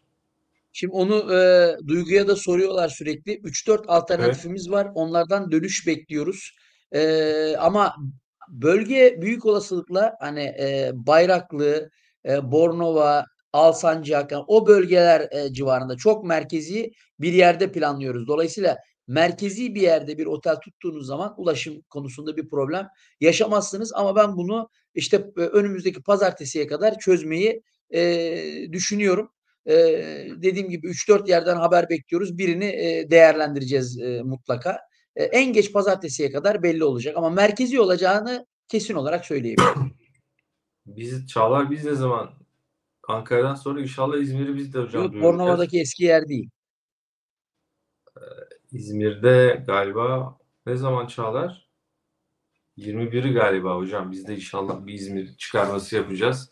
[0.79, 1.39] Şimdi onu e,
[1.87, 3.33] Duygu'ya da soruyorlar sürekli.
[3.33, 4.89] 3-4 alternatifimiz var.
[4.95, 6.53] Onlardan dönüş bekliyoruz.
[6.93, 7.95] E, ama
[8.49, 11.91] bölge büyük olasılıkla hani e, Bayraklı,
[12.29, 16.91] e, Bornova, Alsancak yani o bölgeler e, civarında çok merkezi
[17.21, 18.29] bir yerde planlıyoruz.
[18.29, 18.77] Dolayısıyla
[19.07, 22.89] merkezi bir yerde bir otel tuttuğunuz zaman ulaşım konusunda bir problem
[23.21, 27.63] yaşamazsınız ama ben bunu işte e, önümüzdeki pazartesiye kadar çözmeyi
[27.95, 28.03] e,
[28.73, 29.31] düşünüyorum.
[29.69, 29.75] E,
[30.37, 32.39] dediğim gibi 3-4 yerden haber bekliyoruz.
[32.39, 34.79] Birini e, değerlendireceğiz e, mutlaka.
[35.17, 39.93] E, en geç pazartesiye kadar belli olacak ama merkezi olacağını kesin olarak söyleyebilirim.
[40.87, 42.31] Biz Çağlar biz ne zaman
[43.09, 45.15] Ankara'dan sonra inşallah İzmir'i biz de hocam Yok.
[45.15, 46.51] Bornova'daki eski yer değil.
[48.73, 51.69] İzmir'de galiba ne zaman Çağlar?
[52.79, 54.13] 21'i galiba hocam.
[54.13, 56.51] Biz de inşallah bir İzmir çıkarması yapacağız.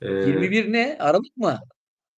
[0.00, 0.96] Ee, 21 ne?
[1.00, 1.60] Aralık mı?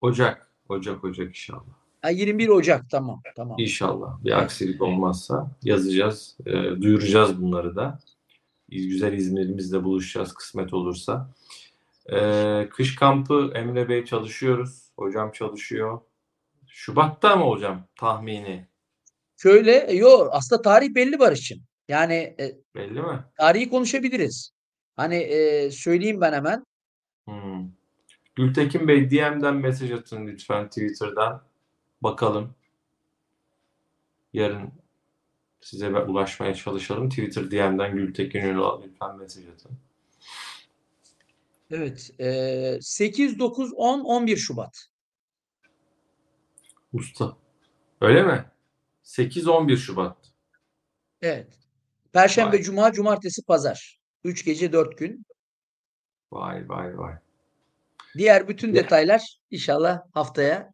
[0.00, 0.50] Ocak.
[0.68, 1.62] Ocak Ocak inşallah.
[2.02, 3.56] Ha, 21 Ocak tamam tamam.
[3.58, 6.52] İnşallah bir aksilik olmazsa yazacağız, e,
[6.82, 7.98] duyuracağız bunları da.
[8.68, 11.30] Güzel İzmir'imizle buluşacağız kısmet olursa.
[12.12, 14.92] E, kış kampı Emre Bey çalışıyoruz.
[14.98, 16.00] Hocam çalışıyor.
[16.68, 18.68] Şubat'ta mı hocam tahmini?
[19.36, 21.58] Şöyle e, yok aslında tarih belli Barış'cığım.
[21.88, 23.24] Yani e, Belli mi?
[23.38, 24.50] tarihi konuşabiliriz.
[24.96, 26.64] Hani e, söyleyeyim ben hemen.
[27.28, 27.70] Hmm.
[28.36, 31.42] Gültekin Bey DM'den mesaj atın lütfen Twitter'dan.
[32.02, 32.54] Bakalım.
[34.32, 34.72] Yarın
[35.60, 37.08] size ulaşmaya çalışalım.
[37.08, 39.72] Twitter DM'den Gültekin Ünal lütfen mesaj atın.
[41.70, 42.10] Evet.
[42.20, 44.88] E, 8, 9, 10, 11 Şubat.
[46.92, 47.36] Usta.
[48.00, 48.44] Öyle mi?
[49.04, 50.16] 8-11 Şubat.
[51.22, 51.58] Evet.
[52.12, 52.62] Perşembe, Vay.
[52.62, 54.00] Cuma, Cumartesi, Pazar.
[54.24, 55.26] 3 gece 4 gün.
[56.32, 57.14] Vay vay vay.
[58.16, 60.72] Diğer bütün detaylar inşallah haftaya.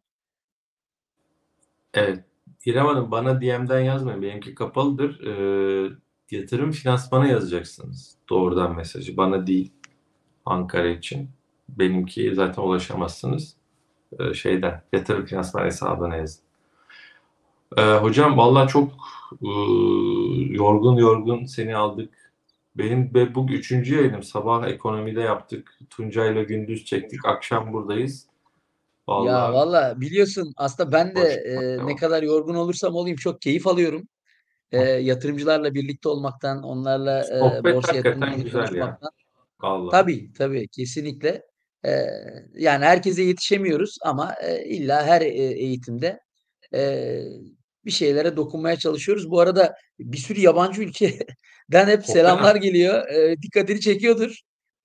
[1.93, 2.25] Evet.
[2.65, 4.21] İrem Hanım bana DM'den yazmayın.
[4.21, 5.27] Benimki kapalıdır.
[5.27, 5.91] Ee,
[6.31, 8.15] yatırım finansmana yazacaksınız.
[8.29, 9.17] Doğrudan mesajı.
[9.17, 9.73] Bana değil.
[10.45, 11.29] Ankara için.
[11.69, 13.55] Benimki zaten ulaşamazsınız.
[14.19, 16.43] Ee, şeyden yatırım finansman hesabına yazın.
[17.77, 18.91] Ee, hocam vallahi çok
[19.41, 19.49] e,
[20.49, 22.22] yorgun yorgun seni aldık.
[22.77, 24.23] Benim ve bu üçüncü yayınım.
[24.23, 25.79] Sabah ekonomide yaptık.
[25.89, 27.25] Tuncay'la gündüz çektik.
[27.25, 28.27] Akşam buradayız.
[29.07, 33.67] Vallahi, ya valla biliyorsun aslında ben de e, ne kadar yorgun olursam olayım çok keyif
[33.67, 34.07] alıyorum.
[34.71, 39.11] E, yatırımcılarla birlikte olmaktan, onlarla e, borsa yatırımcılığı konuşmaktan.
[39.61, 39.91] Vallahi.
[39.91, 41.43] Tabii tabii kesinlikle.
[41.85, 41.91] E,
[42.53, 46.19] yani herkese yetişemiyoruz ama e, illa her e, eğitimde
[46.73, 47.21] e,
[47.85, 49.31] bir şeylere dokunmaya çalışıyoruz.
[49.31, 53.07] Bu arada bir sürü yabancı ülkeden hep selamlar geliyor.
[53.07, 54.39] E, dikkatini çekiyordur.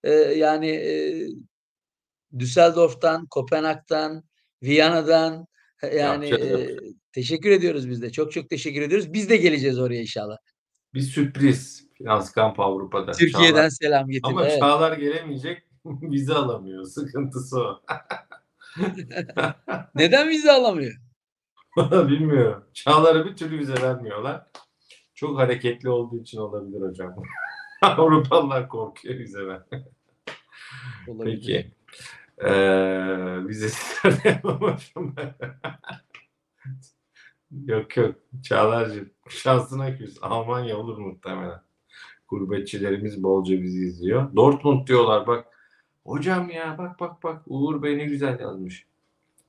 [0.04, 1.26] E, yani e,
[2.38, 4.22] Düsseldorf'tan, Kopenhag'dan,
[4.62, 5.46] Viyana'dan
[5.94, 6.76] yani e,
[7.12, 8.12] teşekkür ediyoruz biz de.
[8.12, 9.12] Çok çok teşekkür ediyoruz.
[9.12, 10.36] Biz de geleceğiz oraya inşallah.
[10.94, 13.12] Bir sürpriz Finans Kamp Avrupa'da.
[13.12, 13.70] Türkiye'den Çağlar.
[13.70, 14.28] selam getir.
[14.28, 14.58] Ama evet.
[14.58, 15.62] Çağlar gelemeyecek.
[15.84, 16.84] vize alamıyor.
[16.84, 17.82] Sıkıntısı o.
[19.94, 21.07] Neden vize alamıyor?
[22.08, 22.64] Bilmiyorum.
[22.74, 24.46] Çağlar'a bir türlü vize vermiyorlar.
[25.14, 27.14] Çok hareketli olduğu için olabilir hocam.
[27.82, 29.62] Avrupalılar korkuyor vize ver.
[31.24, 31.72] Peki.
[32.44, 32.48] Ee,
[34.24, 35.14] yapamamışım
[37.66, 38.14] yok yok.
[38.42, 40.18] Çağlar'cığım şansına küs.
[40.22, 41.62] Almanya olur muhtemelen.
[42.28, 44.36] Gurbetçilerimiz bolca bizi izliyor.
[44.36, 45.46] Dortmund diyorlar bak.
[46.04, 48.86] Hocam ya bak bak bak Uğur Bey ne güzel yazmış.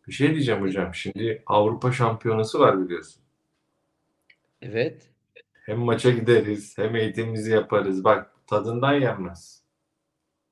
[0.10, 0.96] Bir şey diyeceğim hocam.
[0.96, 3.22] Şimdi Avrupa Şampiyonası var biliyorsun.
[4.62, 5.10] Evet.
[5.66, 8.04] Hem maça gideriz hem eğitimimizi yaparız.
[8.04, 9.64] Bak tadından yenmez.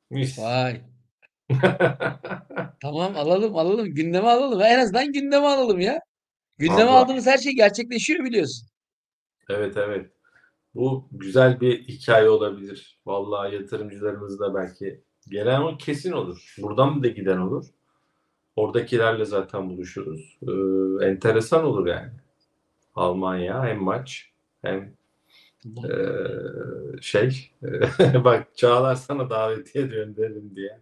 [0.09, 0.39] Mis.
[0.39, 0.81] Vay.
[2.81, 3.85] tamam alalım alalım.
[3.88, 4.61] Gündeme alalım.
[4.61, 5.99] En azından gündeme alalım ya.
[6.57, 6.99] Gündeme Allah.
[6.99, 8.67] aldığımız her şey gerçekleşiyor biliyorsun.
[9.49, 10.11] Evet evet.
[10.75, 12.99] Bu güzel bir hikaye olabilir.
[13.05, 16.55] Vallahi yatırımcılarımız da belki gelen o kesin olur.
[16.57, 17.65] Buradan da giden olur.
[18.57, 20.38] Oradakilerle zaten buluşuruz.
[20.47, 22.11] Ee, enteresan olur yani.
[22.95, 24.31] Almanya hem maç
[24.61, 24.93] hem
[25.65, 25.91] e,
[27.01, 27.51] şey
[28.23, 30.79] bak Çağlar sana davetiye gönderin diye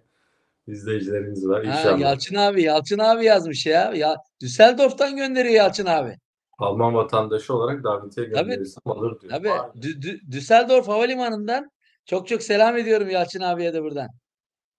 [0.68, 1.94] izleyicilerimiz var inşallah.
[1.94, 3.94] Ha, Yalçın abi, Yalçın abi yazmış ya.
[3.96, 6.18] Ya Düsseldorf'tan gönderiyor Yalçın abi.
[6.58, 9.32] Alman vatandaşı olarak davetiye gönderirsem alır diyor.
[9.34, 9.50] Tabii.
[9.84, 11.72] D- D- Düsseldorf Havalimanı'ndan
[12.06, 14.10] çok çok selam ediyorum Yalçın abiye de buradan.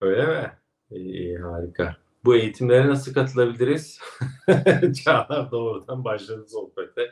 [0.00, 0.52] Öyle mi?
[0.90, 1.96] İyi, iyi harika.
[2.26, 3.98] Bu eğitimlere nasıl katılabiliriz?
[5.04, 7.02] Çağlar doğrudan başladı sohbete.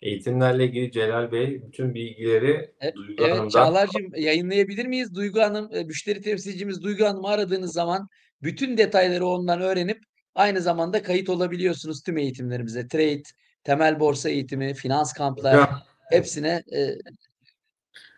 [0.00, 3.48] Eğitimlerle ilgili Celal Bey bütün bilgileri e, Duygu evet, Hanım'dan...
[3.48, 5.14] Çağlar'cığım yayınlayabilir miyiz?
[5.14, 8.08] Duygu Hanım, e, müşteri temsilcimiz Duygu Hanım'ı aradığınız zaman
[8.42, 10.02] bütün detayları ondan öğrenip
[10.34, 12.88] aynı zamanda kayıt olabiliyorsunuz tüm eğitimlerimize.
[12.88, 13.22] Trade,
[13.64, 15.82] temel borsa eğitimi, finans kamplar ya.
[16.10, 16.98] hepsine e,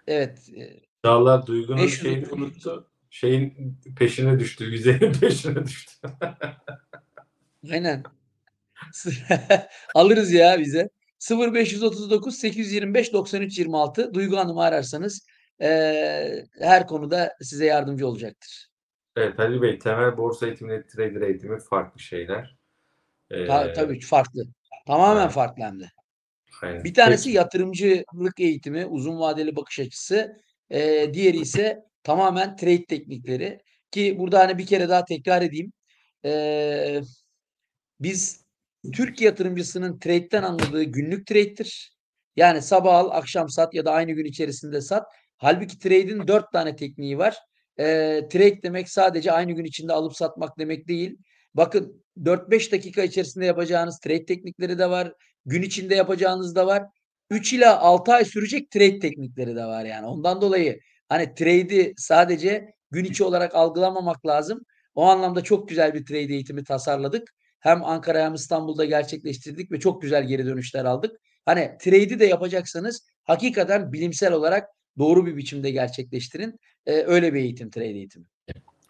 [0.07, 0.49] evet.
[0.57, 2.91] E, Çağlar Duygu'nun şeyini unuttu.
[3.21, 4.71] Şeyin peşine düştü.
[4.71, 6.09] Vizenin peşine düştü.
[7.73, 8.03] Aynen.
[9.95, 10.89] Alırız ya bize.
[11.31, 15.27] 0539 825 93 26 Duygu Hanım'ı ararsanız
[15.61, 15.69] e,
[16.61, 18.69] her konuda size yardımcı olacaktır.
[19.17, 22.57] Evet Halil Bey temel borsa eğitimi trader eğitimi farklı şeyler.
[23.31, 24.47] Ee, Ta, tabii farklı.
[24.87, 25.31] Tamamen aynen.
[25.31, 25.91] farklı hem de.
[26.63, 26.85] Aynen.
[26.85, 27.37] Bir tanesi Peki.
[27.37, 30.41] yatırımcılık eğitimi, uzun vadeli bakış açısı.
[30.71, 33.61] E, diğeri ise tamamen trade teknikleri.
[33.91, 35.73] Ki burada hani bir kere daha tekrar edeyim.
[36.24, 37.01] E,
[38.01, 38.45] biz
[38.95, 41.97] Türk yatırımcısının trade'den anladığı günlük trade'tir.
[42.37, 45.07] Yani sabah al, akşam sat ya da aynı gün içerisinde sat.
[45.37, 47.37] Halbuki trade'in dört tane tekniği var.
[47.78, 47.85] E,
[48.31, 51.16] trade demek sadece aynı gün içinde alıp satmak demek değil.
[51.55, 55.12] Bakın 4-5 dakika içerisinde yapacağınız trade teknikleri de var.
[55.47, 56.85] Gün içinde yapacağınız da var.
[57.31, 60.07] 3 ila 6 ay sürecek trade teknikleri de var yani.
[60.07, 64.61] Ondan dolayı hani trade'i sadece gün içi olarak algılamamak lazım.
[64.95, 70.03] O anlamda çok güzel bir trade eğitimi tasarladık hem Ankara hem İstanbul'da gerçekleştirdik ve çok
[70.03, 71.16] güzel geri dönüşler aldık.
[71.45, 74.69] Hani trade'i de yapacaksanız hakikaten bilimsel olarak
[74.99, 76.59] doğru bir biçimde gerçekleştirin.
[76.87, 78.27] Ee, öyle bir eğitim, trade eğitimi.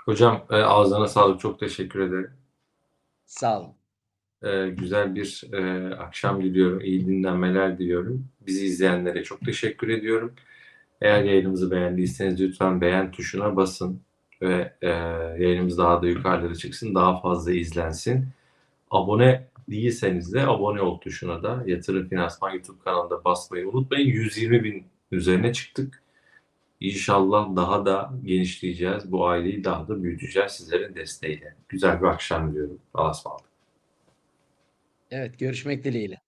[0.04, 1.40] Hocam e, ağzına sağlık.
[1.40, 2.30] Çok teşekkür ederim.
[3.26, 3.74] Sağ olun.
[4.42, 6.80] E, güzel bir e, akşam diliyorum.
[6.80, 8.28] İyi dinlenmeler diliyorum.
[8.40, 10.34] Bizi izleyenlere çok teşekkür ediyorum.
[11.00, 14.00] Eğer yayınımızı beğendiyseniz lütfen beğen tuşuna basın
[14.42, 14.88] ve e,
[15.44, 16.94] yayınımız daha da yukarılara çıksın.
[16.94, 18.28] Daha fazla izlensin.
[18.90, 24.06] Abone değilseniz de abone ol tuşuna da Yatırım Finansman YouTube kanalında basmayı unutmayın.
[24.06, 26.02] 120 bin üzerine çıktık.
[26.80, 29.12] İnşallah daha da genişleyeceğiz.
[29.12, 31.54] Bu aileyi daha da büyüteceğiz sizlerin desteğiyle.
[31.68, 32.78] Güzel bir akşam diliyorum.
[32.94, 33.46] Allah'a ısmarladık.
[35.10, 36.25] Evet görüşmek dileğiyle.